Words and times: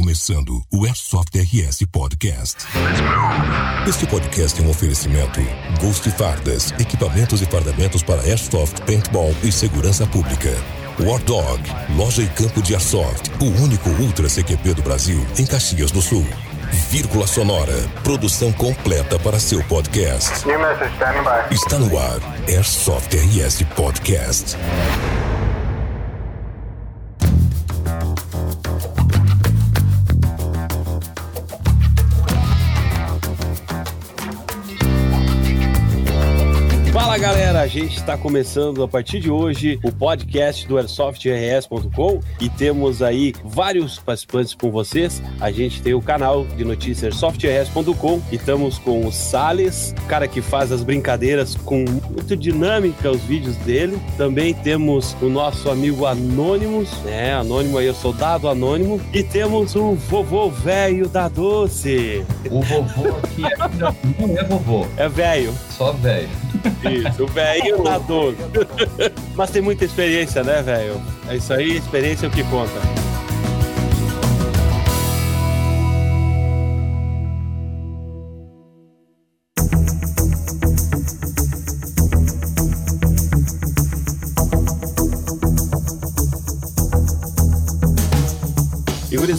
começando 0.00 0.62
o 0.72 0.86
Airsoft 0.86 1.38
RS 1.38 1.84
Podcast. 1.92 2.64
Este 3.86 4.06
podcast 4.06 4.58
é 4.58 4.64
um 4.64 4.70
oferecimento 4.70 5.38
Ghost 5.78 6.10
Fardas, 6.12 6.72
equipamentos 6.80 7.42
e 7.42 7.44
fardamentos 7.44 8.02
para 8.02 8.22
Airsoft, 8.22 8.80
Paintball 8.86 9.34
e 9.44 9.52
segurança 9.52 10.06
pública. 10.06 10.48
War 11.00 11.22
Dog, 11.24 11.62
loja 11.98 12.22
e 12.22 12.28
campo 12.28 12.62
de 12.62 12.72
Airsoft, 12.72 13.30
o 13.42 13.62
único 13.62 13.90
Ultra 13.90 14.26
CQP 14.26 14.72
do 14.72 14.82
Brasil 14.82 15.22
em 15.38 15.44
Caxias 15.44 15.90
do 15.90 16.00
Sul. 16.00 16.26
Vírgula 16.88 17.26
Sonora, 17.26 17.76
produção 18.02 18.50
completa 18.52 19.18
para 19.18 19.38
seu 19.38 19.62
podcast. 19.64 20.48
Está 21.50 21.78
no 21.78 21.98
ar, 21.98 22.20
Airsoft 22.48 23.14
RS 23.14 23.64
Podcast. 23.76 24.56
A 37.60 37.66
gente 37.66 37.98
está 37.98 38.16
começando 38.16 38.82
a 38.82 38.88
partir 38.88 39.20
de 39.20 39.30
hoje 39.30 39.78
o 39.82 39.92
podcast 39.92 40.66
do 40.66 40.78
AirsoftRS.com 40.78 42.18
e 42.40 42.48
temos 42.48 43.02
aí 43.02 43.34
vários 43.44 43.98
participantes 43.98 44.54
com 44.54 44.70
vocês. 44.70 45.22
A 45.38 45.50
gente 45.50 45.82
tem 45.82 45.92
o 45.92 46.00
canal 46.00 46.46
de 46.46 46.64
notícias 46.64 47.12
AirsoftRS.com 47.12 48.22
e 48.32 48.36
estamos 48.36 48.78
com 48.78 49.06
o 49.06 49.12
Sales, 49.12 49.94
cara 50.08 50.26
que 50.26 50.40
faz 50.40 50.72
as 50.72 50.82
brincadeiras 50.82 51.54
com 51.54 51.84
muito 52.10 52.34
dinâmica 52.34 53.10
os 53.10 53.20
vídeos 53.24 53.56
dele. 53.56 54.00
Também 54.16 54.54
temos 54.54 55.14
o 55.20 55.28
nosso 55.28 55.68
amigo 55.68 56.06
Anônimos, 56.06 56.90
né? 57.02 57.34
Anônimo 57.34 57.76
aí, 57.76 57.90
o 57.90 57.94
soldado 57.94 58.48
anônimo. 58.48 58.98
E 59.12 59.22
temos 59.22 59.76
o 59.76 59.92
vovô 59.96 60.48
velho 60.48 61.10
da 61.10 61.28
doce. 61.28 62.24
O 62.50 62.62
vovô 62.62 63.18
aqui 63.18 63.42
não 64.18 64.38
é 64.38 64.44
vovô. 64.44 64.86
É 64.96 65.06
velho. 65.10 65.52
Só 65.80 65.92
velho. 65.92 66.28
Isso, 66.84 67.24
o 67.24 67.26
velho 67.26 67.82
na 67.82 67.96
dor. 67.96 68.34
Mas 69.34 69.48
tem 69.48 69.62
muita 69.62 69.86
experiência, 69.86 70.44
né, 70.44 70.60
velho? 70.60 71.00
É 71.26 71.36
isso 71.36 71.54
aí, 71.54 71.78
experiência 71.78 72.26
é 72.26 72.28
o 72.28 72.30
que 72.30 72.44
conta. 72.44 73.09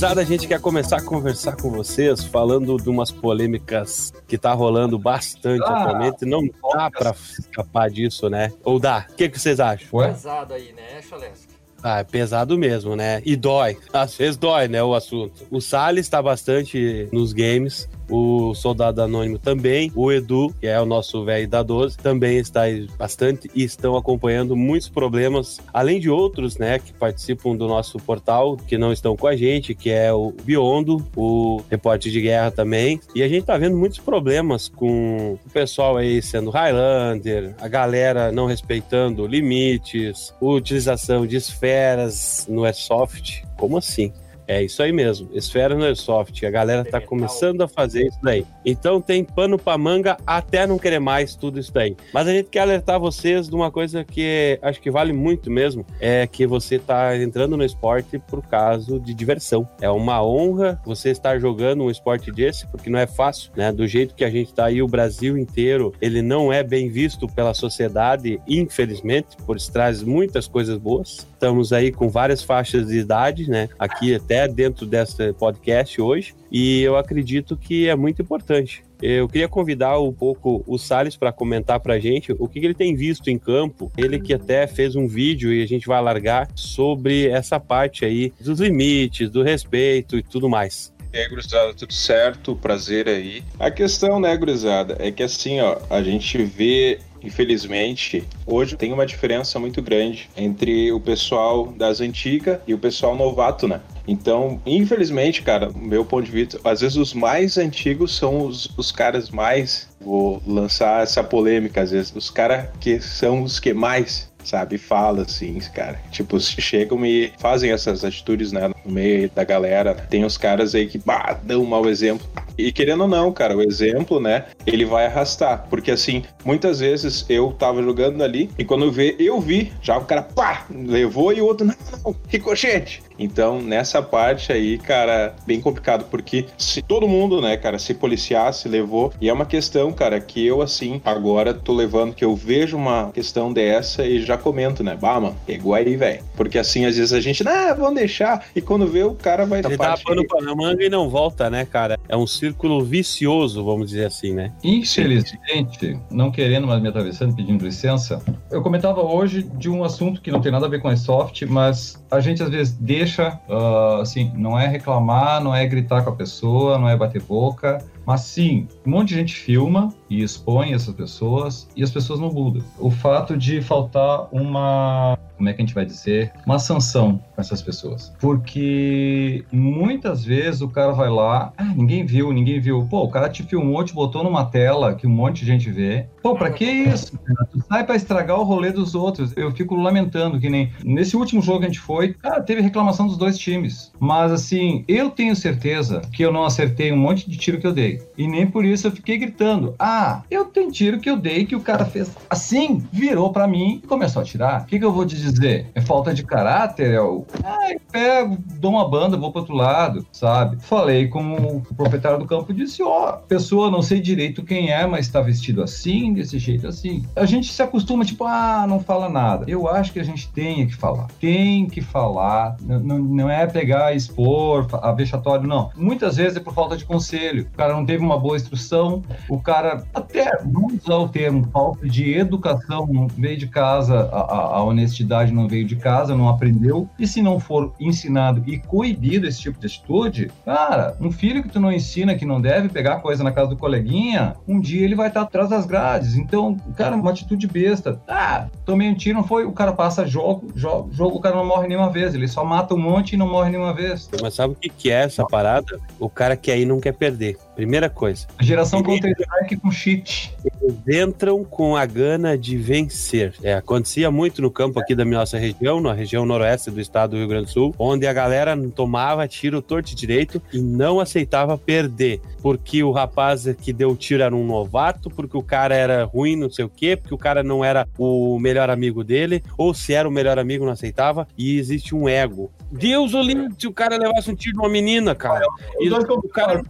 Gurizada, 0.02 0.21
a 0.21 0.25
gente 0.25 0.47
quer 0.47 0.59
começar 0.59 0.97
a 0.97 1.02
conversar 1.02 1.55
com 1.55 1.69
vocês 1.69 2.23
falando 2.23 2.75
de 2.77 2.89
umas 2.89 3.11
polêmicas 3.11 4.11
que 4.27 4.35
tá 4.35 4.52
rolando 4.52 4.97
bastante 4.97 5.63
Ah, 5.63 5.83
atualmente. 5.83 6.25
Não 6.25 6.41
dá 6.73 6.89
pra 6.89 7.11
escapar 7.11 7.88
disso, 7.91 8.27
né? 8.27 8.52
Ou 8.63 8.80
dá? 8.80 9.05
O 9.11 9.13
que, 9.13 9.30
que 9.30 9.39
vocês 9.39 9.59
acham? 9.59 9.88
Ué? 9.93 10.08
pesado 10.08 10.55
aí, 10.55 10.73
né, 10.73 11.03
Chalesco? 11.08 11.52
Ah, 11.83 11.99
é 11.99 12.03
pesado 12.03 12.58
mesmo, 12.58 12.95
né? 12.95 13.21
E 13.23 13.35
dói. 13.35 13.77
Às 13.93 14.16
vezes 14.16 14.38
dói, 14.38 14.67
né, 14.67 14.81
o 14.81 14.95
assunto. 14.95 15.45
O 15.52 15.61
Salles 15.61 16.09
tá 16.09 16.19
bastante 16.19 17.08
nos 17.11 17.31
games. 17.31 17.88
O 18.12 18.54
Soldado 18.54 19.02
Anônimo 19.02 19.40
também. 19.40 19.92
O 19.95 20.12
Edu, 20.12 20.54
que 20.59 20.67
é 20.67 20.80
o 20.80 20.86
nosso 20.86 21.23
velho 21.23 21.48
da 21.48 21.64
12, 21.64 21.98
também 21.98 22.38
está 22.38 22.64
aí 22.64 22.88
bastante 23.00 23.50
e 23.56 23.64
estão 23.64 23.95
acompanhando 23.95 24.56
muitos 24.56 24.90
problemas, 24.90 25.59
além 25.73 26.00
de 26.00 26.09
outros, 26.09 26.58
né, 26.58 26.78
que 26.78 26.94
participam 26.94 27.56
do 27.56 27.67
nosso 27.67 27.98
portal, 28.00 28.58
que 28.58 28.78
não 28.78 28.92
estão 28.92 29.16
com 29.16 29.28
a 29.28 29.36
gente, 29.36 29.73
que 29.73 29.89
é 29.89 30.12
o 30.12 30.34
Biondo, 30.44 31.06
o 31.16 31.62
Repórter 31.70 32.12
de 32.12 32.20
Guerra 32.20 32.52
também. 32.52 33.00
E 33.16 33.23
a 33.23 33.28
gente 33.30 33.45
tá 33.45 33.58
vendo 33.58 33.78
muitos 33.78 34.00
problemas 34.00 34.67
com 34.67 35.38
o 35.45 35.50
pessoal 35.52 35.95
aí 35.95 36.22
sendo 36.22 36.50
Highlander, 36.50 37.55
a 37.60 37.67
galera 37.70 38.32
não 38.32 38.45
respeitando 38.45 39.26
limites, 39.26 40.33
utilização 40.42 41.26
de 41.26 41.38
esferas 41.38 42.45
no 42.50 42.66
Airsoft. 42.66 43.44
Como 43.58 43.77
assim? 43.77 44.11
É 44.52 44.62
isso 44.62 44.84
aí 44.84 44.92
mesmo, 44.92 45.30
esfera 45.32 45.73
no 45.73 45.86
Airsoft. 45.86 46.45
A 46.45 46.52
galera 46.52 46.84
tá 46.84 47.00
começando 47.00 47.62
a 47.62 47.70
fazer 47.70 48.08
isso 48.08 48.20
daí. 48.22 48.45
Então 48.66 49.00
tem 49.00 49.23
pano 49.23 49.58
pra 49.58 49.78
manga 49.78 50.17
até 50.28 50.67
não 50.67 50.78
querer 50.78 51.00
mais 51.00 51.36
tudo 51.36 51.58
isso 51.58 51.73
daí. 51.73 51.95
Mas 52.14 52.28
a 52.28 52.34
gente 52.34 52.50
quer 52.50 52.60
alertar 52.60 53.00
vocês 53.00 53.48
de 53.48 53.56
uma 53.56 53.72
coisa 53.72 54.04
que 54.04 54.60
acho 54.62 54.82
que 54.82 54.92
vale 54.92 55.14
muito 55.14 55.50
mesmo, 55.50 55.86
é 56.02 56.28
que 56.28 56.45
você 56.45 56.78
tá 56.78 57.16
entrando 57.16 57.56
no 57.56 57.64
esporte 57.64 58.20
por 58.20 58.45
causa 58.45 59.00
de 59.00 59.14
diversão. 59.14 59.66
É 59.80 59.89
uma 59.89 60.22
honra 60.22 60.82
você 60.86 61.12
estar 61.12 61.39
jogando 61.39 61.86
um 61.86 61.89
esporte 61.89 62.30
desse, 62.30 62.68
porque 62.68 62.89
não 62.89 63.00
é 63.00 63.08
fácil, 63.08 63.54
né? 63.56 63.72
Do 63.72 63.88
jeito 63.88 64.14
que 64.14 64.26
a 64.26 64.30
gente 64.30 64.54
tá 64.54 64.66
aí, 64.66 64.82
o 64.82 64.88
Brasil 64.88 65.38
inteiro, 65.38 65.94
ele 66.02 66.22
não 66.22 66.52
é 66.52 66.62
bem 66.62 66.89
visto 66.89 67.26
pela 67.26 67.54
sociedade, 67.54 68.38
infelizmente, 68.45 69.38
por 69.45 69.56
isso 69.56 69.72
traz 69.72 70.04
muitas 70.04 70.45
coisas 70.45 70.78
boas. 70.78 71.26
Estamos 71.32 71.72
aí 71.72 71.89
com 71.89 72.10
várias 72.10 72.44
faixas 72.44 72.88
de 72.88 73.00
idade, 73.00 73.50
né? 73.50 73.70
Aqui 73.80 74.14
até 74.14 74.40
dentro 74.47 74.85
desse 74.85 75.33
podcast 75.33 76.02
hoje, 76.02 76.33
e 76.52 76.81
eu 76.81 76.95
acredito 76.95 77.55
que 77.57 77.87
é 77.87 77.95
muito 77.95 78.21
importante. 78.21 78.83
Eu 79.02 79.27
queria 79.27 79.47
convidar 79.47 79.99
um 79.99 80.13
pouco 80.13 80.63
o 80.67 80.77
Salles 80.77 81.15
para 81.15 81.31
comentar 81.31 81.79
para 81.79 81.95
a 81.95 81.99
gente 81.99 82.31
o 82.37 82.47
que, 82.47 82.59
ele 82.59 82.75
tem 82.75 82.95
visto 82.95 83.29
em 83.29 83.39
campo. 83.39 83.91
Ele 83.97 84.19
que 84.19 84.31
até 84.31 84.67
fez 84.67 84.95
um 84.95 85.07
vídeo 85.07 85.52
e 85.52 85.63
a 85.63 85.67
gente 85.67 85.87
vai 85.87 85.99
largar 86.02 86.47
sobre 86.53 87.27
essa 87.27 87.59
parte 87.59 88.05
aí 88.05 88.31
dos 88.39 88.59
limites, 88.59 89.29
do 89.31 89.41
respeito 89.41 90.17
e 90.17 90.21
tudo 90.21 90.47
mais. 90.47 90.93
E 91.11 91.17
aí, 91.17 91.27
gurizada, 91.27 91.73
tudo 91.73 91.93
certo? 91.93 92.55
Prazer 92.55 93.09
aí. 93.09 93.43
A 93.59 93.69
questão, 93.69 94.19
né, 94.19 94.37
gurizada, 94.37 94.95
é 94.99 95.11
que 95.11 95.23
assim, 95.23 95.59
ó, 95.59 95.77
a 95.89 96.02
gente 96.02 96.41
vê, 96.43 96.99
infelizmente, 97.23 98.27
hoje 98.45 98.76
tem 98.76 98.92
uma 98.92 99.05
diferença 99.05 99.59
muito 99.59 99.82
grande 99.82 100.30
entre 100.36 100.92
o 100.92 100.99
pessoal 100.99 101.67
das 101.67 102.02
antigas 102.02 102.59
e 102.67 102.73
o 102.73 102.77
pessoal 102.77 103.15
novato, 103.15 103.67
né? 103.67 103.82
Então, 104.08 104.59
infelizmente, 104.65 105.42
cara, 105.42 105.70
meu 105.76 106.04
ponto 106.04 106.26
de 106.26 106.32
vista, 106.32 106.59
às 106.64 106.82
vezes 106.82 106.98
os 106.98 107.14
mais 107.14 107.58
antigos 107.58 108.15
são 108.15 108.45
os, 108.45 108.70
os 108.77 108.92
caras 108.92 109.30
mais. 109.30 109.89
Vou 109.99 110.42
lançar 110.48 111.04
essa 111.04 111.23
polêmica, 111.23 111.82
às 111.82 111.92
vezes, 111.92 112.11
os 112.15 112.30
caras 112.30 112.67
que 112.80 112.99
são 112.99 113.43
os 113.43 113.59
que 113.59 113.73
mais 113.73 114.30
sabe? 114.43 114.77
Fala 114.77 115.23
assim, 115.23 115.59
cara. 115.73 115.99
Tipo, 116.11 116.39
chegam 116.39 117.05
e 117.05 117.31
fazem 117.37 117.71
essas 117.71 118.03
atitudes, 118.03 118.52
né? 118.52 118.67
No 118.67 118.91
meio 118.91 119.29
da 119.29 119.43
galera. 119.43 119.95
Tem 120.09 120.23
os 120.23 120.37
caras 120.37 120.75
aí 120.75 120.87
que 120.87 120.97
bah, 120.97 121.39
dão 121.43 121.61
um 121.61 121.65
mau 121.65 121.89
exemplo. 121.89 122.27
E 122.57 122.71
querendo 122.71 123.02
ou 123.02 123.07
não, 123.07 123.31
cara, 123.31 123.55
o 123.55 123.61
exemplo, 123.61 124.19
né? 124.19 124.45
Ele 124.65 124.85
vai 124.85 125.05
arrastar. 125.05 125.65
Porque 125.69 125.91
assim, 125.91 126.23
muitas 126.43 126.79
vezes 126.79 127.25
eu 127.29 127.52
tava 127.52 127.81
jogando 127.81 128.24
ali 128.24 128.50
e 128.57 128.65
quando 128.65 128.85
eu 128.85 128.91
vi, 128.91 129.15
eu 129.19 129.39
vi, 129.39 129.71
já 129.81 129.97
o 129.97 130.06
cara, 130.06 130.21
pá, 130.21 130.65
levou 130.69 131.33
e 131.33 131.41
o 131.41 131.45
outro, 131.45 131.65
não, 131.65 131.75
não, 132.03 132.15
ricochete. 132.27 133.01
Então, 133.21 133.62
nessa 133.62 134.01
parte 134.01 134.51
aí, 134.51 134.77
cara, 134.80 135.36
bem 135.45 135.62
complicado, 135.62 136.06
porque 136.09 136.48
se 136.57 136.81
todo 136.81 137.07
mundo, 137.07 137.39
né, 137.39 137.56
cara, 137.56 137.77
se 137.77 137.94
policiasse, 137.94 138.68
levou. 138.68 139.13
E 139.21 139.30
é 139.30 139.33
uma 139.33 139.45
questão, 139.45 139.92
cara, 139.94 140.19
que 140.19 140.45
eu, 140.45 140.62
assim, 140.62 141.00
agora 141.06 141.54
tô 141.54 141.74
levando, 141.74 142.15
que 142.15 142.25
eu 142.25 142.36
vejo 142.36 142.75
uma 142.75 143.12
questão 143.12 143.54
dessa 143.54 144.04
e 144.06 144.21
já 144.21 144.38
comento, 144.38 144.83
né? 144.83 144.98
Bah, 145.00 145.19
mano, 145.19 145.36
pegou 145.45 145.75
aí, 145.75 145.95
velho. 145.95 146.24
Porque 146.36 146.57
assim, 146.57 146.86
às 146.86 146.98
vezes 146.98 147.13
a 147.13 147.21
gente, 147.21 147.48
ah, 147.48 147.74
vamos 147.74 147.95
deixar. 147.95 148.45
E 148.56 148.62
quando 148.62 148.88
vê, 148.88 149.04
o 149.04 149.13
cara 149.13 149.45
vai. 149.45 149.59
Ele 149.59 149.77
dá 149.77 149.95
pano 149.98 150.25
pra 150.25 150.56
manga 150.56 150.83
e 150.83 150.89
não 150.89 151.09
volta, 151.09 151.50
né, 151.50 151.65
cara? 151.65 152.00
É 152.09 152.18
um 152.18 152.25
círculo 152.25 152.83
vicioso, 152.83 153.63
vamos 153.63 153.88
dizer 153.88 154.06
assim, 154.06 154.33
né? 154.33 154.51
Infelizmente, 154.63 156.00
não 156.09 156.31
querendo, 156.31 156.65
mas 156.65 156.81
me 156.81 156.88
atravessando, 156.88 157.36
pedindo 157.36 157.63
licença, 157.63 158.24
eu 158.50 158.62
comentava 158.62 159.01
hoje 159.01 159.44
de 159.44 159.69
um 159.69 159.83
assunto 159.83 160.21
que 160.21 160.31
não 160.31 160.42
tem 160.42 160.51
nada 160.51 160.65
a 160.65 160.69
ver 160.69 160.81
com 160.81 160.88
a 160.88 160.95
soft, 160.95 161.44
mas 161.44 162.00
a 162.12 162.19
gente 162.19 162.44
às 162.44 162.50
vezes 162.50 162.74
deixa, 162.74 163.39
uh, 163.48 164.01
assim, 164.01 164.31
não 164.36 164.60
é 164.60 164.68
reclamar, 164.68 165.41
não 165.41 165.56
é 165.56 165.65
gritar 165.65 166.03
com 166.03 166.09
a 166.09 166.15
pessoa, 166.15 166.77
não 166.77 166.89
é 166.89 166.97
bater 166.97 167.21
boca, 167.21 167.83
mas 168.06 168.21
sim, 168.21 168.68
um 168.85 168.91
monte 168.91 169.09
de 169.09 169.15
gente 169.15 169.35
filma 169.35 169.94
e 170.09 170.21
expõe 170.21 170.74
essas 170.74 170.94
pessoas 170.94 171.69
e 171.75 171.81
as 171.81 171.89
pessoas 171.89 172.19
não 172.19 172.30
mudam. 172.30 172.62
O 172.77 172.91
fato 172.91 173.38
de 173.38 173.62
faltar 173.62 174.27
uma, 174.31 175.18
como 175.41 175.49
é 175.49 175.53
que 175.53 175.61
a 175.61 175.65
gente 175.65 175.73
vai 175.73 175.85
dizer, 175.85 176.31
uma 176.45 176.59
sanção 176.59 177.19
com 177.33 177.41
essas 177.41 177.63
pessoas. 177.63 178.13
Porque 178.19 179.43
muitas 179.51 180.23
vezes 180.23 180.61
o 180.61 180.69
cara 180.69 180.91
vai 180.91 181.09
lá, 181.09 181.51
ah, 181.57 181.73
ninguém 181.75 182.05
viu, 182.05 182.31
ninguém 182.31 182.59
viu. 182.59 182.85
Pô, 182.88 183.03
o 183.03 183.09
cara 183.09 183.27
te 183.27 183.41
filmou, 183.41 183.83
te 183.83 183.91
botou 183.91 184.23
numa 184.23 184.45
tela 184.45 184.93
que 184.93 185.07
um 185.07 185.09
monte 185.09 185.39
de 185.39 185.47
gente 185.47 185.71
vê. 185.71 186.05
Pô, 186.21 186.35
pra 186.35 186.51
que 186.51 186.63
isso? 186.63 187.17
Tu 187.51 187.63
sai 187.67 187.83
pra 187.83 187.95
estragar 187.95 188.39
o 188.39 188.43
rolê 188.43 188.71
dos 188.71 188.93
outros. 188.93 189.35
Eu 189.35 189.51
fico 189.51 189.73
lamentando 189.73 190.39
que 190.39 190.47
nem 190.47 190.71
nesse 190.85 191.17
último 191.17 191.41
jogo 191.41 191.61
que 191.61 191.65
a 191.65 191.69
gente 191.69 191.79
foi, 191.79 192.13
cara, 192.13 192.39
teve 192.39 192.61
reclamação 192.61 193.07
dos 193.07 193.17
dois 193.17 193.35
times. 193.35 193.91
Mas 193.99 194.31
assim, 194.31 194.85
eu 194.87 195.09
tenho 195.09 195.35
certeza 195.35 196.01
que 196.13 196.23
eu 196.23 196.31
não 196.31 196.45
acertei 196.45 196.91
um 196.91 196.97
monte 196.97 197.27
de 197.27 197.35
tiro 197.35 197.59
que 197.59 197.65
eu 197.65 197.73
dei. 197.73 197.99
E 198.15 198.27
nem 198.27 198.45
por 198.45 198.63
isso 198.63 198.85
eu 198.85 198.91
fiquei 198.91 199.17
gritando. 199.17 199.73
Ah, 199.79 200.21
eu 200.29 200.45
tenho 200.45 200.71
tiro 200.71 200.99
que 200.99 201.09
eu 201.09 201.17
dei 201.17 201.45
que 201.47 201.55
o 201.55 201.61
cara 201.61 201.83
fez 201.83 202.11
assim, 202.29 202.85
virou 202.91 203.31
para 203.31 203.47
mim 203.47 203.81
e 203.83 203.87
começou 203.87 204.19
a 204.19 204.23
atirar. 204.23 204.61
O 204.61 204.65
que, 204.65 204.77
que 204.77 204.85
eu 204.85 204.94
vou 204.94 205.03
te 205.03 205.15
dizer? 205.15 205.31
É 205.74 205.81
falta 205.81 206.13
de 206.13 206.24
caráter? 206.24 206.94
É 206.94 207.01
o. 207.01 207.25
Ah, 207.44 207.69
pego, 207.92 208.38
dou 208.60 208.72
uma 208.72 208.88
banda, 208.88 209.18
vou 209.18 209.31
pro 209.31 209.42
outro 209.42 209.56
lado, 209.56 210.06
sabe? 210.12 210.57
Falei 210.62 211.07
com 211.07 211.33
o 211.33 211.62
proprietário 211.75 212.19
do 212.19 212.25
campo 212.25 212.51
e 212.51 212.56
disse: 212.56 212.81
Ó, 212.81 213.10
oh, 213.10 213.18
pessoa, 213.28 213.72
não 213.72 213.81
sei 213.81 214.00
direito 214.00 214.44
quem 214.44 214.72
é, 214.72 214.86
mas 214.86 215.10
tá 215.10 215.22
vestido 215.22 215.62
assim, 215.62 216.13
desse 216.13 216.39
jeito 216.39 216.68
assim. 216.68 217.06
A 217.16 217.25
gente 217.25 217.51
se 217.51 217.62
acostuma, 217.62 218.06
tipo, 218.06 218.25
ah, 218.25 218.66
não 218.68 218.80
fala 218.80 219.10
nada. 219.10 219.45
Eu 219.48 219.68
acho 219.68 219.94
que 219.94 220.00
a 220.00 220.04
gente 220.04 220.30
tem 220.31 220.68
que 220.68 220.75
falar. 220.75 221.07
Tem 221.19 221.68
que 221.68 221.81
falar. 221.81 222.57
Não, 222.62 223.00
não 223.00 223.30
é 223.30 223.45
pegar, 223.48 223.95
expor, 223.95 224.68
a 224.74 224.92
vexatório, 224.92 225.48
não. 225.48 225.69
Muitas 225.75 226.18
vezes 226.18 226.38
é 226.38 226.39
por 226.39 226.54
falta 226.54 226.78
de 226.78 226.86
conselho. 226.86 227.48
O 227.54 227.57
cara 227.57 227.74
não 227.74 227.86
teve 227.86 228.04
uma 228.04 228.18
boa 228.18 228.36
instrução, 228.36 229.04
o 229.30 229.39
cara, 229.39 229.83
até, 229.94 230.38
vamos 230.44 230.83
usar 230.83 230.95
o 230.95 231.10
termo, 231.10 231.48
falta 231.51 231.88
de 231.88 232.13
educação, 232.13 232.88
não 232.88 233.07
veio 233.07 233.38
de 233.38 233.48
casa, 233.48 234.10
a, 234.12 234.57
a 234.57 234.63
honestidade 234.63 235.20
não 235.29 235.47
veio 235.47 235.65
de 235.65 235.75
casa, 235.75 236.15
não 236.15 236.29
aprendeu. 236.29 236.89
E 236.97 237.06
se 237.06 237.21
não 237.21 237.39
for 237.39 237.73
ensinado 237.79 238.41
e 238.47 238.57
coibido 238.57 239.27
esse 239.27 239.41
tipo 239.41 239.59
de 239.59 239.68
atitude, 239.68 240.31
cara, 240.45 240.95
um 241.01 241.12
filho 241.12 241.44
que 241.44 241.50
tu 241.50 241.59
não 241.59 241.71
ensina 241.71 242.15
que 242.15 242.25
não 242.25 242.39
deve 242.39 242.69
pegar 242.69 243.01
coisa 243.01 243.23
na 243.23 243.31
casa 243.31 243.50
do 243.50 243.57
coleguinha, 243.57 244.35
um 244.47 244.59
dia 244.59 244.83
ele 244.83 244.95
vai 244.95 245.09
estar 245.09 245.21
atrás 245.21 245.50
das 245.50 245.65
grades. 245.65 246.15
Então, 246.15 246.56
cara, 246.75 246.95
uma 246.95 247.12
atitude 247.12 247.45
besta. 247.47 248.01
Ah, 248.07 248.47
tomei 248.65 248.89
um 248.89 248.95
tiro, 248.95 249.18
não 249.18 249.27
foi? 249.27 249.45
O 249.45 249.51
cara 249.51 249.73
passa 249.73 250.06
jogo, 250.06 250.51
jogo, 250.56 250.89
jogo, 250.94 251.18
o 251.18 251.21
cara 251.21 251.35
não 251.35 251.45
morre 251.45 251.68
nenhuma 251.68 251.89
vez. 251.89 252.15
Ele 252.15 252.27
só 252.27 252.45
mata 252.45 252.73
um 252.73 252.79
monte 252.79 253.13
e 253.13 253.18
não 253.18 253.29
morre 253.29 253.50
nenhuma 253.51 253.73
vez. 253.73 254.09
Mas 254.21 254.33
sabe 254.33 254.53
o 254.53 254.57
que 254.57 254.89
é 254.89 255.03
essa 255.03 255.25
parada? 255.25 255.79
O 256.00 256.09
cara 256.09 256.38
que 256.38 256.51
aí 256.51 256.65
não 256.65 256.79
quer 256.79 256.94
perder. 256.94 257.38
Primeira 257.61 257.91
coisa. 257.91 258.25
A 258.39 258.43
geração 258.43 258.81
Counter-Strike 258.81 259.55
com 259.57 259.69
cheat. 259.69 260.33
Eles 260.43 261.05
entram 261.07 261.43
com 261.43 261.77
a 261.77 261.85
gana 261.85 262.35
de 262.35 262.57
vencer. 262.57 263.35
É, 263.43 263.53
acontecia 263.53 264.09
muito 264.09 264.41
no 264.41 264.49
campo 264.49 264.79
aqui 264.79 264.95
da 264.95 265.05
nossa 265.05 265.37
região, 265.37 265.79
na 265.79 265.93
região 265.93 266.25
noroeste 266.25 266.71
do 266.71 266.81
estado 266.81 267.11
do 267.11 267.17
Rio 267.17 267.27
Grande 267.27 267.45
do 267.45 267.51
Sul, 267.51 267.75
onde 267.77 268.07
a 268.07 268.13
galera 268.13 268.57
tomava 268.75 269.27
tiro 269.27 269.61
torto 269.61 269.91
e 269.91 269.95
direito 269.95 270.41
e 270.51 270.59
não 270.59 270.99
aceitava 270.99 271.55
perder. 271.55 272.19
Porque 272.41 272.83
o 272.83 272.89
rapaz 272.89 273.45
que 273.61 273.71
deu 273.71 273.91
o 273.91 273.95
tiro 273.95 274.23
era 274.23 274.35
um 274.35 274.43
novato, 274.43 275.11
porque 275.11 275.37
o 275.37 275.43
cara 275.43 275.75
era 275.75 276.03
ruim, 276.03 276.35
não 276.35 276.49
sei 276.49 276.65
o 276.65 276.69
quê, 276.69 276.97
porque 276.97 277.13
o 277.13 277.17
cara 277.17 277.43
não 277.43 277.63
era 277.63 277.87
o 277.95 278.39
melhor 278.39 278.71
amigo 278.71 279.03
dele, 279.03 279.43
ou 279.55 279.71
se 279.71 279.93
era 279.93 280.09
o 280.09 280.11
melhor 280.11 280.39
amigo, 280.39 280.65
não 280.65 280.73
aceitava. 280.73 281.27
E 281.37 281.59
existe 281.59 281.93
um 281.93 282.09
ego. 282.09 282.51
Deus 282.71 283.13
o 283.13 283.21
livre 283.21 283.50
se 283.57 283.68
o 283.68 283.73
cara 283.73 283.97
levasse 283.97 284.31
um 284.31 284.35
tiro 284.35 284.53
de 284.56 284.59
uma 284.59 284.69
menina, 284.69 285.13
cara. 285.13 285.45
E 285.79 285.89
o 285.91 286.29
cara 286.29 286.62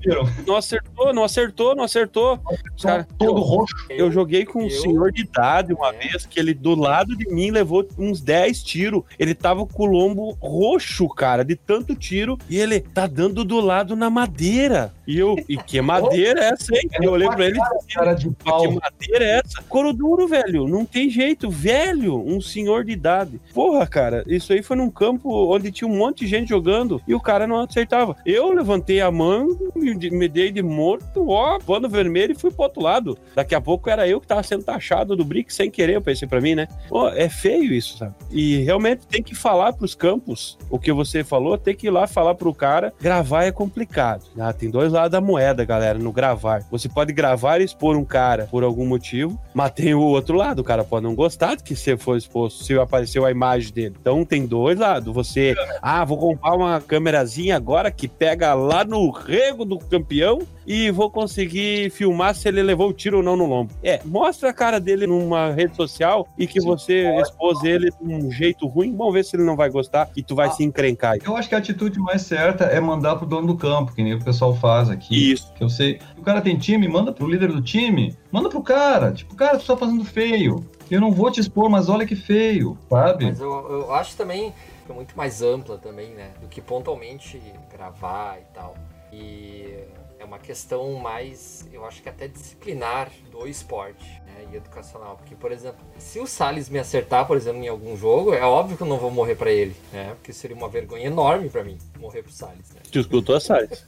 não 0.45 0.56
acertou, 0.56 1.13
não 1.13 1.24
acertou, 1.24 1.75
não 1.75 1.83
acertou. 1.83 2.39
Cara, 2.81 3.07
todo 3.18 3.38
eu, 3.38 3.44
roxo. 3.44 3.75
Eu 3.89 4.12
joguei 4.12 4.45
com 4.45 4.65
um 4.65 4.69
senhor 4.69 5.12
de 5.12 5.21
idade 5.21 5.74
uma 5.74 5.89
é. 5.89 5.98
vez 5.98 6.25
que 6.25 6.39
ele 6.39 6.53
do 6.53 6.75
lado 6.75 7.15
de 7.15 7.30
mim 7.30 7.51
levou 7.51 7.88
uns 7.98 8.21
10 8.21 8.63
tiros. 8.63 9.03
Ele 9.19 9.36
tava 9.36 9.65
com 9.65 9.83
o 9.83 9.86
lombo 9.86 10.38
roxo, 10.42 11.07
cara, 11.07 11.44
de 11.44 11.56
tanto 11.56 11.95
tiro. 11.95 12.38
E 12.50 12.57
ele 12.57 12.80
tá 12.80 13.06
dando 13.06 13.44
do 13.44 13.59
lado 13.59 13.95
na 13.95 14.09
madeira. 14.09 14.94
E 15.06 15.19
eu, 15.19 15.36
e 15.48 15.57
que 15.57 15.80
madeira 15.81 16.42
é 16.42 16.50
essa, 16.50 16.74
hein? 16.74 16.89
Eu 17.01 17.12
olhei 17.12 17.30
pra 17.30 17.45
ele 17.45 17.59
e 17.59 17.94
cara 17.94 18.13
de 18.13 18.30
pau. 18.31 18.62
que 18.62 18.68
madeira 18.68 19.25
é 19.25 19.42
essa? 19.45 19.62
Couro 19.68 19.94
duro, 19.94 20.27
velho. 20.27 20.68
Não 20.68 20.86
tem 20.86 21.09
jeito. 21.09 21.50
Velho, 21.50 22.18
um 22.18 22.39
senhor 22.39 22.83
de 22.83 22.94
idade. 22.94 23.39
Porra, 23.53 23.86
cara, 23.86 24.24
isso 24.27 24.53
aí 24.53 24.63
foi 24.63 24.77
num 24.77 24.89
campo 24.89 25.53
onde 25.53 25.71
tinha 25.71 25.88
um 25.88 25.90
monte 25.97 26.19
de 26.19 26.27
gente 26.27 26.49
jogando 26.49 27.01
e 27.07 27.13
o 27.13 27.19
cara 27.19 27.47
não 27.47 27.59
acertava. 27.59 28.15
Eu 28.25 28.51
levantei 28.51 29.01
a 29.01 29.11
mão, 29.11 29.47
me 29.75 30.27
dei 30.27 30.51
de 30.51 30.61
morto, 30.61 31.29
ó, 31.29 31.59
pano 31.59 31.89
vermelho 31.89 32.33
e 32.33 32.39
fui 32.39 32.51
pro 32.51 32.63
outro 32.63 32.81
lado. 32.81 33.17
Daqui 33.35 33.55
a 33.55 33.61
pouco 33.61 33.89
era 33.89 34.07
eu 34.07 34.19
que 34.19 34.27
tava 34.27 34.43
sendo 34.43 34.63
taxado 34.63 35.15
do 35.15 35.25
brick 35.25 35.53
sem 35.53 35.69
querer, 35.69 35.95
eu 35.95 36.01
pensei 36.01 36.27
pra 36.27 36.41
mim, 36.41 36.55
né? 36.55 36.67
Pô, 36.89 37.07
é 37.09 37.29
feio 37.29 37.73
isso, 37.73 37.97
sabe? 37.97 38.13
E 38.29 38.57
realmente 38.57 39.07
tem 39.07 39.21
que 39.21 39.35
falar 39.35 39.73
pros 39.73 39.95
campos 39.95 40.57
o 40.69 40.79
que 40.79 40.91
você 40.91 41.23
falou, 41.23 41.57
tem 41.57 41.75
que 41.75 41.88
ir 41.88 41.91
lá 41.91 42.07
falar 42.07 42.35
pro 42.35 42.53
cara. 42.53 42.93
Gravar 42.99 43.43
é 43.43 43.51
complicado. 43.51 44.23
Ah, 44.39 44.53
tem 44.53 44.69
dois 44.69 44.91
lados 44.91 45.11
da 45.11 45.21
moeda, 45.21 45.65
galera, 45.65 45.99
no 45.99 46.11
gravar. 46.11 46.63
Você 46.71 46.88
pode 46.88 47.13
gravar 47.13 47.61
e 47.61 47.65
expor 47.65 47.95
um 47.95 48.05
cara 48.05 48.47
por 48.49 48.63
algum 48.63 48.85
motivo, 48.85 49.39
mas 49.53 49.71
tem 49.71 49.93
o 49.93 50.01
outro 50.01 50.35
lado. 50.38 50.59
O 50.59 50.63
cara 50.63 50.83
pode 50.83 51.05
não 51.05 51.15
gostar 51.15 51.55
de 51.55 51.63
que 51.63 51.75
você 51.75 51.97
for 51.97 52.17
exposto, 52.17 52.63
se 52.63 52.77
apareceu 52.77 53.25
a 53.25 53.31
imagem 53.31 53.73
dele. 53.73 53.95
Então 53.99 54.23
tem 54.25 54.45
dois 54.45 54.79
lados. 54.79 55.13
Você, 55.13 55.55
ah, 55.81 56.06
vou 56.06 56.18
comprar 56.18 56.54
uma 56.54 56.80
câmerazinha 56.80 57.56
agora 57.56 57.89
que 57.89 58.07
pega 58.07 58.54
lá 58.54 58.83
no 58.83 59.10
rego 59.10 59.66
do 59.66 59.80
campeão 59.80 60.39
e 60.66 60.92
vou 60.92 61.10
conseguir 61.10 61.89
filmar 61.89 62.36
se 62.36 62.48
ele 62.48 62.62
levou 62.62 62.89
o 62.89 62.94
tiro 62.94 63.18
ou 63.18 63.24
não 63.24 63.36
no 63.36 63.45
lombo. 63.45 63.74
É, 63.83 64.00
mostra 64.06 64.51
a 64.51 64.54
cara 64.54 64.80
dele 64.80 65.07
numa 65.07 65.51
rede 65.51 65.75
social 65.75 66.28
e 66.38 66.45
que 66.45 66.62
Sim, 66.62 66.68
você 66.68 67.04
pode. 67.04 67.22
expôs 67.22 67.63
ele 67.63 67.89
de 67.89 68.13
um 68.13 68.31
jeito 68.31 68.68
ruim, 68.68 68.95
vamos 68.95 69.13
ver 69.13 69.25
se 69.25 69.36
ele 69.36 69.44
não 69.44 69.56
vai 69.56 69.69
gostar 69.69 70.10
e 70.16 70.22
tu 70.22 70.36
vai 70.36 70.48
ah, 70.48 70.51
se 70.51 70.63
encrencar. 70.63 71.18
Eu 71.25 71.36
acho 71.36 71.50
que 71.50 71.56
a 71.56 71.57
atitude 71.57 72.00
mais 72.00 72.22
certa 72.22 72.66
é 72.66 72.80
mandar 72.80 73.16
pro 73.16 73.25
dono 73.25 73.48
do 73.48 73.57
campo, 73.57 73.94
que 73.94 74.04
nem 74.04 74.13
o 74.13 74.24
pessoal 74.24 74.56
faz 74.56 74.89
aqui. 74.89 75.31
Isso. 75.31 75.51
Que 75.54 75.63
eu 75.63 75.69
sei. 75.69 76.00
O 76.18 76.22
cara 76.22 76.42
tem 76.42 76.57
time, 76.57 76.88
manda 76.88 77.12
pro 77.12 77.27
líder 77.27 77.51
do 77.51 77.62
time, 77.62 78.16
manda 78.31 78.50
pro 78.50 78.62
cara. 78.62 79.12
Tipo, 79.12 79.36
cara, 79.36 79.57
tu 79.57 79.66
tá 79.66 79.75
fazendo 79.75 80.06
feio. 80.06 80.63
Eu 80.91 80.99
não 80.99 81.09
vou 81.09 81.31
te 81.31 81.39
expor, 81.39 81.69
mas 81.69 81.88
olha 81.88 82.05
que 82.05 82.17
feio, 82.17 82.77
sabe? 82.89 83.25
Mas 83.25 83.39
eu, 83.39 83.49
eu 83.49 83.93
acho 83.93 84.17
também 84.17 84.53
que 84.85 84.91
é 84.91 84.93
muito 84.93 85.15
mais 85.15 85.41
ampla 85.41 85.77
também, 85.77 86.09
né? 86.09 86.31
Do 86.41 86.49
que 86.49 86.59
pontualmente 86.59 87.41
gravar 87.71 88.38
e 88.39 88.53
tal. 88.53 88.75
E 89.13 89.73
é 90.19 90.25
uma 90.25 90.38
questão 90.38 90.93
mais, 90.95 91.65
eu 91.71 91.85
acho 91.85 92.03
que 92.03 92.09
até 92.09 92.27
disciplinar 92.27 93.09
do 93.31 93.47
esporte 93.47 94.05
né, 94.25 94.45
e 94.51 94.55
educacional. 94.57 95.15
Porque, 95.15 95.33
por 95.33 95.51
exemplo, 95.51 95.79
se 95.97 96.19
o 96.19 96.27
Salles 96.27 96.67
me 96.67 96.77
acertar, 96.77 97.25
por 97.25 97.38
exemplo, 97.38 97.63
em 97.63 97.69
algum 97.69 97.95
jogo, 97.95 98.33
é 98.33 98.43
óbvio 98.43 98.75
que 98.75 98.83
eu 98.83 98.88
não 98.88 98.97
vou 98.97 99.09
morrer 99.09 99.35
para 99.35 99.49
ele, 99.49 99.75
né? 99.93 100.11
Porque 100.15 100.33
seria 100.33 100.55
uma 100.55 100.67
vergonha 100.67 101.07
enorme 101.07 101.49
para 101.49 101.63
mim 101.63 101.77
morrer 101.99 102.21
pro 102.21 102.33
Salles. 102.33 102.69
Né? 102.73 102.81
Tu 102.91 102.99
escutou 102.99 103.35
a 103.35 103.39
Salles? 103.39 103.85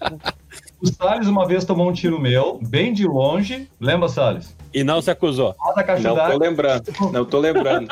o 0.80 0.86
Salles 0.86 1.26
uma 1.28 1.46
vez 1.46 1.64
tomou 1.64 1.88
um 1.88 1.92
tiro 1.94 2.20
meu, 2.20 2.58
bem 2.62 2.92
de 2.92 3.06
longe. 3.06 3.68
Lembra, 3.80 4.08
Salles? 4.08 4.54
E 4.76 4.84
não 4.84 5.00
se 5.00 5.10
acusou. 5.10 5.56
Não 6.02 6.30
tô 6.30 6.36
lembrando. 6.36 6.92
Não 7.10 7.24
tô 7.24 7.38
lembrando. 7.38 7.88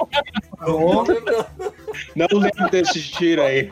Não 2.14 2.26
lembro 2.38 2.70
desse 2.70 3.00
tiro 3.00 3.42
aí. 3.42 3.70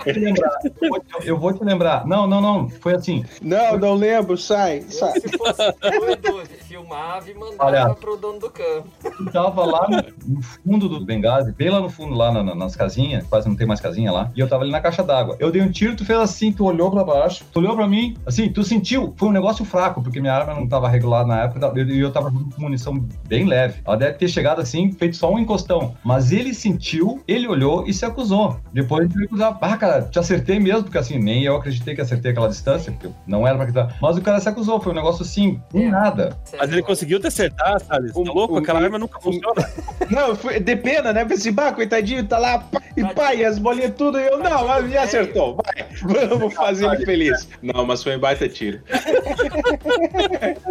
Eu 1.23 1.38
vou 1.38 1.53
te 1.53 1.62
lembrar. 1.62 2.06
Não, 2.06 2.26
não, 2.26 2.41
não. 2.41 2.70
Foi 2.70 2.94
assim. 2.94 3.23
Não, 3.43 3.79
não 3.79 3.93
lembro. 3.93 4.38
Sai, 4.38 4.81
sai. 4.88 5.20
Se 5.20 5.29
fosse 5.37 5.75
doido, 6.23 6.49
filmava 6.73 7.31
e 7.31 7.35
mandava 7.35 7.64
Olha, 7.64 7.94
pro 7.94 8.17
dono 8.17 8.38
do 8.41 8.50
campo. 8.50 8.88
Tava 9.31 9.65
lá 9.65 9.87
no, 9.88 10.37
no 10.37 10.43
fundo 10.43 10.88
do 10.88 11.05
Benghazi, 11.05 11.53
bem 11.53 11.69
lá 11.69 11.81
no 11.81 11.91
fundo, 11.91 12.15
lá 12.15 12.32
na, 12.32 12.43
na, 12.43 12.55
nas 12.55 12.75
casinhas, 12.75 13.26
quase 13.26 13.47
não 13.47 13.55
tem 13.55 13.67
mais 13.67 13.81
casinha 13.81 14.11
lá, 14.11 14.31
e 14.35 14.41
eu 14.41 14.49
tava 14.49 14.62
ali 14.62 14.73
na 14.73 14.81
caixa 14.81 15.03
d'água. 15.03 15.37
Eu 15.38 15.50
dei 15.50 15.61
um 15.61 15.70
tiro, 15.70 15.94
tu 15.94 16.05
fez 16.05 16.19
assim, 16.19 16.50
tu 16.50 16.65
olhou 16.65 16.91
pra 16.91 17.05
baixo, 17.05 17.44
tu 17.53 17.58
olhou 17.58 17.76
pra 17.76 17.87
mim, 17.87 18.17
assim, 18.26 18.51
tu 18.51 18.65
sentiu, 18.65 19.13
foi 19.17 19.29
um 19.29 19.32
negócio 19.32 19.65
fraco, 19.65 20.03
porque 20.03 20.20
minha 20.20 20.34
arma 20.34 20.55
não 20.55 20.67
tava 20.67 20.89
regulada 20.89 21.27
na 21.27 21.43
época, 21.44 21.72
e 21.77 21.81
eu, 21.81 22.06
eu 22.06 22.13
tava 22.13 22.31
com 22.31 22.43
munição 22.58 22.98
bem 23.27 23.47
leve. 23.47 23.81
Ela 23.85 23.97
deve 23.97 24.19
ter 24.19 24.29
chegado 24.29 24.61
assim, 24.61 24.93
feito 24.93 25.17
só 25.17 25.32
um 25.32 25.39
encostão. 25.39 25.94
Mas 26.05 26.32
ele 26.32 26.55
sentiu, 26.55 27.23
ele 27.27 27.47
olhou 27.49 27.87
e 27.87 27.93
se 27.93 28.05
acusou. 28.05 28.59
Depois 28.73 29.11
ele 29.15 29.25
acusar, 29.25 29.59
ah, 29.61 29.77
cara, 29.77 30.03
te 30.03 30.19
acertei 30.19 30.59
mesmo, 30.59 30.85
porque 30.85 30.99
assim, 30.99 31.19
nem 31.19 31.44
eu 31.44 31.56
acreditei 31.56 31.94
que 31.94 32.01
acertei 32.01 32.31
aquela 32.31 32.49
distância, 32.49 32.93
porque 32.93 33.09
não 33.27 33.47
era 33.47 33.56
pra 33.56 33.65
acreditar. 33.65 33.97
Mas 34.01 34.17
o 34.17 34.23
cara 34.23 34.41
se 34.41 34.49
acusou, 34.49 34.81
foi 34.81 34.93
um 34.93 34.97
negócio 34.97 35.23
assim, 35.23 35.61
em 35.75 35.85
é. 35.85 35.91
nada. 35.91 36.39
Mas 36.59 36.71
ele 36.71 36.82
conseguiu 36.82 37.21
te 37.21 37.27
acertar, 37.27 37.81
sabe? 37.81 38.13
Tá 38.13 38.32
louco? 38.32 38.56
Aquela 38.56 38.81
arma 38.81 38.99
nunca 38.99 39.21
funciona. 39.21 39.69
Não, 40.11 40.35
foi 40.35 40.61
de 40.61 40.77
pena, 40.77 41.13
né? 41.13 41.25
Pensei, 41.25 41.53
bah, 41.53 41.73
coitadinho, 41.73 42.27
tá 42.27 42.39
lá, 42.39 42.65
e 42.97 43.05
pá, 43.15 43.35
e 43.35 43.44
as 43.44 43.59
bolinhas 43.59 43.94
tudo, 43.97 44.19
e 44.21 44.27
eu, 44.27 44.39
não, 44.39 44.67
mas 44.67 44.85
me 44.85 44.97
acertou, 44.97 45.56
vai, 45.56 46.27
vamos 46.27 46.53
fazer 46.53 46.87
ele 46.87 47.05
feliz. 47.06 47.49
Não, 47.63 47.87
mas 47.87 48.03
foi 48.03 48.17
um 48.17 48.21
baita 48.21 48.49
tiro. 48.49 48.81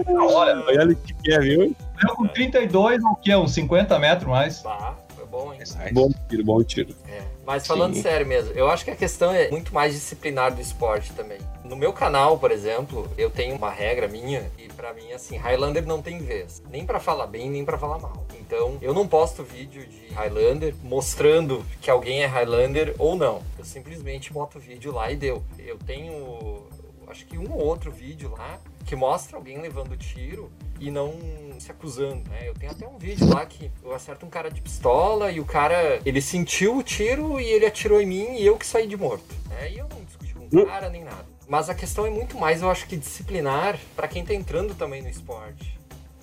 Olha, 0.08 0.64
olha 0.68 0.92
o 0.92 0.96
que 0.96 1.34
é, 1.34 1.40
viu? 1.40 1.76
Eu 2.02 2.16
com 2.16 2.28
32, 2.28 3.04
o 3.04 3.16
que 3.16 3.32
é? 3.32 3.38
Uns 3.38 3.54
50 3.54 3.98
metros 4.00 4.28
mais. 4.28 4.62
Bah, 4.62 4.96
foi 5.16 5.26
bom, 5.26 5.54
hein? 5.54 5.60
Bom 5.92 6.10
tiro, 6.30 6.44
bom 6.44 6.64
tiro. 6.64 6.96
É. 7.08 7.22
Mas 7.46 7.68
falando 7.68 7.94
Sim. 7.96 8.02
sério 8.02 8.26
mesmo, 8.26 8.52
eu 8.54 8.70
acho 8.70 8.86
que 8.86 8.92
a 8.92 8.96
questão 8.96 9.32
é 9.32 9.50
muito 9.50 9.74
mais 9.74 9.94
disciplinar 9.94 10.54
do 10.54 10.62
esporte 10.62 11.12
também. 11.14 11.40
No 11.64 11.76
meu 11.76 11.94
canal, 11.94 12.38
por 12.38 12.52
exemplo, 12.52 13.10
eu 13.18 13.30
tenho 13.30 13.56
uma 13.56 13.70
regra 13.70 14.08
minha 14.08 14.50
e 14.58 14.68
para 14.68 14.94
mim 14.94 15.12
assim, 15.12 15.38
Highlander 15.38 15.86
não 15.86 16.02
tem 16.02 16.20
vez, 16.20 16.62
nem 16.70 16.86
para 16.86 17.00
falar 17.00 17.28
bem, 17.28 17.50
nem 17.50 17.64
para 17.64 17.78
falar 17.78 18.00
mal. 18.00 18.26
Então, 18.40 18.78
eu 18.82 18.94
não 18.94 19.08
posto 19.08 19.44
vídeo 19.44 19.86
de 19.86 20.14
Highlander 20.14 20.76
mostrando 20.84 21.66
que 21.82 21.90
alguém 21.90 22.22
é 22.22 22.26
Highlander 22.26 22.96
ou 22.98 23.16
não. 23.16 23.42
Eu 23.58 23.64
simplesmente 23.64 24.34
boto 24.34 24.58
o 24.58 24.62
vídeo 24.62 24.92
lá 24.92 25.12
e 25.12 25.16
deu. 25.16 25.42
Eu 25.58 25.78
tenho 25.78 26.64
acho 27.12 27.26
que 27.26 27.38
um 27.38 27.52
ou 27.52 27.60
outro 27.60 27.92
vídeo 27.92 28.32
lá 28.32 28.60
que 28.86 28.96
mostra 28.96 29.38
alguém 29.38 29.62
levando 29.62 29.96
tiro 29.98 30.52
e 30.80 30.90
não 30.90 31.14
se 31.60 31.72
acusando, 31.72 32.28
né? 32.30 32.48
Eu 32.48 32.54
tenho 32.54 32.72
até 32.72 32.88
um 32.88 32.98
vídeo 32.98 33.28
lá 33.30 33.46
que 33.46 33.70
eu 33.84 33.94
acerto 33.94 34.26
um 34.26 34.30
cara 34.30 34.50
de 34.50 34.62
pistola 34.62 35.32
e 35.32 35.40
o 35.40 35.46
cara, 35.46 36.02
ele 36.06 36.22
sentiu 36.22 36.78
o 36.78 36.84
tiro 36.84 37.40
e 37.40 37.46
ele 37.46 37.66
atirou 37.66 38.02
em 38.02 38.06
mim 38.06 38.36
e 38.38 38.46
eu 38.46 38.58
que 38.58 38.66
saí 38.66 38.88
de 38.88 38.98
morto, 38.98 39.36
né? 39.50 39.72
E 39.72 39.78
eu 39.78 39.88
não 39.88 40.04
discuti 40.04 40.34
com 40.34 40.46
o 40.46 40.66
cara 40.66 40.90
nem 40.90 41.04
nada. 41.04 41.26
Mas 41.48 41.70
a 41.70 41.76
questão 41.76 42.06
é 42.06 42.10
muito 42.10 42.38
mais, 42.38 42.62
eu 42.62 42.72
acho 42.72 42.88
que 42.88 42.96
disciplinar 42.96 43.78
para 43.96 44.08
quem 44.08 44.26
tá 44.26 44.34
entrando 44.34 44.74
também 44.74 45.02
no 45.02 45.10
esporte. 45.10 45.78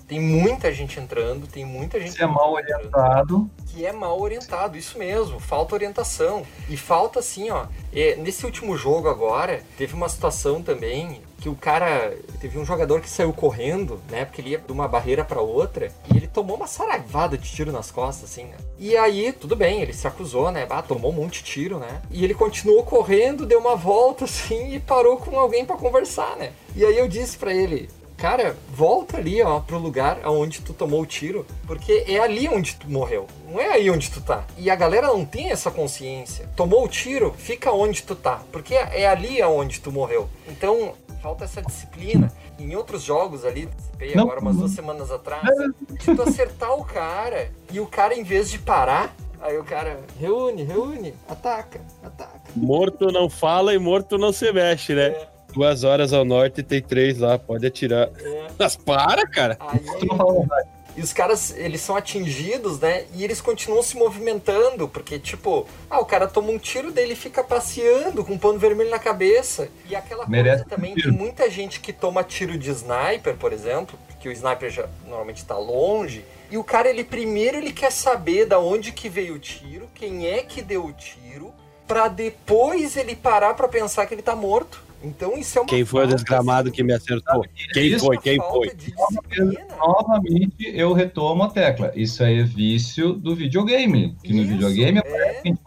Tem 0.09 0.19
muita 0.19 0.73
gente 0.73 0.99
entrando, 0.99 1.45
tem 1.45 1.63
muita 1.63 1.99
gente. 1.99 2.13
Se 2.13 2.23
é 2.23 2.25
mal 2.25 2.51
orientado. 2.51 3.47
Que 3.67 3.85
é 3.85 3.91
mal 3.91 4.19
orientado, 4.19 4.75
isso 4.75 4.97
mesmo. 4.97 5.39
Falta 5.39 5.75
orientação. 5.75 6.41
E 6.67 6.75
falta 6.75 7.19
assim, 7.19 7.51
ó. 7.51 7.67
É, 7.93 8.15
nesse 8.15 8.43
último 8.43 8.75
jogo 8.75 9.07
agora, 9.07 9.61
teve 9.77 9.93
uma 9.93 10.09
situação 10.09 10.63
também 10.63 11.21
que 11.39 11.47
o 11.47 11.55
cara. 11.55 12.17
Teve 12.41 12.57
um 12.57 12.65
jogador 12.65 13.01
que 13.01 13.09
saiu 13.09 13.31
correndo, 13.31 14.01
né? 14.09 14.25
Porque 14.25 14.41
ele 14.41 14.49
ia 14.49 14.57
de 14.57 14.71
uma 14.71 14.87
barreira 14.87 15.23
para 15.23 15.41
outra. 15.41 15.91
E 16.11 16.17
ele 16.17 16.27
tomou 16.27 16.55
uma 16.55 16.65
saravada 16.65 17.37
de 17.37 17.47
tiro 17.47 17.71
nas 17.71 17.91
costas, 17.91 18.31
assim, 18.31 18.45
né? 18.45 18.57
E 18.79 18.97
aí, 18.97 19.31
tudo 19.31 19.55
bem, 19.55 19.83
ele 19.83 19.93
se 19.93 20.07
acusou, 20.07 20.49
né? 20.49 20.65
Ah, 20.71 20.81
tomou 20.81 21.11
um 21.11 21.15
monte 21.15 21.43
de 21.43 21.51
tiro, 21.51 21.77
né? 21.77 22.01
E 22.09 22.23
ele 22.23 22.33
continuou 22.33 22.81
correndo, 22.81 23.45
deu 23.45 23.59
uma 23.59 23.75
volta, 23.75 24.25
assim, 24.25 24.73
e 24.73 24.79
parou 24.79 25.17
com 25.17 25.39
alguém 25.39 25.65
para 25.65 25.77
conversar, 25.77 26.35
né? 26.35 26.51
E 26.75 26.83
aí 26.83 26.97
eu 26.97 27.07
disse 27.07 27.37
para 27.37 27.53
ele: 27.53 27.89
cara, 28.19 28.55
volta 28.69 29.17
ali, 29.17 29.41
ó, 29.41 29.59
pro 29.61 29.77
lugar 29.77 30.19
onde 30.25 30.61
tu 30.61 30.73
tomou 30.73 31.01
o 31.01 31.05
tiro, 31.05 31.45
porque 31.65 32.03
é 32.07 32.19
ali 32.19 32.47
onde 32.49 32.75
tu 32.75 32.89
morreu, 32.89 33.27
não 33.49 33.59
é 33.59 33.67
aí 33.71 33.89
onde 33.89 34.11
tu 34.11 34.21
tá. 34.21 34.43
E 34.57 34.69
a 34.69 34.75
galera 34.75 35.07
não 35.07 35.25
tem 35.25 35.51
essa 35.51 35.71
consciência. 35.71 36.49
Tomou 36.55 36.83
o 36.83 36.87
tiro, 36.87 37.33
fica 37.37 37.71
onde 37.71 38.03
tu 38.03 38.15
tá, 38.15 38.41
porque 38.51 38.75
é 38.75 39.07
ali 39.07 39.41
onde 39.41 39.79
tu 39.79 39.91
morreu. 39.91 40.29
Então, 40.47 40.93
falta 41.21 41.45
essa 41.45 41.61
disciplina. 41.61 42.31
Em 42.59 42.75
outros 42.75 43.03
jogos 43.03 43.45
ali, 43.45 43.67
participei 43.67 44.15
não, 44.15 44.23
agora 44.23 44.41
umas 44.41 44.57
duas 44.57 44.71
semanas 44.71 45.09
atrás, 45.11 45.47
de 45.89 46.13
tu 46.13 46.21
acertar 46.21 46.73
o 46.73 46.83
cara 46.83 47.49
e 47.71 47.79
o 47.79 47.87
cara, 47.87 48.13
em 48.13 48.23
vez 48.23 48.49
de 48.51 48.59
parar, 48.59 49.15
Aí 49.41 49.57
o 49.57 49.63
cara 49.63 50.01
reúne, 50.19 50.63
reúne, 50.63 51.13
ataca, 51.25 51.79
ataca. 52.03 52.51
Morto 52.57 53.09
não 53.09 53.29
fala 53.29 53.73
e 53.73 53.77
morto 53.79 54.17
não 54.17 54.33
se 54.33 54.51
mexe, 54.51 54.93
né? 54.93 55.07
É. 55.07 55.27
Duas 55.53 55.83
horas 55.83 56.13
ao 56.13 56.23
norte 56.23 56.63
tem 56.63 56.81
três 56.81 57.17
lá, 57.19 57.37
pode 57.37 57.65
atirar. 57.65 58.09
É. 58.19 58.47
Mas 58.57 58.75
para, 58.75 59.27
cara. 59.27 59.57
Aí, 59.59 59.79
e 60.99 61.01
os 61.01 61.13
caras, 61.13 61.55
eles 61.55 61.79
são 61.79 61.95
atingidos, 61.95 62.77
né? 62.79 63.05
E 63.13 63.23
eles 63.23 63.39
continuam 63.39 63.81
se 63.81 63.95
movimentando, 63.95 64.85
porque, 64.85 65.17
tipo, 65.17 65.65
ah, 65.89 65.99
o 65.99 66.05
cara 66.05 66.27
toma 66.27 66.49
um 66.51 66.57
tiro 66.57 66.91
dele 66.91 67.15
fica 67.15 67.41
passeando 67.41 68.25
com 68.25 68.33
um 68.33 68.37
pano 68.37 68.59
vermelho 68.59 68.89
na 68.89 68.99
cabeça. 68.99 69.69
E 69.89 69.95
aquela 69.95 70.27
Merece 70.27 70.63
coisa 70.63 70.75
também, 70.75 70.95
tem 70.95 71.09
muita 71.09 71.49
gente 71.49 71.79
que 71.79 71.93
toma 71.93 72.21
tiro 72.21 72.57
de 72.57 72.69
sniper, 72.71 73.37
por 73.37 73.53
exemplo, 73.53 73.97
que 74.19 74.27
o 74.27 74.31
sniper 74.33 74.69
já 74.69 74.89
normalmente 75.05 75.45
tá 75.45 75.57
longe. 75.57 76.25
E 76.51 76.57
o 76.57 76.65
cara, 76.65 76.89
ele 76.89 77.05
primeiro 77.05 77.57
ele 77.57 77.71
quer 77.71 77.93
saber 77.93 78.45
da 78.45 78.59
onde 78.59 78.91
que 78.91 79.07
veio 79.07 79.35
o 79.35 79.39
tiro, 79.39 79.87
quem 79.95 80.27
é 80.27 80.41
que 80.41 80.61
deu 80.61 80.83
o 80.83 80.91
tiro, 80.91 81.53
para 81.87 82.09
depois 82.09 82.97
ele 82.97 83.15
parar 83.15 83.53
para 83.53 83.69
pensar 83.69 84.05
que 84.05 84.13
ele 84.13 84.21
tá 84.21 84.35
morto. 84.35 84.83
Então 85.03 85.37
isso 85.37 85.57
é 85.57 85.61
uma 85.61 85.67
Quem 85.67 85.85
foi 85.85 86.05
o 86.05 86.07
desgramado 86.07 86.71
que 86.71 86.83
me 86.83 86.93
acertou? 86.93 87.45
Quem 87.73 87.87
isso 87.87 88.05
foi? 88.05 88.17
Quem 88.17 88.37
foi? 88.37 88.71
Novamente 89.77 90.71
eu 90.73 90.93
retomo 90.93 91.43
a 91.43 91.49
tecla. 91.49 91.91
Isso 91.95 92.23
aí 92.23 92.39
é 92.39 92.43
vício 92.43 93.13
do 93.13 93.35
videogame. 93.35 94.15
Que 94.23 94.33
no 94.33 94.45
videogame 94.45 94.99
é... 95.03 95.39
a 95.39 95.43
gente 95.43 95.59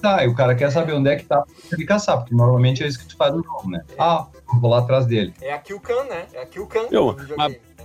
tá, 0.00 0.24
e 0.24 0.28
o 0.28 0.34
cara 0.34 0.54
quer 0.54 0.70
saber 0.70 0.92
onde 0.92 1.10
é 1.10 1.16
que 1.16 1.24
tá 1.24 1.44
ele 1.72 1.84
caçar, 1.84 2.18
porque 2.18 2.34
normalmente 2.34 2.84
é 2.84 2.86
isso 2.86 2.98
que 2.98 3.06
tu 3.06 3.16
faz 3.16 3.34
no 3.34 3.42
jogo, 3.42 3.70
né? 3.70 3.82
Ah, 3.98 4.26
vou 4.60 4.70
lá 4.70 4.78
atrás 4.78 5.06
dele. 5.06 5.32
É 5.40 5.52
aqui 5.52 5.72
o 5.72 5.80
can, 5.80 6.04
né? 6.04 6.26
É 6.34 6.42
aqui 6.42 6.60
o 6.60 6.66
can. 6.66 6.86
Eu, 6.90 7.16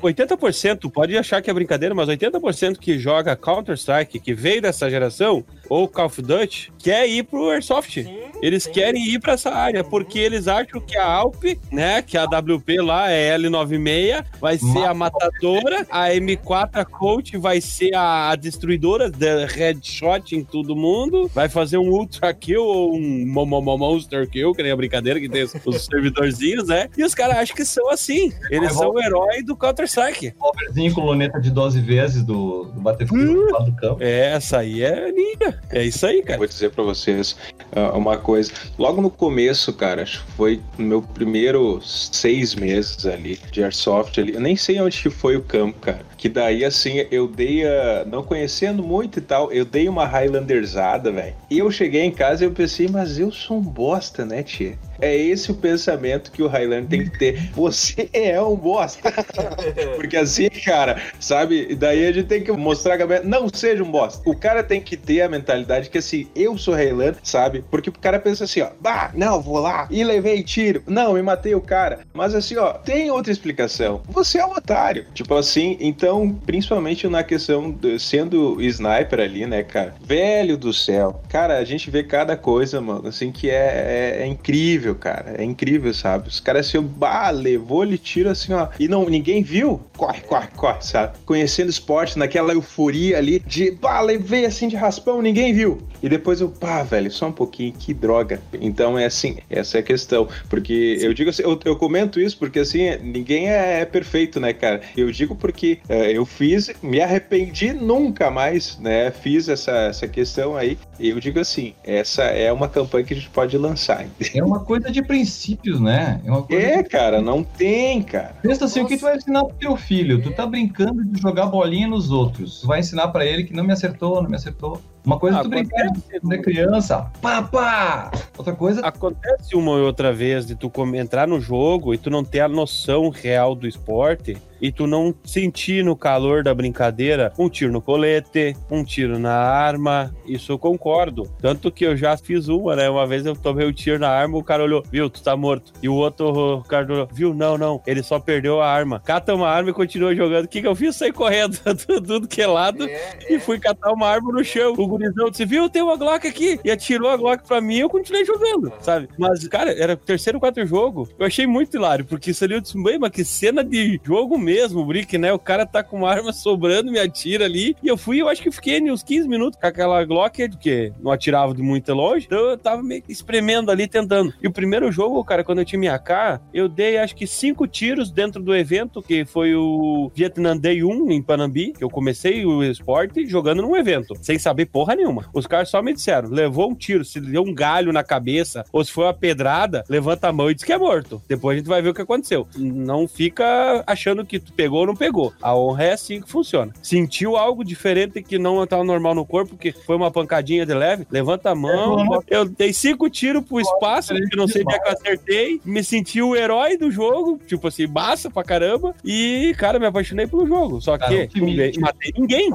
80% 0.01 0.91
pode 0.91 1.17
achar 1.17 1.41
que 1.41 1.49
é 1.49 1.53
brincadeira, 1.53 1.95
mas 1.95 2.09
80% 2.09 2.77
que 2.77 2.99
joga 2.99 3.35
Counter-Strike, 3.35 4.19
que 4.19 4.33
veio 4.33 4.61
dessa 4.61 4.89
geração, 4.89 5.45
ou 5.73 5.87
Call 5.87 6.05
of 6.05 6.21
Duty, 6.21 6.71
quer 6.77 7.09
ir 7.09 7.23
pro 7.23 7.49
Airsoft. 7.49 8.03
Sim, 8.03 8.15
eles 8.43 8.63
sim. 8.63 8.71
querem 8.71 9.03
ir 9.07 9.19
para 9.19 9.33
essa 9.33 9.49
área, 9.49 9.83
porque 9.83 10.19
eles 10.19 10.47
acham 10.47 10.79
que 10.79 10.95
a 10.95 11.05
Alp, 11.05 11.43
né, 11.71 12.01
que 12.03 12.15
a 12.15 12.25
WP 12.25 12.79
lá 12.79 13.09
é 13.09 13.35
L96, 13.35 14.23
vai 14.39 14.57
ser 14.59 14.85
a 14.85 14.93
matadora, 14.93 15.87
a 15.89 16.09
M4 16.09 16.69
a 16.73 16.85
Coach 16.85 17.37
vai 17.37 17.59
ser 17.59 17.95
a 17.95 18.35
destruidora, 18.35 19.09
da 19.09 19.47
headshot 19.47 20.35
em 20.35 20.43
todo 20.43 20.75
mundo, 20.75 21.27
vai 21.33 21.49
fazer 21.49 21.77
um 21.77 21.89
Ultra 21.89 22.31
Kill 22.33 22.63
ou 22.63 22.95
um 22.95 23.25
Monster 23.25 24.29
Kill, 24.29 24.53
que 24.53 24.61
nem 24.61 24.71
a 24.71 24.75
brincadeira 24.75 25.19
que 25.19 25.27
tem 25.27 25.43
os 25.43 25.51
servidorzinhos, 25.85 26.67
né? 26.67 26.87
E 26.95 27.03
os 27.03 27.15
caras 27.15 27.37
acham 27.37 27.55
que 27.55 27.65
são 27.65 27.89
assim. 27.89 28.31
Eles 28.51 28.73
são 28.73 28.91
o 28.91 29.01
herói 29.01 29.41
do 29.41 29.55
Counter-Strike. 29.55 30.33
Overzinho 30.39 30.93
com 30.93 31.01
luneta 31.01 31.39
de 31.41 31.49
12 31.49 31.81
vezes 31.81 32.23
do, 32.23 32.65
do 32.65 32.81
Battlefield 32.81 33.27
hum, 33.27 33.47
lá 33.51 33.59
do 33.59 33.75
campo. 33.75 34.03
É, 34.03 34.33
essa 34.33 34.59
aí 34.59 34.83
é 34.83 35.11
ninja. 35.11 35.62
É 35.69 35.83
isso 35.83 36.05
aí, 36.05 36.21
cara. 36.21 36.37
Vou 36.37 36.47
dizer 36.47 36.71
para 36.71 36.83
vocês 36.83 37.35
uh, 37.75 37.97
uma 37.97 38.17
coisa. 38.17 38.51
Logo 38.77 39.01
no 39.01 39.09
começo, 39.09 39.73
cara, 39.73 40.03
acho 40.03 40.23
que 40.25 40.31
foi 40.33 40.61
no 40.77 40.85
meu 40.85 41.01
primeiro 41.01 41.81
seis 41.81 42.53
meses 42.55 43.05
ali 43.05 43.39
de 43.51 43.63
Airsoft 43.63 44.19
ali. 44.19 44.33
Eu 44.33 44.41
nem 44.41 44.55
sei 44.55 44.79
onde 44.79 45.09
foi 45.09 45.35
o 45.35 45.41
campo, 45.41 45.79
cara. 45.79 46.12
Que 46.23 46.29
daí, 46.29 46.63
assim, 46.63 47.05
eu 47.11 47.27
dei 47.27 47.67
a. 47.67 48.05
Não 48.05 48.23
conhecendo 48.23 48.81
muito 48.81 49.19
e 49.19 49.21
tal, 49.21 49.51
eu 49.51 49.65
dei 49.65 49.89
uma 49.89 50.05
Highlanderzada, 50.05 51.11
velho. 51.11 51.35
E 51.49 51.59
eu 51.59 51.69
cheguei 51.69 52.01
em 52.03 52.11
casa 52.11 52.45
e 52.45 52.47
eu 52.47 52.51
pensei, 52.53 52.87
mas 52.87 53.19
eu 53.19 53.29
sou 53.29 53.57
um 53.57 53.61
bosta, 53.61 54.23
né, 54.23 54.41
tia? 54.41 54.79
É 55.01 55.13
esse 55.17 55.51
o 55.51 55.55
pensamento 55.55 56.31
que 56.31 56.41
o 56.41 56.47
Highlander 56.47 56.87
tem 56.87 57.03
que 57.03 57.19
ter. 57.19 57.37
Você 57.53 58.09
é 58.13 58.41
um 58.41 58.55
bosta. 58.55 59.11
Porque 59.97 60.15
assim, 60.15 60.49
cara, 60.49 61.01
sabe? 61.19 61.75
Daí 61.75 62.07
a 62.07 62.11
gente 62.13 62.27
tem 62.27 62.41
que 62.41 62.51
mostrar 62.53 62.97
que 62.97 63.27
não 63.27 63.49
seja 63.49 63.83
um 63.83 63.91
bosta. 63.91 64.21
O 64.25 64.33
cara 64.33 64.63
tem 64.63 64.79
que 64.79 64.95
ter 64.95 65.21
a 65.21 65.27
mentalidade 65.27 65.89
que 65.89 65.97
assim, 65.97 66.27
eu 66.33 66.57
sou 66.57 66.73
Highlander, 66.73 67.17
sabe? 67.21 67.65
Porque 67.69 67.89
o 67.89 67.93
cara 67.93 68.17
pensa 68.17 68.45
assim, 68.45 68.61
ó, 68.61 68.69
bah, 68.79 69.11
não, 69.13 69.41
vou 69.41 69.59
lá 69.59 69.89
e 69.91 70.03
levei 70.05 70.41
tiro. 70.41 70.83
Não, 70.87 71.13
me 71.13 71.21
matei 71.21 71.53
o 71.53 71.61
cara. 71.61 71.99
Mas 72.13 72.33
assim, 72.33 72.55
ó, 72.55 72.73
tem 72.73 73.11
outra 73.11 73.31
explicação. 73.31 74.01
Você 74.07 74.37
é 74.37 74.45
um 74.45 74.51
otário. 74.51 75.05
Tipo 75.13 75.35
assim, 75.35 75.77
então, 75.81 76.12
principalmente 76.45 77.07
na 77.07 77.23
questão 77.23 77.71
de, 77.71 77.99
sendo 77.99 78.61
sniper 78.61 79.19
ali, 79.19 79.45
né, 79.45 79.63
cara? 79.63 79.95
Velho 80.03 80.57
do 80.57 80.73
céu. 80.73 81.21
Cara, 81.29 81.57
a 81.57 81.65
gente 81.65 81.89
vê 81.89 82.03
cada 82.03 82.35
coisa, 82.35 82.81
mano, 82.81 83.07
assim, 83.07 83.31
que 83.31 83.49
é, 83.49 84.17
é, 84.19 84.23
é 84.23 84.27
incrível 84.27 84.93
cara. 84.95 85.35
É 85.37 85.43
incrível, 85.43 85.93
sabe? 85.93 86.29
Os 86.29 86.39
caras 86.39 86.67
assim, 86.67 86.81
bah, 86.81 87.29
levou 87.29 87.83
ele 87.83 87.97
tiro 87.97 88.29
assim, 88.29 88.53
ó. 88.53 88.69
E 88.79 88.87
não, 88.87 89.09
ninguém 89.09 89.43
viu. 89.43 89.81
Corre, 89.97 90.21
corre, 90.21 90.47
corre, 90.55 90.81
sabe? 90.81 91.17
Conhecendo 91.25 91.69
esporte, 91.69 92.17
naquela 92.17 92.53
euforia 92.53 93.17
ali 93.17 93.39
de, 93.45 93.71
bah, 93.71 94.01
levei 94.01 94.45
assim 94.45 94.67
de 94.67 94.75
raspão, 94.75 95.21
ninguém 95.21 95.53
viu. 95.53 95.79
E 96.01 96.09
depois 96.09 96.41
eu, 96.41 96.49
pá, 96.49 96.83
velho, 96.83 97.11
só 97.11 97.27
um 97.27 97.31
pouquinho, 97.31 97.73
que 97.73 97.93
droga. 97.93 98.41
Então 98.53 98.97
é 98.97 99.05
assim, 99.05 99.37
essa 99.49 99.77
é 99.77 99.79
a 99.79 99.83
questão. 99.83 100.27
Porque 100.49 100.97
Sim. 100.99 101.05
eu 101.05 101.13
digo 101.13 101.29
assim, 101.29 101.43
eu, 101.43 101.59
eu, 101.63 101.75
comento 101.75 102.19
isso 102.19 102.37
porque 102.37 102.59
assim, 102.59 102.95
ninguém 103.01 103.49
é, 103.49 103.81
é 103.81 103.85
perfeito, 103.85 104.39
né, 104.39 104.53
cara? 104.53 104.81
Eu 104.95 105.11
digo 105.11 105.35
porque 105.35 105.79
é, 105.87 106.02
eu 106.11 106.25
fiz, 106.25 106.71
me 106.81 107.01
arrependi 107.01 107.73
nunca 107.73 108.29
mais, 108.29 108.77
né? 108.79 109.11
Fiz 109.11 109.47
essa, 109.47 109.71
essa 109.71 110.07
questão 110.07 110.55
aí. 110.55 110.77
E 110.99 111.09
eu 111.09 111.19
digo 111.19 111.39
assim, 111.39 111.73
essa 111.83 112.23
é 112.23 112.51
uma 112.51 112.67
campanha 112.67 113.05
que 113.05 113.13
a 113.13 113.17
gente 113.17 113.29
pode 113.29 113.57
lançar. 113.57 114.05
É 114.33 114.43
uma 114.43 114.59
coisa 114.59 114.91
de 114.91 115.01
princípios, 115.01 115.79
né? 115.79 116.21
É, 116.49 116.55
é 116.55 116.83
de... 116.83 116.89
cara, 116.89 117.21
não 117.21 117.43
tem, 117.43 118.01
cara. 118.01 118.35
Pensa 118.41 118.65
assim, 118.65 118.81
Nossa. 118.81 118.93
o 118.93 118.95
que 118.95 118.97
tu 118.97 119.05
vai 119.05 119.17
ensinar 119.17 119.45
pro 119.45 119.55
teu 119.57 119.75
filho? 119.75 120.21
Tu 120.21 120.31
tá 120.31 120.45
brincando 120.45 121.03
de 121.03 121.21
jogar 121.21 121.47
bolinha 121.47 121.87
nos 121.87 122.11
outros. 122.11 122.61
Tu 122.61 122.67
vai 122.67 122.79
ensinar 122.79 123.07
para 123.09 123.25
ele 123.25 123.43
que 123.43 123.53
não 123.53 123.63
me 123.63 123.73
acertou, 123.73 124.21
não 124.21 124.29
me 124.29 124.35
acertou. 124.35 124.81
Uma 125.05 125.19
coisa 125.19 125.39
ah, 125.39 125.43
tu 125.43 125.49
brincar 125.49 125.87
quando 126.21 126.33
é 126.33 126.37
criança, 126.37 127.11
pá, 127.21 128.09
Outra 128.37 128.55
coisa. 128.55 128.81
Acontece 128.81 129.53
uma 129.53 129.71
ou 129.71 129.85
outra 129.85 130.13
vez 130.13 130.45
de 130.45 130.55
tu 130.55 130.71
entrar 130.95 131.27
no 131.27 131.41
jogo 131.41 131.93
e 131.93 131.97
tu 131.97 132.09
não 132.09 132.23
ter 132.23 132.39
a 132.39 132.47
noção 132.47 133.09
real 133.09 133.53
do 133.53 133.67
esporte 133.67 134.37
e 134.63 134.71
tu 134.71 134.87
não 134.87 135.13
sentir 135.25 135.83
no 135.83 135.93
calor 135.93 136.41
da 136.41 136.55
brincadeira 136.55 137.33
um 137.37 137.49
tiro 137.49 137.73
no 137.73 137.81
colete, 137.81 138.55
um 138.71 138.81
tiro 138.81 139.19
na 139.19 139.33
arma. 139.33 140.15
Isso 140.25 140.53
eu 140.53 140.57
concordo. 140.57 141.29
Tanto 141.41 141.69
que 141.69 141.85
eu 141.85 141.97
já 141.97 142.15
fiz 142.15 142.47
uma, 142.47 142.73
né? 142.73 142.89
Uma 142.89 143.05
vez 143.05 143.25
eu 143.25 143.35
tomei 143.35 143.67
um 143.67 143.73
tiro 143.73 143.99
na 143.99 144.07
arma, 144.07 144.37
o 144.37 144.43
cara 144.43 144.63
olhou, 144.63 144.81
viu, 144.89 145.09
tu 145.09 145.21
tá 145.21 145.35
morto. 145.35 145.73
E 145.83 145.89
o 145.89 145.95
outro, 145.95 146.59
o 146.59 146.63
cara 146.63 146.85
olhou, 146.85 147.09
viu, 147.11 147.33
não, 147.33 147.57
não, 147.57 147.81
ele 147.85 148.01
só 148.01 148.21
perdeu 148.21 148.61
a 148.61 148.71
arma. 148.71 149.01
Cata 149.01 149.35
uma 149.35 149.49
arma 149.49 149.71
e 149.71 149.73
continua 149.73 150.15
jogando. 150.15 150.45
O 150.45 150.47
que, 150.47 150.61
que 150.61 150.67
eu 150.67 150.75
fiz? 150.75 150.95
Saí 150.95 151.11
correndo 151.11 151.59
tudo 151.85 152.25
que 152.25 152.41
é 152.41 152.47
lado 152.47 152.87
é, 152.87 152.93
é. 152.93 153.33
e 153.33 153.39
fui 153.41 153.59
catar 153.59 153.91
uma 153.91 154.07
arma 154.07 154.31
no 154.31 154.45
chão. 154.45 154.73
O 154.77 154.87
gurizão 154.87 155.29
disse, 155.29 155.43
viu, 155.43 155.69
tem 155.69 155.81
uma 155.81 155.97
Glock 155.97 156.25
aqui. 156.25 156.57
E 156.63 156.71
atirou 156.71 157.09
a 157.09 157.17
Glock 157.17 157.45
pra 157.45 157.59
mim 157.59 157.75
e 157.75 157.79
eu 157.81 157.89
continuei 157.89 158.23
jogando, 158.23 158.71
sabe? 158.79 159.09
Mas, 159.17 159.45
cara, 159.49 159.73
era 159.73 159.93
o 159.93 159.97
terceiro, 159.97 160.39
quarto 160.39 160.65
jogo. 160.65 161.09
Eu 161.19 161.25
achei 161.25 161.45
muito 161.45 161.75
hilário, 161.75 162.05
porque 162.05 162.31
isso 162.31 162.45
ali 162.45 162.53
eu 162.53 162.61
disse, 162.61 162.77
mas 162.77 163.09
que 163.09 163.25
cena 163.25 163.61
de 163.61 163.99
jogo 164.05 164.37
mesmo 164.37 164.52
mesmo 164.53 164.85
brick, 164.85 165.17
né? 165.17 165.33
O 165.33 165.39
cara 165.39 165.65
tá 165.65 165.81
com 165.81 165.97
uma 165.97 166.09
arma 166.11 166.31
sobrando, 166.31 166.91
me 166.91 166.99
atira 166.99 167.45
ali. 167.45 167.75
E 167.81 167.87
eu 167.87 167.97
fui, 167.97 168.21
eu 168.21 168.29
acho 168.29 168.41
que 168.41 168.51
fiquei 168.51 168.79
uns 168.91 169.01
15 169.01 169.27
minutos 169.27 169.59
com 169.59 169.65
aquela 169.65 170.05
Glock, 170.05 170.47
que 170.57 170.93
não 171.01 171.11
atirava 171.11 171.55
de 171.55 171.63
muito 171.63 171.91
longe. 171.91 172.27
Então 172.27 172.37
eu 172.51 172.57
tava 172.57 172.83
meio 172.83 173.03
espremendo 173.09 173.71
ali, 173.71 173.87
tentando. 173.87 174.31
E 174.41 174.47
o 174.47 174.51
primeiro 174.51 174.91
jogo, 174.91 175.23
cara, 175.23 175.43
quando 175.43 175.59
eu 175.59 175.65
tinha 175.65 175.79
minha 175.79 175.95
AK, 175.95 176.39
eu 176.53 176.69
dei 176.69 176.97
acho 176.97 177.15
que 177.15 177.25
cinco 177.25 177.65
tiros 177.65 178.11
dentro 178.11 178.43
do 178.43 178.55
evento, 178.55 179.01
que 179.01 179.25
foi 179.25 179.55
o 179.55 180.11
Vietnam 180.13 180.57
Day 180.57 180.83
1 180.83 181.11
em 181.11 181.21
Panambi, 181.21 181.73
que 181.73 181.83
eu 181.83 181.89
comecei 181.89 182.45
o 182.45 182.63
esporte 182.63 183.25
jogando 183.25 183.63
num 183.63 183.75
evento, 183.75 184.13
sem 184.21 184.37
saber 184.37 184.67
porra 184.67 184.95
nenhuma. 184.95 185.25
Os 185.33 185.47
caras 185.47 185.69
só 185.69 185.81
me 185.81 185.93
disseram: 185.93 186.29
levou 186.29 186.69
um 186.69 186.75
tiro, 186.75 187.03
se 187.03 187.19
deu 187.19 187.41
um 187.41 187.53
galho 187.53 187.91
na 187.91 188.03
cabeça, 188.03 188.63
ou 188.71 188.83
se 188.85 188.91
foi 188.91 189.05
uma 189.05 189.13
pedrada, 189.13 189.83
levanta 189.89 190.27
a 190.27 190.33
mão 190.33 190.51
e 190.51 190.53
diz 190.53 190.63
que 190.63 190.73
é 190.73 190.77
morto. 190.77 191.21
Depois 191.27 191.55
a 191.55 191.57
gente 191.57 191.67
vai 191.67 191.81
ver 191.81 191.89
o 191.89 191.93
que 191.93 192.01
aconteceu. 192.01 192.47
Não 192.55 193.07
fica 193.07 193.83
achando 193.87 194.25
que 194.25 194.42
tu 194.43 194.53
pegou 194.53 194.81
ou 194.81 194.87
não 194.87 194.95
pegou. 194.95 195.33
A 195.41 195.55
honra 195.55 195.83
é 195.85 195.93
assim 195.93 196.21
que 196.21 196.29
funciona. 196.29 196.71
Sentiu 196.81 197.37
algo 197.37 197.63
diferente 197.63 198.21
que 198.21 198.37
não 198.37 198.63
estava 198.63 198.83
normal 198.83 199.15
no 199.15 199.25
corpo, 199.25 199.57
que 199.57 199.71
foi 199.71 199.95
uma 199.95 200.11
pancadinha 200.11 200.65
de 200.65 200.73
leve, 200.73 201.07
levanta 201.09 201.49
a 201.49 201.55
mão. 201.55 202.21
Eu 202.27 202.45
dei 202.45 202.73
cinco 202.73 203.09
tiros 203.09 203.43
pro 203.43 203.59
espaço, 203.59 204.13
que 204.13 204.35
não 204.35 204.47
sei 204.47 204.63
onde 204.63 204.75
é 204.75 204.79
que 204.79 204.87
eu 204.87 204.93
acertei. 204.93 205.61
Me 205.65 205.83
senti 205.83 206.21
o 206.21 206.35
herói 206.35 206.77
do 206.77 206.91
jogo, 206.91 207.39
tipo 207.47 207.67
assim, 207.67 207.87
massa 207.87 208.29
pra 208.29 208.43
caramba. 208.43 208.93
E, 209.03 209.55
cara, 209.57 209.79
me 209.79 209.85
apaixonei 209.85 210.27
pelo 210.27 210.45
jogo. 210.45 210.81
Só 210.81 210.97
que 210.97 211.29
não 211.39 211.81
matei 211.81 212.11
ninguém. 212.17 212.51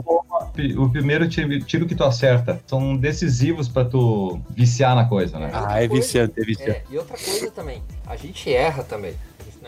O 0.77 0.89
primeiro 0.91 1.29
tiro 1.29 1.87
que 1.87 1.95
tu 1.95 2.05
acerta 2.05 2.61
são 2.67 2.97
decisivos 2.97 3.69
pra 3.69 3.85
tu 3.85 4.41
viciar 4.51 4.95
na 4.95 5.05
coisa, 5.05 5.39
né? 5.39 5.51
Ah, 5.53 5.83
é 5.83 5.89
viciante, 5.89 6.35
é 6.37 6.45
viciante. 6.45 6.71
É, 6.71 6.83
e 6.91 6.99
outra 6.99 7.17
coisa 7.17 7.51
também, 7.51 7.83
a 8.07 8.17
gente 8.17 8.53
erra 8.53 8.83
também. 8.83 9.15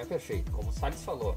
Não 0.01 0.07
é 0.07 0.09
perfeito. 0.09 0.51
Como 0.51 0.71
o 0.71 0.73
Salles 0.73 1.03
falou, 1.03 1.35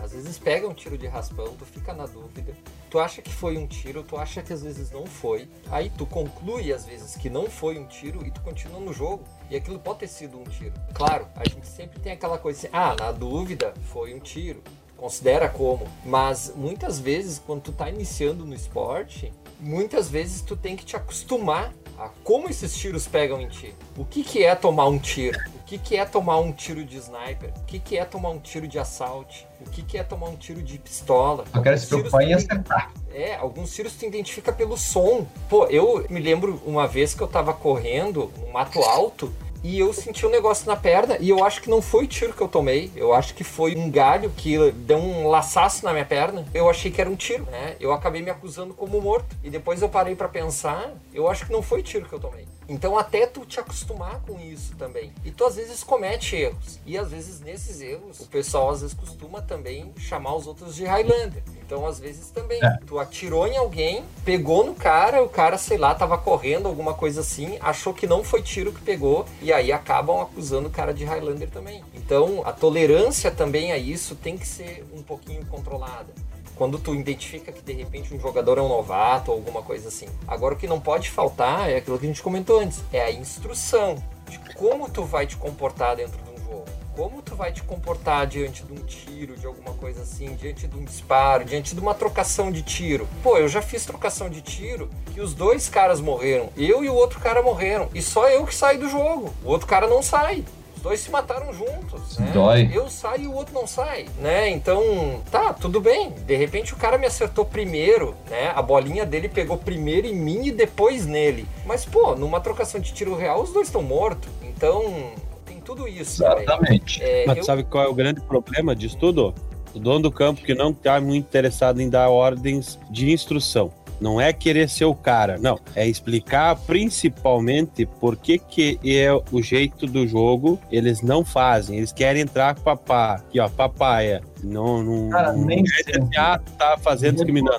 às 0.00 0.12
vezes 0.12 0.38
pega 0.38 0.68
um 0.68 0.72
tiro 0.72 0.96
de 0.96 1.08
raspão, 1.08 1.56
tu 1.58 1.64
fica 1.64 1.92
na 1.92 2.06
dúvida, 2.06 2.54
tu 2.88 3.00
acha 3.00 3.20
que 3.20 3.32
foi 3.32 3.58
um 3.58 3.66
tiro, 3.66 4.04
tu 4.04 4.16
acha 4.16 4.40
que 4.40 4.52
às 4.52 4.62
vezes 4.62 4.92
não 4.92 5.04
foi, 5.04 5.48
aí 5.68 5.90
tu 5.90 6.06
conclui 6.06 6.72
às 6.72 6.86
vezes 6.86 7.16
que 7.16 7.28
não 7.28 7.50
foi 7.50 7.76
um 7.76 7.86
tiro 7.86 8.24
e 8.24 8.30
tu 8.30 8.40
continua 8.40 8.78
no 8.78 8.92
jogo. 8.92 9.24
E 9.50 9.56
aquilo 9.56 9.80
pode 9.80 9.98
ter 10.00 10.06
sido 10.06 10.38
um 10.38 10.44
tiro. 10.44 10.72
Claro, 10.94 11.26
a 11.34 11.48
gente 11.48 11.66
sempre 11.66 11.98
tem 11.98 12.12
aquela 12.12 12.38
coisa 12.38 12.60
assim, 12.60 12.68
ah, 12.72 12.94
na 12.94 13.10
dúvida 13.10 13.74
foi 13.92 14.14
um 14.14 14.20
tiro. 14.20 14.62
Considera 14.96 15.48
como. 15.48 15.88
Mas 16.04 16.52
muitas 16.54 17.00
vezes, 17.00 17.42
quando 17.44 17.62
tu 17.62 17.72
tá 17.72 17.90
iniciando 17.90 18.46
no 18.46 18.54
esporte, 18.54 19.32
muitas 19.58 20.08
vezes 20.08 20.40
tu 20.40 20.56
tem 20.56 20.76
que 20.76 20.84
te 20.84 20.94
acostumar 20.94 21.74
a 21.98 22.08
como 22.22 22.48
esses 22.48 22.76
tiros 22.76 23.08
pegam 23.08 23.40
em 23.40 23.48
ti. 23.48 23.74
O 23.96 24.04
que, 24.04 24.22
que 24.22 24.44
é 24.44 24.54
tomar 24.54 24.86
um 24.86 25.00
tiro? 25.00 25.38
O 25.64 25.66
que, 25.66 25.78
que 25.78 25.96
é 25.96 26.04
tomar 26.04 26.40
um 26.40 26.52
tiro 26.52 26.84
de 26.84 26.98
sniper? 26.98 27.50
O 27.56 27.64
que, 27.64 27.78
que 27.78 27.96
é 27.96 28.04
tomar 28.04 28.28
um 28.28 28.38
tiro 28.38 28.68
de 28.68 28.78
assalto? 28.78 29.34
O 29.58 29.70
que, 29.70 29.82
que 29.82 29.96
é 29.96 30.02
tomar 30.02 30.28
um 30.28 30.36
tiro 30.36 30.62
de 30.62 30.78
pistola? 30.78 31.46
Eu 31.54 31.62
quero 31.62 31.78
se 31.78 31.86
preocupar 31.86 32.22
em 32.22 32.34
acertar. 32.34 32.92
É, 33.10 33.36
alguns 33.36 33.74
tiros 33.74 33.94
tu 33.94 34.04
identifica 34.04 34.52
pelo 34.52 34.76
som. 34.76 35.26
Pô, 35.48 35.64
eu 35.68 36.04
me 36.10 36.20
lembro 36.20 36.60
uma 36.66 36.86
vez 36.86 37.14
que 37.14 37.22
eu 37.22 37.26
tava 37.26 37.54
correndo 37.54 38.30
no 38.38 38.52
mato 38.52 38.78
alto 38.82 39.32
e 39.62 39.78
eu 39.78 39.90
senti 39.94 40.26
um 40.26 40.30
negócio 40.30 40.66
na 40.66 40.76
perna 40.76 41.16
e 41.18 41.30
eu 41.30 41.42
acho 41.42 41.62
que 41.62 41.70
não 41.70 41.80
foi 41.80 42.06
tiro 42.06 42.34
que 42.34 42.42
eu 42.42 42.48
tomei, 42.48 42.92
eu 42.94 43.14
acho 43.14 43.34
que 43.34 43.42
foi 43.42 43.74
um 43.74 43.90
galho 43.90 44.28
que 44.36 44.70
deu 44.72 44.98
um 44.98 45.28
laçaço 45.28 45.82
na 45.82 45.94
minha 45.94 46.04
perna. 46.04 46.44
Eu 46.52 46.68
achei 46.68 46.90
que 46.90 47.00
era 47.00 47.08
um 47.08 47.16
tiro, 47.16 47.44
né? 47.50 47.74
Eu 47.80 47.90
acabei 47.90 48.20
me 48.20 48.28
acusando 48.28 48.74
como 48.74 49.00
morto 49.00 49.34
e 49.42 49.48
depois 49.48 49.80
eu 49.80 49.88
parei 49.88 50.14
para 50.14 50.28
pensar, 50.28 50.92
eu 51.14 51.26
acho 51.26 51.46
que 51.46 51.52
não 51.52 51.62
foi 51.62 51.82
tiro 51.82 52.06
que 52.06 52.12
eu 52.12 52.20
tomei. 52.20 52.46
Então 52.68 52.98
até 52.98 53.26
tu 53.26 53.44
te 53.44 53.60
acostumar 53.60 54.20
com 54.20 54.38
isso 54.40 54.74
também. 54.76 55.12
E 55.24 55.30
tu 55.30 55.44
às 55.44 55.56
vezes 55.56 55.82
comete 55.82 56.36
erros. 56.36 56.78
E 56.86 56.96
às 56.96 57.10
vezes 57.10 57.40
nesses 57.40 57.80
erros, 57.80 58.20
o 58.20 58.26
pessoal 58.26 58.70
às 58.70 58.80
vezes 58.80 58.94
costuma 58.94 59.42
também 59.42 59.92
chamar 59.98 60.34
os 60.34 60.46
outros 60.46 60.74
de 60.74 60.84
Highlander. 60.84 61.42
Então 61.64 61.86
às 61.86 61.98
vezes 61.98 62.30
também, 62.30 62.60
é. 62.62 62.78
tu 62.86 62.98
atirou 62.98 63.46
em 63.46 63.56
alguém, 63.56 64.04
pegou 64.24 64.64
no 64.64 64.74
cara, 64.74 65.22
o 65.22 65.28
cara, 65.28 65.58
sei 65.58 65.78
lá, 65.78 65.94
tava 65.94 66.16
correndo, 66.18 66.66
alguma 66.66 66.94
coisa 66.94 67.20
assim, 67.20 67.56
achou 67.60 67.92
que 67.94 68.06
não 68.06 68.22
foi 68.22 68.42
tiro 68.42 68.72
que 68.72 68.80
pegou, 68.80 69.24
e 69.40 69.52
aí 69.52 69.72
acabam 69.72 70.20
acusando 70.20 70.68
o 70.68 70.70
cara 70.70 70.92
de 70.92 71.04
Highlander 71.04 71.50
também. 71.50 71.82
Então 71.94 72.42
a 72.44 72.52
tolerância 72.52 73.30
também 73.30 73.72
a 73.72 73.78
isso 73.78 74.14
tem 74.14 74.36
que 74.36 74.46
ser 74.46 74.86
um 74.92 75.02
pouquinho 75.02 75.44
controlada 75.46 76.12
quando 76.56 76.78
tu 76.78 76.94
identifica 76.94 77.52
que 77.52 77.62
de 77.62 77.72
repente 77.72 78.14
um 78.14 78.20
jogador 78.20 78.58
é 78.58 78.62
um 78.62 78.68
novato 78.68 79.30
ou 79.30 79.36
alguma 79.36 79.62
coisa 79.62 79.88
assim. 79.88 80.06
Agora 80.26 80.54
o 80.54 80.56
que 80.56 80.66
não 80.66 80.80
pode 80.80 81.10
faltar 81.10 81.70
é 81.70 81.76
aquilo 81.76 81.98
que 81.98 82.04
a 82.04 82.08
gente 82.08 82.22
comentou 82.22 82.60
antes, 82.60 82.82
é 82.92 83.02
a 83.02 83.12
instrução 83.12 84.02
de 84.28 84.38
como 84.54 84.88
tu 84.88 85.04
vai 85.04 85.26
te 85.26 85.36
comportar 85.36 85.96
dentro 85.96 86.18
de 86.18 86.42
jogo. 86.42 86.64
Como 86.96 87.20
tu 87.22 87.34
vai 87.34 87.52
te 87.52 87.60
comportar 87.64 88.24
diante 88.24 88.62
de 88.62 88.72
um 88.72 88.84
tiro, 88.84 89.36
de 89.36 89.44
alguma 89.46 89.74
coisa 89.74 90.02
assim, 90.02 90.34
diante 90.36 90.68
de 90.68 90.78
um 90.78 90.84
disparo, 90.84 91.44
diante 91.44 91.74
de 91.74 91.80
uma 91.80 91.92
trocação 91.92 92.52
de 92.52 92.62
tiro. 92.62 93.08
Pô, 93.20 93.36
eu 93.36 93.48
já 93.48 93.60
fiz 93.60 93.84
trocação 93.84 94.30
de 94.30 94.40
tiro 94.40 94.88
que 95.12 95.20
os 95.20 95.34
dois 95.34 95.68
caras 95.68 96.00
morreram, 96.00 96.50
eu 96.56 96.84
e 96.84 96.88
o 96.88 96.94
outro 96.94 97.18
cara 97.18 97.42
morreram, 97.42 97.88
e 97.92 98.00
só 98.00 98.28
eu 98.28 98.46
que 98.46 98.54
saí 98.54 98.78
do 98.78 98.88
jogo. 98.88 99.34
O 99.44 99.48
outro 99.48 99.66
cara 99.66 99.88
não 99.88 100.02
sai 100.02 100.44
dois 100.84 101.00
se 101.00 101.10
mataram 101.10 101.50
juntos. 101.52 102.18
Né? 102.18 102.30
Dói. 102.34 102.70
Eu 102.70 102.90
saio 102.90 103.22
e 103.22 103.26
o 103.26 103.32
outro 103.32 103.54
não 103.54 103.66
sai, 103.66 104.06
né? 104.20 104.50
Então, 104.50 105.22
tá, 105.30 105.54
tudo 105.54 105.80
bem. 105.80 106.10
De 106.10 106.36
repente 106.36 106.74
o 106.74 106.76
cara 106.76 106.98
me 106.98 107.06
acertou 107.06 107.42
primeiro, 107.42 108.14
né? 108.30 108.52
A 108.54 108.60
bolinha 108.60 109.06
dele 109.06 109.28
pegou 109.28 109.56
primeiro 109.56 110.06
em 110.06 110.14
mim 110.14 110.48
e 110.48 110.52
depois 110.52 111.06
nele. 111.06 111.48
Mas, 111.64 111.86
pô, 111.86 112.14
numa 112.14 112.38
trocação 112.38 112.78
de 112.78 112.92
tiro 112.92 113.16
real, 113.16 113.42
os 113.42 113.50
dois 113.50 113.68
estão 113.68 113.82
mortos. 113.82 114.30
Então, 114.42 115.10
tem 115.46 115.58
tudo 115.58 115.88
isso. 115.88 116.22
Exatamente. 116.22 117.02
É, 117.02 117.24
Mas 117.26 117.38
eu... 117.38 117.44
sabe 117.44 117.64
qual 117.64 117.84
é 117.84 117.88
o 117.88 117.94
grande 117.94 118.20
problema 118.20 118.76
disso 118.76 118.98
tudo? 118.98 119.34
O 119.74 119.78
dono 119.78 120.00
do 120.00 120.12
campo 120.12 120.42
que 120.42 120.54
não 120.54 120.70
está 120.70 121.00
muito 121.00 121.24
interessado 121.24 121.80
em 121.80 121.88
dar 121.88 122.10
ordens 122.10 122.78
de 122.90 123.10
instrução. 123.10 123.72
Não 124.00 124.20
é 124.20 124.32
querer 124.32 124.68
ser 124.68 124.84
o 124.84 124.94
cara, 124.94 125.38
não. 125.38 125.58
É 125.74 125.86
explicar 125.86 126.56
principalmente 126.56 127.86
por 127.86 128.16
que, 128.16 128.38
que 128.38 128.78
é 128.84 129.12
o 129.12 129.42
jeito 129.42 129.86
do 129.86 130.06
jogo 130.06 130.60
eles 130.70 131.02
não 131.02 131.24
fazem. 131.24 131.78
Eles 131.78 131.92
querem 131.92 132.22
entrar 132.22 132.54
com 132.54 132.62
papá. 132.62 133.14
Aqui, 133.14 133.40
ó, 133.40 133.48
papaya. 133.48 134.22
Não, 134.42 134.82
não, 134.82 135.08
Cara, 135.08 135.32
nem 135.32 135.62
não 135.62 136.08
é 136.12 136.38
tá 136.58 136.76
fazendo 136.78 137.16
discriminando. 137.16 137.58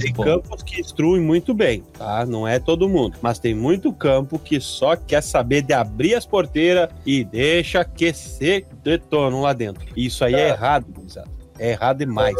Tem 0.00 0.12
campos 0.12 0.62
que 0.62 0.80
instruem 0.80 1.22
muito 1.22 1.52
bem, 1.52 1.82
tá? 1.98 2.24
Não 2.24 2.48
é 2.48 2.58
todo 2.58 2.88
mundo. 2.88 3.18
Mas 3.20 3.38
tem 3.38 3.54
muito 3.54 3.92
campo 3.92 4.38
que 4.38 4.58
só 4.58 4.96
quer 4.96 5.22
saber 5.22 5.62
de 5.62 5.74
abrir 5.74 6.14
as 6.14 6.24
porteiras 6.24 6.88
e 7.04 7.22
deixa 7.22 7.84
que 7.84 8.12
se 8.14 8.64
detonam 8.82 9.42
lá 9.42 9.52
dentro. 9.52 9.86
Isso 9.94 10.24
aí 10.24 10.34
é, 10.34 10.40
é 10.40 10.48
errado, 10.48 10.86
É 11.58 11.70
errado 11.72 11.98
demais. 11.98 12.34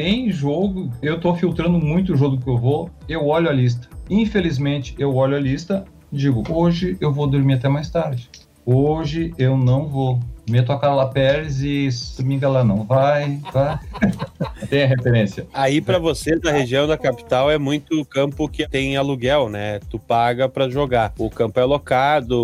Tem 0.00 0.30
jogo, 0.30 0.92
eu 1.02 1.18
tô 1.18 1.34
filtrando 1.34 1.76
muito 1.76 2.12
o 2.12 2.16
jogo 2.16 2.38
que 2.38 2.48
eu 2.48 2.56
vou, 2.56 2.88
eu 3.08 3.26
olho 3.26 3.48
a 3.48 3.52
lista. 3.52 3.88
Infelizmente, 4.08 4.94
eu 4.96 5.12
olho 5.12 5.34
a 5.36 5.40
lista, 5.40 5.84
digo, 6.12 6.44
hoje 6.48 6.96
eu 7.00 7.12
vou 7.12 7.26
dormir 7.26 7.54
até 7.54 7.68
mais 7.68 7.90
tarde. 7.90 8.30
Hoje 8.64 9.34
eu 9.36 9.56
não 9.56 9.88
vou 9.88 10.20
meto 10.48 10.72
a 10.72 10.78
Carla 10.78 11.08
Pérez 11.08 11.62
e 11.62 11.88
Dominga 12.16 12.48
lá 12.48 12.64
não 12.64 12.84
vai, 12.84 13.40
vai. 13.52 13.78
tem 14.68 14.84
a 14.84 14.86
referência. 14.86 15.46
Aí 15.52 15.80
para 15.80 15.98
você 15.98 16.38
da 16.38 16.50
região 16.50 16.86
da 16.86 16.96
capital 16.96 17.50
é 17.50 17.58
muito 17.58 18.04
campo 18.04 18.48
que 18.48 18.68
tem 18.68 18.96
aluguel, 18.96 19.48
né? 19.48 19.80
Tu 19.90 19.98
paga 19.98 20.48
para 20.48 20.68
jogar. 20.68 21.12
O 21.18 21.30
campo 21.30 21.58
é 21.60 21.64
locado, 21.64 22.36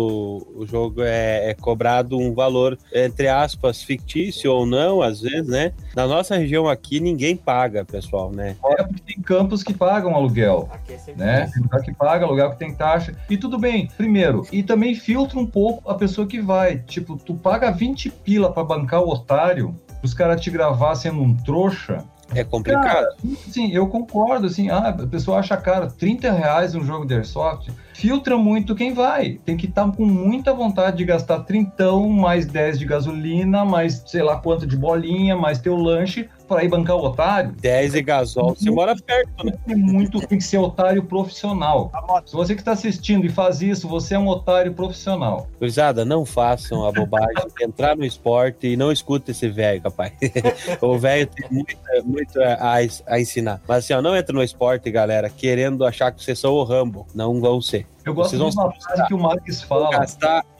o 0.55 0.65
jogo 0.65 1.01
é, 1.01 1.51
é, 1.51 1.53
cobrado 1.53 2.17
um 2.17 2.33
valor 2.33 2.77
entre 2.93 3.27
aspas 3.27 3.81
fictício 3.81 4.51
ou 4.51 4.65
não, 4.65 5.01
às 5.01 5.21
vezes, 5.21 5.47
né? 5.47 5.73
Na 5.95 6.07
nossa 6.07 6.35
região 6.35 6.67
aqui 6.67 6.99
ninguém 6.99 7.35
paga, 7.35 7.85
pessoal, 7.85 8.31
né? 8.31 8.55
É 8.65 8.83
porque 8.83 9.01
tem 9.13 9.21
campos 9.21 9.63
que 9.63 9.73
pagam 9.73 10.15
aluguel, 10.15 10.69
é 10.87 11.13
né? 11.13 11.49
Tem 11.53 11.61
lugar 11.61 11.81
que 11.81 11.93
paga 11.93 12.25
aluguel 12.25 12.51
que 12.51 12.59
tem 12.59 12.73
taxa. 12.73 13.15
E 13.29 13.37
tudo 13.37 13.57
bem, 13.57 13.87
primeiro, 13.97 14.45
e 14.51 14.63
também 14.63 14.95
filtra 14.95 15.39
um 15.39 15.45
pouco 15.45 15.89
a 15.89 15.95
pessoa 15.95 16.27
que 16.27 16.41
vai. 16.41 16.79
Tipo, 16.79 17.17
tu 17.17 17.35
paga 17.35 17.71
20 17.71 17.94
20 17.95 18.11
pila 18.11 18.51
para 18.51 18.63
bancar 18.63 19.01
o 19.01 19.09
otário, 19.09 19.73
os 20.03 20.13
caras 20.13 20.41
te 20.41 20.51
gravar 20.51 20.95
sendo 20.95 21.21
um 21.21 21.33
trouxa. 21.33 22.03
É 22.33 22.43
complicado. 22.43 22.83
Cara, 22.83 23.15
sim, 23.49 23.71
eu 23.71 23.87
concordo, 23.87 24.47
assim, 24.47 24.69
ah, 24.69 24.89
a 24.89 25.07
pessoa 25.07 25.37
acha 25.37 25.55
caro, 25.55 25.87
30 25.91 26.31
reais 26.31 26.73
um 26.73 26.83
jogo 26.83 27.05
de 27.05 27.13
Airsoft, 27.13 27.71
filtra 27.93 28.35
muito 28.35 28.75
quem 28.75 28.93
vai. 28.93 29.39
Tem 29.45 29.55
que 29.55 29.67
estar 29.67 29.85
tá 29.85 29.91
com 29.91 30.05
muita 30.05 30.51
vontade 30.51 30.97
de 30.97 31.05
gastar 31.05 31.41
trintão, 31.41 32.09
mais 32.09 32.47
10 32.47 32.79
de 32.79 32.85
gasolina, 32.85 33.63
mais 33.63 34.03
sei 34.07 34.23
lá 34.23 34.37
quanto 34.37 34.65
de 34.65 34.75
bolinha, 34.75 35.35
mais 35.35 35.59
teu 35.59 35.75
lanche, 35.75 36.27
para 36.47 36.63
ir 36.63 36.69
bancar 36.69 36.95
o 36.95 37.03
otário. 37.03 37.51
10 37.59 37.95
e 37.95 38.01
gasol, 38.01 38.55
você 38.55 38.69
mora 38.69 38.95
perto, 38.95 39.45
né? 39.45 39.53
Tem 39.65 39.75
muito, 39.75 40.19
tem 40.27 40.37
que 40.37 40.43
ser 40.43 40.57
otário 40.57 41.03
profissional. 41.03 41.91
Se 42.25 42.33
você 42.33 42.55
que 42.55 42.61
está 42.61 42.71
assistindo 42.71 43.25
e 43.25 43.29
faz 43.29 43.61
isso, 43.61 43.87
você 43.87 44.15
é 44.15 44.19
um 44.19 44.27
otário 44.27 44.73
profissional. 44.73 45.47
Cruzada, 45.57 46.05
não 46.05 46.25
façam 46.25 46.85
a 46.85 46.91
bobagem 46.91 47.47
de 47.57 47.65
entrar 47.65 47.95
no 47.95 48.05
esporte 48.05 48.67
e 48.67 48.77
não 48.77 48.91
escuta 48.91 49.31
esse 49.31 49.47
velho, 49.47 49.81
rapaz. 49.83 50.13
o 50.81 50.97
velho 50.97 51.27
tem 51.27 51.47
muito, 51.49 51.77
muito 52.03 52.41
a, 52.41 52.79
a, 53.07 53.19
ensinar. 53.19 53.61
Mas 53.67 53.85
assim, 53.85 53.93
ó, 53.93 54.01
não 54.01 54.15
entra 54.15 54.33
no 54.33 54.43
esporte, 54.43 54.89
galera, 54.91 55.29
querendo 55.29 55.85
achar 55.85 56.11
que 56.11 56.23
vocês 56.23 56.39
são 56.39 56.53
o 56.53 56.63
Rambo. 56.63 57.05
Não 57.13 57.39
vão 57.39 57.61
ser. 57.61 57.85
Eu 58.05 58.13
gosto 58.13 58.37
de 58.37 58.43
uma 58.43 58.71
frase 58.71 59.07
que 59.07 59.13
o 59.15 59.19
Marques 59.19 59.63
fala, 59.63 59.89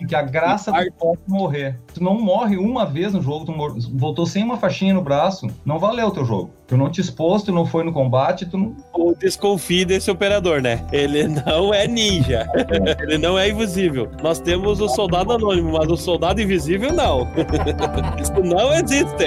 que 0.08 0.16
a 0.16 0.22
graça 0.24 0.72
do 0.72 0.92
pode 0.94 1.20
morrer. 1.28 1.80
Tu 1.94 2.04
não 2.04 2.20
morre 2.20 2.58
uma 2.58 2.86
vez 2.86 3.14
no 3.14 3.22
jogo, 3.22 3.46
tu 3.46 3.54
voltou 3.94 4.26
sem 4.26 4.44
uma 4.44 4.58
faixinha 4.58 4.96
no 4.96 5.02
braço, 5.02 5.48
não 5.64 5.78
valeu 5.78 6.08
o 6.08 6.12
teu 6.12 6.26
jogo. 6.26 6.50
Tu 6.66 6.76
não 6.76 6.90
te 6.90 7.00
expôs, 7.00 7.44
tu 7.44 7.52
não 7.52 7.64
foi 7.64 7.84
no 7.84 7.94
combate, 7.94 8.48
tu 8.48 8.58
não... 8.58 8.76
Desconfie 9.20 9.86
desse 9.86 10.10
operador, 10.10 10.60
né? 10.62 10.84
Ele 10.92 11.28
não 11.46 11.72
é 11.72 11.88
ninja. 11.88 12.50
Ele 13.02 13.20
não 13.20 13.38
é 13.38 13.50
invisível. 13.50 14.10
Nós 14.24 14.40
temos 14.40 14.82
o 14.82 14.90
soldado 14.90 15.32
anônimo, 15.32 15.74
mas 15.74 15.88
o 15.88 15.96
soldado 15.96 16.42
invisível 16.42 16.92
não. 16.92 17.28
Isso 18.20 18.34
não 18.44 18.74
existe. 18.74 19.26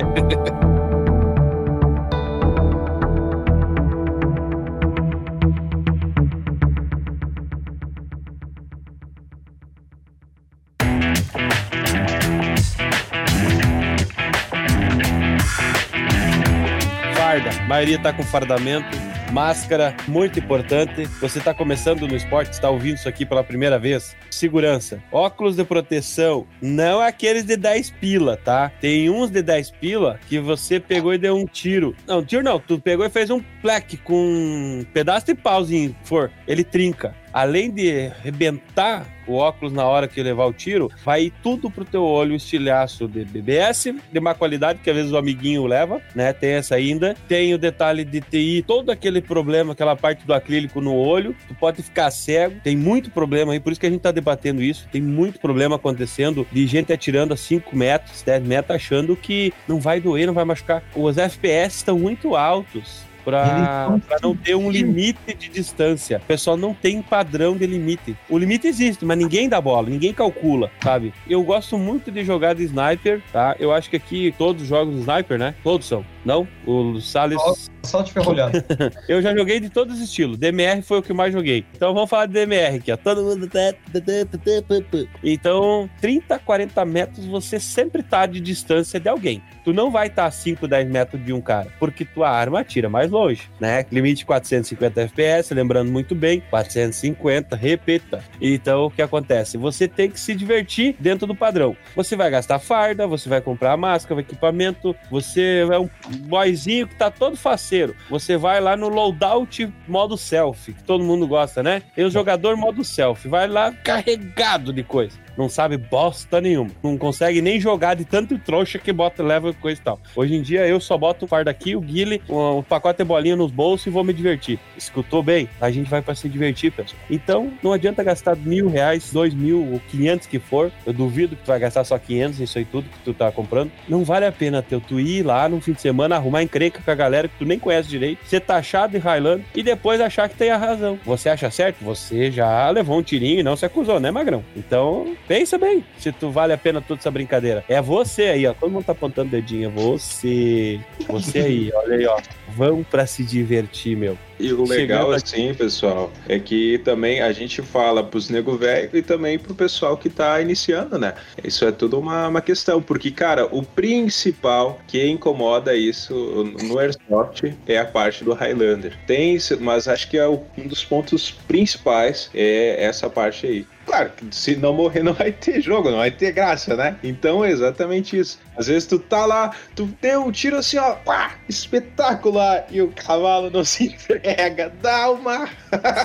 Maioria 17.79 17.99
tá 18.01 18.13
com 18.13 18.25
fardamento, 18.25 18.89
máscara, 19.31 19.97
muito 20.09 20.41
importante. 20.41 21.05
Você 21.21 21.39
está 21.39 21.55
começando 21.55 22.09
no 22.09 22.17
esporte, 22.17 22.51
está 22.51 22.69
ouvindo 22.69 22.97
isso 22.97 23.09
aqui 23.09 23.25
pela 23.25 23.45
primeira 23.45 23.79
vez. 23.79 24.17
Segurança. 24.29 25.01
Óculos 25.13 25.55
de 25.55 25.63
proteção, 25.63 26.45
não 26.61 27.01
aqueles 27.01 27.45
de 27.45 27.57
10 27.57 27.91
pila, 27.91 28.37
tá? 28.37 28.73
Tem 28.81 29.09
uns 29.09 29.31
de 29.31 29.43
10 29.43 29.71
pila 29.71 30.19
que 30.29 30.41
você 30.41 30.81
pegou 30.81 31.15
e 31.15 31.19
deu 31.19 31.37
um 31.37 31.47
tiro. 31.47 31.95
Não, 32.05 32.25
tiro 32.25 32.43
não, 32.43 32.59
tu 32.59 32.81
pegou 32.81 33.07
e 33.07 33.11
fez 33.11 33.31
um 33.31 33.41
pleque 33.63 33.97
com 33.97 34.17
um 34.17 34.85
pedaço 34.93 35.27
de 35.27 35.37
pauzinho, 35.37 35.95
for, 36.03 36.33
ele 36.49 36.65
trinca 36.65 37.15
além 37.33 37.71
de 37.71 38.07
arrebentar 38.07 39.07
o 39.29 39.35
óculos 39.35 39.73
na 39.73 39.85
hora 39.85 40.09
que 40.09 40.23
levar 40.23 40.47
o 40.47 40.53
tiro, 40.53 40.91
vai 41.05 41.25
ir 41.25 41.33
tudo 41.43 41.71
pro 41.71 41.85
teu 41.85 42.03
olho 42.03 42.35
estilhaço 42.35 43.07
de 43.07 43.25
BBS, 43.25 43.95
de 44.13 44.21
má 44.21 44.35
qualidade, 44.35 44.81
que 44.83 44.91
às 44.91 44.97
vezes 44.97 45.13
o 45.13 45.17
amiguinho 45.17 45.67
leva, 45.67 46.01
né? 46.15 46.33
Tem 46.33 46.53
essa 46.53 46.75
ainda. 46.75 47.15
Tem 47.29 47.53
o 47.55 47.59
detalhe 47.59 48.05
de 48.05 48.21
TI, 48.21 48.65
todo 48.67 48.91
aquele 48.91 49.21
problema, 49.21 49.73
aquela 49.73 49.95
parte 49.95 50.27
do 50.27 50.33
acrílico 50.33 50.81
no 50.81 50.95
olho, 50.95 51.37
tu 51.47 51.55
pode 51.55 51.83
ficar 51.83 52.11
cego, 52.11 52.61
tem 52.63 52.77
muito 52.77 53.11
problema 53.11 53.53
aí, 53.53 53.61
por 53.61 53.71
isso 53.71 53.81
que 53.81 53.87
a 53.87 53.91
gente 53.91 54.01
tá 54.01 54.11
debatendo 54.11 54.63
isso, 54.63 54.89
tem 54.91 55.03
muito 55.03 55.39
problema 55.39 55.77
acontecendo 55.77 56.47
de 56.51 56.67
gente 56.67 56.93
atirando 56.93 57.35
a 57.35 57.37
5 57.37 57.77
metros, 57.77 58.23
10 58.23 58.43
metros, 58.45 58.77
achando 58.77 59.15
que 59.17 59.53
não 59.67 59.79
vai 59.79 60.01
doer, 60.01 60.27
não 60.27 60.35
vai 60.35 60.45
machucar. 60.45 60.83
Os 60.95 61.19
FPS 61.19 61.77
estão 61.77 61.99
muito 61.99 62.35
altos 62.35 63.08
para 63.31 64.19
não 64.23 64.35
ter 64.35 64.55
um 64.55 64.71
limite 64.71 65.35
de 65.35 65.49
distância. 65.49 66.19
O 66.19 66.27
pessoal 66.27 66.57
não 66.57 66.75
tem 66.75 67.03
padrão 67.03 67.57
de 67.57 67.67
limite. 67.67 68.17
O 68.29 68.39
limite 68.39 68.67
existe, 68.67 69.05
mas 69.05 69.19
ninguém 69.19 69.49
dá 69.49 69.61
bola, 69.61 69.89
ninguém 69.89 70.13
calcula, 70.13 70.71
sabe? 70.83 71.13
Eu 71.29 71.43
gosto 71.43 71.79
muito 71.79 72.11
de 72.11 72.25
jogar 72.25 72.55
de 72.55 72.65
sniper, 72.65 73.23
tá? 73.33 73.57
Eu 73.59 73.73
acho 73.73 73.91
que 73.91 73.97
aqui 73.97 74.35
todos 74.37 74.63
os 74.63 74.69
jogos 74.69 74.95
de 74.95 75.01
sniper, 75.01 75.39
né? 75.39 75.55
Todos 75.63 75.87
são. 75.87 76.05
Não? 76.25 76.47
O 76.67 77.01
Salles. 77.01 77.71
Só 77.83 78.03
te 78.03 78.13
ferrolhado. 78.13 78.63
eu 79.09 79.23
já 79.23 79.35
joguei 79.35 79.61
de 79.61 79.71
todos 79.71 79.97
os 79.97 80.03
estilos. 80.03 80.37
DMR 80.39 80.83
foi 80.83 80.99
o 80.99 81.03
que 81.03 81.13
mais 81.13 81.33
joguei. 81.33 81.65
Então 81.75 81.95
vamos 81.95 82.11
falar 82.11 82.27
de 82.27 82.33
DMR 82.33 82.77
aqui, 82.77 82.93
ó. 82.93 82.97
Todo 82.97 83.23
mundo. 83.23 83.49
Tá, 83.49 83.73
tá, 83.93 84.01
tá, 84.01 85.09
então, 85.23 85.89
30, 86.01 86.39
40 86.39 86.85
metros 86.85 87.25
você 87.27 87.59
sempre 87.59 88.03
tá 88.03 88.27
de 88.27 88.41
distância 88.41 89.01
de 89.01 89.09
alguém. 89.09 89.43
Tu 89.65 89.73
não 89.73 89.91
vai 89.91 90.07
estar 90.07 90.23
tá 90.23 90.29
a 90.29 90.31
5, 90.31 90.67
10 90.67 90.89
metros 90.89 91.25
de 91.25 91.33
um 91.33 91.41
cara, 91.41 91.69
porque 91.79 92.05
tua 92.05 92.31
arma 92.31 92.61
atira 92.61 92.89
mais 92.89 93.11
longe, 93.11 93.51
né? 93.61 93.85
Limite 93.91 94.25
450 94.25 95.03
FPS, 95.03 95.53
lembrando 95.53 95.93
muito 95.93 96.15
bem, 96.15 96.43
450, 96.49 97.55
repita. 97.55 98.25
Então, 98.41 98.87
o 98.87 98.91
que 98.91 99.03
acontece? 99.03 99.59
Você 99.59 99.87
tem 99.87 100.11
que 100.11 100.19
se 100.19 100.35
divertir 100.35 100.97
dentro 100.99 101.27
do 101.27 101.35
padrão. 101.35 101.77
Você 101.95 102.17
vai 102.17 102.31
gastar 102.31 102.59
farda, 102.59 103.07
você 103.07 103.29
vai 103.29 103.41
comprar 103.41 103.77
máscara, 103.77 104.21
equipamento, 104.21 104.97
você 105.11 105.67
é 105.71 105.79
um 105.79 105.89
boyzinho 106.09 106.87
que 106.89 106.95
tá 106.95 107.11
todo 107.11 107.37
faceiro. 107.37 107.95
Você 108.11 108.37
vai 108.37 108.61
lá 108.61 108.77
no 108.77 108.89
loadout 108.89 109.73
modo 109.87 110.17
selfie, 110.17 110.75
que 110.75 110.83
todo 110.85 111.05
mundo 111.05 111.27
gosta, 111.27 111.63
né? 111.63 111.83
E 111.97 112.03
o 112.03 112.11
jogador 112.11 112.57
modo 112.57 112.85
selfie 112.85 113.29
vai 113.29 113.47
lá 113.47 113.73
carregado 113.73 114.73
de 114.73 114.83
coisa 114.83 115.28
não 115.39 115.49
sabe 115.49 115.77
bosta 115.77 116.41
nenhuma. 116.41 116.71
Não 116.83 116.99
consegue 116.99 117.41
nem 117.41 117.61
jogar 117.61 117.95
de 117.95 118.05
tanto 118.05 118.37
trouxa 118.39 118.79
que 118.79 118.93
bota, 118.93 119.23
leva 119.23 119.53
coisa 119.55 119.81
e 119.81 119.85
tal. 119.85 120.01
Hoje 120.17 120.35
em 120.35 120.43
dia 120.43 120.67
eu 120.67 120.81
só 120.81 120.99
boto 120.99 121.25
o 121.25 121.29
fardo 121.29 121.49
aqui, 121.49 121.77
o 121.77 121.81
guile, 121.81 122.21
um, 122.29 122.63
pacote 122.63 122.99
de 122.99 123.05
bolinha 123.05 123.37
nos 123.37 123.53
bolsos 123.53 123.87
e 123.87 123.91
vou 123.91 124.03
me 124.03 124.13
divertir. 124.13 124.59
Escutou 124.77 125.23
bem? 125.23 125.49
A 125.61 125.71
gente 125.71 125.89
vai 125.89 126.03
para 126.03 126.15
se 126.15 126.29
divertir, 126.29 126.73
pessoal. 126.73 127.01
Então, 127.09 127.53
não 127.63 127.73
adianta 127.73 128.03
gastar 128.03 128.37
mil 128.37 128.69
reais, 128.69 129.11
dois 129.13 129.33
mil 129.33 129.73
ou 129.73 129.81
quinhentos 129.89 130.27
que 130.27 130.39
for. 130.39 130.73
Eu 130.85 130.93
duvido 130.93 131.37
que 131.37 131.43
tu 131.45 131.47
vai 131.47 131.61
gastar 131.61 131.85
só 131.85 131.99
quinhentos, 131.99 132.41
isso 132.41 132.59
aí 132.59 132.65
tudo 132.65 132.89
que 132.89 132.99
tu 133.05 133.15
tá 133.15 133.31
comprando. 133.31 133.71
Não 133.89 134.05
vale 134.05 134.27
a 134.27 134.33
pena 134.33 134.61
teu 134.63 134.81
tu 134.81 134.99
ir 134.99 135.23
lá 135.23 135.49
no 135.49 135.61
fim 135.61 135.73
de 135.73 135.81
semana, 135.81 136.17
arrumar 136.17 136.43
encrenca 136.43 136.83
com 136.85 136.91
a 136.91 136.95
galera 136.95 137.29
que 137.29 137.39
tu 137.39 137.45
nem 137.45 137.59
conhece 137.59 137.89
direito, 137.89 138.27
ser 138.27 138.41
taxado 138.41 138.93
de 138.93 138.99
Highland 138.99 139.45
e 139.55 139.63
depois 139.63 140.01
achar 140.01 140.29
que 140.29 140.37
tem 140.37 140.51
a 140.51 140.57
razão. 140.57 140.99
Você 141.05 141.29
acha 141.29 141.51
certo? 141.51 141.85
Você 141.85 142.31
já 142.31 142.69
levou 142.71 142.99
um 142.99 143.03
tirinho 143.03 143.41
e 143.41 143.43
não 143.43 143.57
se 143.57 143.65
acusou, 143.65 144.01
né, 144.01 144.11
Magrão? 144.11 144.45
Então, 144.57 145.15
Pensa 145.29 145.59
bem 145.59 145.85
se 145.99 146.11
tu 146.11 146.31
vale 146.31 146.55
a 146.55 146.59
pena 146.59 146.81
toda 146.81 146.99
essa 146.99 147.11
brincadeira. 147.11 147.63
É 147.69 147.83
você 147.83 148.23
aí, 148.23 148.47
ó. 148.47 148.55
Todo 148.55 148.71
mundo 148.71 148.85
tá 148.85 148.93
apontando 148.93 149.31
dedinho. 149.31 149.69
É 149.69 149.71
você. 149.71 150.81
Você 151.07 151.39
aí, 151.41 151.71
olha 151.77 151.97
aí, 151.97 152.07
ó. 152.07 152.19
Vão 152.49 152.83
para 152.83 153.07
se 153.07 153.23
divertir, 153.23 153.95
meu. 153.95 154.17
E 154.41 154.53
o 154.53 154.65
legal, 154.65 155.11
assim, 155.11 155.53
pessoal, 155.53 156.11
é 156.29 156.39
que 156.39 156.79
também 156.79 157.21
a 157.21 157.31
gente 157.33 157.61
fala 157.61 158.03
pros 158.03 158.31
nego 158.31 158.57
velho 158.57 158.89
e 158.95 159.03
também 159.03 159.39
pro 159.39 159.55
pessoal 159.55 159.97
que 159.97 160.09
tá 160.09 160.41
iniciando, 160.41 160.97
né? 160.97 161.15
Isso 161.43 161.65
é 161.65 161.73
tudo 161.73 161.99
uma, 161.99 162.29
uma 162.29 162.41
questão, 162.41 162.81
porque, 162.81 163.11
cara, 163.11 163.47
o 163.51 163.63
principal 163.63 164.79
que 164.87 165.05
incomoda 165.07 165.75
isso 165.75 166.15
no 166.63 166.79
Airsoft 166.79 167.53
é 167.67 167.79
a 167.79 167.85
parte 167.85 168.25
do 168.25 168.33
Highlander. 168.33 168.97
Tem, 169.07 169.37
mas 169.61 169.89
acho 169.89 170.09
que 170.09 170.17
é 170.17 170.27
um 170.29 170.67
dos 170.67 170.85
pontos 170.85 171.31
principais 171.31 172.31
é 172.33 172.83
essa 172.83 173.11
parte 173.11 173.47
aí. 173.47 173.67
Claro, 173.89 174.13
se 174.31 174.55
não 174.55 174.75
morrer 174.75 175.03
não 175.03 175.15
vai 175.15 175.33
ter 175.33 175.63
jogo, 175.63 175.91
não 175.91 175.97
vai 175.97 176.11
ter 176.11 176.31
graça, 176.31 176.77
né? 176.77 176.99
Então 177.03 177.43
é 177.43 177.51
exatamente 177.51 178.19
isso. 178.19 178.39
Às 178.59 178.67
vezes 178.67 178.87
tu 178.87 178.99
tá 178.99 179.25
lá, 179.25 179.55
tu 179.77 179.89
deu 180.03 180.25
um 180.25 180.33
tiro 180.33 180.57
assim, 180.57 180.79
ó, 180.79 180.95
pá, 180.95 181.37
espetacular, 181.49 182.67
e 182.71 182.83
o 182.83 182.89
cavalo 182.89 183.51
não 183.51 183.65
se 183.65 183.85
entrega, 183.95 184.73
dá 184.83 185.11
uma. 185.11 185.49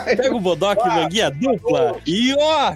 Pega 0.05 0.35
o 0.35 0.39
bodoque, 0.39 0.87
manguinha 0.87 1.31
dupla, 1.31 1.99
e 2.05 2.33
ó, 2.37 2.75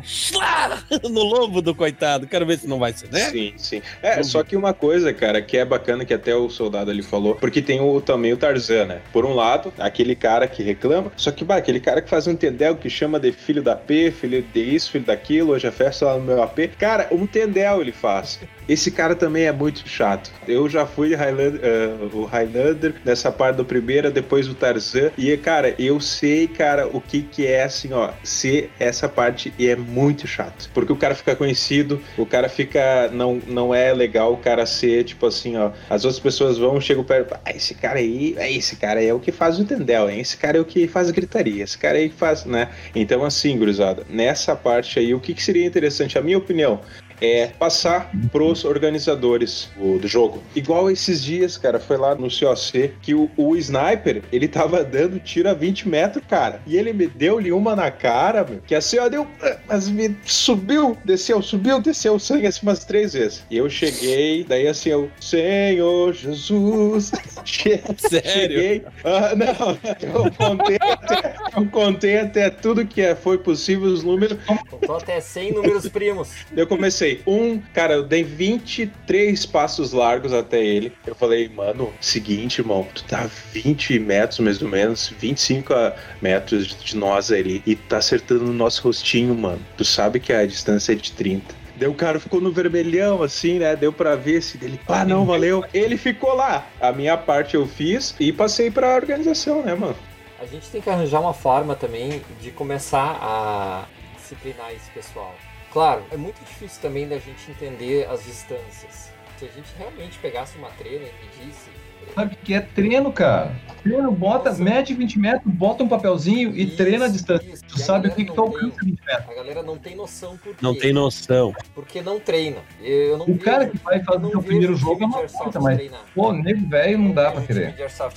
no 1.07 1.23
lombo 1.23 1.61
do 1.61 1.75
coitado. 1.75 2.25
Quero 2.25 2.45
ver 2.45 2.57
se 2.57 2.67
não 2.67 2.79
vai 2.79 2.91
ser, 2.93 3.11
né? 3.11 3.29
Sim, 3.29 3.53
sim. 3.57 3.81
É, 4.01 4.23
só 4.23 4.43
que 4.43 4.55
uma 4.55 4.73
coisa, 4.73 5.13
cara, 5.13 5.41
que 5.41 5.57
é 5.57 5.63
bacana, 5.63 6.03
que 6.05 6.13
até 6.13 6.35
o 6.35 6.49
soldado 6.49 6.89
ali 6.89 7.03
falou, 7.03 7.35
porque 7.35 7.61
tem 7.61 7.79
o, 7.79 8.01
também 8.01 8.33
o 8.33 8.37
Tarzan, 8.37 8.85
né? 8.85 9.01
Por 9.13 9.25
um 9.25 9.33
lado, 9.33 9.71
aquele 9.77 10.15
cara 10.15 10.47
que 10.47 10.63
reclama, 10.63 11.11
só 11.15 11.29
que, 11.31 11.45
bah, 11.45 11.57
aquele 11.57 11.79
cara 11.79 12.01
que 12.01 12.09
faz 12.09 12.25
um 12.25 12.35
tendel 12.35 12.75
que 12.75 12.89
chama 12.89 13.19
de 13.19 13.31
filho 13.31 13.61
da 13.61 13.75
P, 13.75 14.11
filho 14.11 14.41
de 14.41 14.59
isso, 14.59 14.91
filho 14.91 15.05
daquilo, 15.05 15.51
hoje 15.51 15.67
é 15.67 15.71
festa 15.71 16.05
lá 16.05 16.17
no 16.17 16.23
meu 16.23 16.41
AP. 16.41 16.71
Cara, 16.79 17.07
um 17.11 17.27
tendel 17.27 17.81
ele 17.81 17.91
faz. 17.91 18.39
Esse 18.67 18.91
cara 18.91 19.15
também 19.15 19.45
é 19.45 19.51
muito 19.51 19.66
chato. 19.85 20.31
Eu 20.47 20.69
já 20.69 20.85
fui 20.85 21.15
Highlander, 21.15 21.61
uh, 21.61 22.17
o 22.17 22.25
Highlander 22.25 22.95
nessa 23.03 23.31
parte 23.31 23.57
do 23.57 23.65
primeira, 23.65 24.09
depois 24.09 24.47
o 24.47 24.55
Tarzan. 24.55 25.11
E, 25.17 25.35
cara, 25.37 25.75
eu 25.77 25.99
sei, 25.99 26.47
cara, 26.47 26.87
o 26.87 27.01
que 27.01 27.21
que 27.21 27.45
é, 27.45 27.63
assim, 27.63 27.93
ó, 27.93 28.11
ser 28.23 28.71
essa 28.79 29.07
parte 29.07 29.53
e 29.57 29.67
é 29.67 29.75
muito 29.75 30.27
chato. 30.27 30.69
Porque 30.73 30.91
o 30.91 30.95
cara 30.95 31.15
fica 31.15 31.35
conhecido, 31.35 32.01
o 32.17 32.25
cara 32.25 32.49
fica. 32.49 33.09
Não, 33.11 33.41
não 33.47 33.73
é 33.73 33.93
legal 33.93 34.33
o 34.33 34.37
cara 34.37 34.65
ser, 34.65 35.03
tipo 35.03 35.25
assim, 35.25 35.57
ó. 35.57 35.71
As 35.89 36.05
outras 36.05 36.19
pessoas 36.19 36.57
vão, 36.57 36.79
chegam 36.79 37.03
perto. 37.03 37.35
Ah, 37.45 37.51
esse 37.55 37.73
cara 37.73 37.99
aí, 37.99 38.35
é 38.37 38.51
esse 38.51 38.75
cara 38.75 38.99
aí 38.99 39.07
é 39.07 39.13
o 39.13 39.19
que 39.19 39.31
faz 39.31 39.59
o 39.59 39.65
tendel, 39.65 40.09
hein? 40.09 40.19
Esse 40.19 40.37
cara 40.37 40.57
é 40.57 40.61
o 40.61 40.65
que 40.65 40.87
faz 40.87 41.11
gritaria, 41.11 41.63
esse 41.63 41.77
cara 41.77 41.97
aí 41.97 42.09
que 42.09 42.15
faz, 42.15 42.45
né? 42.45 42.69
Então, 42.95 43.23
assim, 43.23 43.57
gurizada, 43.57 44.03
nessa 44.09 44.55
parte 44.55 44.99
aí, 44.99 45.13
o 45.13 45.19
que, 45.19 45.33
que 45.33 45.43
seria 45.43 45.65
interessante, 45.65 46.17
a 46.17 46.21
minha 46.21 46.37
opinião, 46.37 46.81
é 47.21 47.47
passar 47.47 48.11
pros 48.31 48.63
organizadores 48.63 49.69
do, 49.75 49.99
do, 49.99 50.07
jogo. 50.07 50.41
Igual 50.55 50.89
esses 50.89 51.23
dias, 51.23 51.57
cara, 51.57 51.79
foi 51.79 51.97
lá 51.97 52.15
no 52.15 52.27
COC 52.29 52.93
que 53.01 53.13
o, 53.13 53.29
o 53.35 53.55
sniper, 53.55 54.23
ele 54.31 54.47
tava 54.47 54.83
dando 54.83 55.19
tiro 55.19 55.49
a 55.49 55.53
20 55.53 55.87
metros, 55.87 56.23
cara. 56.27 56.61
E 56.65 56.77
ele 56.77 56.93
me 56.93 57.07
deu-lhe 57.07 57.51
uma 57.51 57.75
na 57.75 57.91
cara, 57.91 58.43
meu, 58.43 58.61
que 58.65 58.75
assim, 58.75 58.99
ó, 58.99 59.09
deu. 59.09 59.27
Mas 59.67 59.89
me 59.89 60.15
subiu, 60.25 60.97
desceu, 61.03 61.41
subiu, 61.41 61.81
desceu 61.81 62.15
o 62.15 62.19
sangue 62.19 62.47
assim 62.47 62.61
umas 62.63 62.85
três 62.85 63.13
vezes. 63.13 63.43
E 63.49 63.57
eu 63.57 63.69
cheguei, 63.69 64.43
daí 64.43 64.67
assim, 64.67 64.89
eu, 64.89 65.09
Senhor 65.19 66.13
Jesus. 66.13 67.11
Sério? 67.97 68.29
Cheguei. 68.29 68.77
Uh, 68.79 69.35
não, 69.35 69.77
eu 70.01 70.31
contei, 70.31 70.77
até, 70.81 71.35
eu 71.55 71.65
contei 71.67 72.17
até 72.17 72.49
tudo 72.49 72.85
que 72.85 73.01
é, 73.01 73.15
foi 73.15 73.37
possível, 73.37 73.87
os 73.87 74.03
números. 74.03 74.37
Contou 74.69 74.97
até 74.97 75.19
100 75.19 75.53
números 75.53 75.87
primos. 75.87 76.29
Eu 76.55 76.67
comecei 76.67 77.06
passei 77.07 77.21
um, 77.25 77.59
cara, 77.73 77.93
eu 77.93 78.03
dei 78.03 78.23
23 78.23 79.45
passos 79.45 79.93
largos 79.93 80.33
até 80.33 80.63
ele. 80.63 80.91
Eu 81.05 81.15
falei, 81.15 81.47
mano, 81.49 81.93
seguinte, 82.01 82.59
irmão, 82.59 82.85
tu 82.93 83.03
tá 83.05 83.29
20 83.53 83.99
metros 83.99 84.39
mais 84.39 84.61
ou 84.61 84.67
menos, 84.67 85.13
25 85.17 85.73
metros 86.21 86.75
de 86.75 86.97
nós 86.97 87.31
ali 87.31 87.61
e 87.65 87.75
tá 87.75 87.97
acertando 87.97 88.45
no 88.45 88.53
nosso 88.53 88.83
rostinho, 88.83 89.33
mano. 89.35 89.61
Tu 89.77 89.85
sabe 89.85 90.19
que 90.19 90.33
a 90.33 90.45
distância 90.45 90.91
é 90.91 90.95
de 90.95 91.11
30. 91.13 91.55
Daí 91.77 91.87
o 91.87 91.93
cara 91.93 92.19
ficou 92.19 92.41
no 92.41 92.51
vermelhão, 92.51 93.21
assim, 93.21 93.59
né? 93.59 93.75
Deu 93.75 93.93
pra 93.93 94.15
ver 94.15 94.41
se 94.41 94.57
dele. 94.57 94.79
Ah, 94.87 95.05
não, 95.05 95.25
valeu. 95.25 95.63
Ele 95.71 95.95
ficou 95.95 96.33
lá. 96.33 96.67
A 96.81 96.91
minha 96.91 97.15
parte 97.15 97.53
eu 97.53 97.67
fiz 97.67 98.15
e 98.19 98.33
passei 98.33 98.71
pra 98.71 98.95
organização, 98.95 99.61
né, 99.61 99.75
mano? 99.75 99.95
A 100.39 100.45
gente 100.45 100.67
tem 100.69 100.81
que 100.81 100.89
arranjar 100.89 101.21
uma 101.21 101.33
forma 101.33 101.75
também 101.75 102.23
de 102.41 102.49
começar 102.49 103.19
a 103.21 103.85
disciplinar 104.15 104.71
esse 104.71 104.89
pessoal. 104.89 105.35
Claro, 105.71 106.05
é 106.11 106.17
muito 106.17 106.39
difícil 106.43 106.81
também 106.81 107.07
da 107.07 107.19
gente 107.19 107.51
entender 107.51 108.07
as 108.09 108.23
distâncias. 108.23 109.11
Se 109.37 109.45
a 109.45 109.49
gente 109.49 109.71
realmente 109.77 110.17
pegasse 110.19 110.57
uma 110.57 110.69
treina 110.71 111.05
e 111.05 111.25
medisse 111.25 111.69
Sabe 112.13 112.33
o 112.33 112.37
que 112.37 112.53
é 112.53 112.61
treino, 112.61 113.11
cara? 113.11 113.55
Treino, 113.83 114.11
bota, 114.11 114.49
Nossa. 114.49 114.63
mede 114.63 114.93
20 114.93 115.19
metros, 115.19 115.53
bota 115.53 115.83
um 115.83 115.87
papelzinho 115.87 116.49
e 116.55 116.63
isso, 116.63 116.77
treina 116.77 117.05
a 117.05 117.07
distância. 117.07 117.47
Isso. 117.47 117.63
Tu 117.65 117.79
sabe 117.79 118.07
o 118.07 118.11
que, 118.15 118.25
que 118.25 118.33
tu 118.33 118.41
alcança 118.41 118.75
20 118.83 118.99
metros. 119.05 119.29
A 119.29 119.33
galera 119.33 119.63
não 119.63 119.77
tem 119.77 119.95
noção 119.95 120.35
por 120.37 120.55
quê. 120.55 120.59
Não 120.59 120.75
tem 120.75 120.91
noção. 120.91 121.53
Porque 121.75 122.01
não 122.01 122.19
treina. 122.19 122.57
Eu 122.81 123.17
não 123.17 123.25
o 123.25 123.37
cara 123.37 123.67
que 123.67 123.77
vai 123.77 124.03
fazer 124.03 124.35
o 124.35 124.41
primeiro 124.41 124.75
jogo 124.75 125.03
é 125.03 125.05
uma 125.05 125.27
coisa, 125.27 125.59
mas, 125.59 125.77
treinar. 125.77 126.01
pô, 126.13 126.33
nego 126.33 126.67
velho 126.67 126.97
não 126.97 127.11
dá 127.11 127.31
pra 127.31 127.41
querer. 127.41 127.75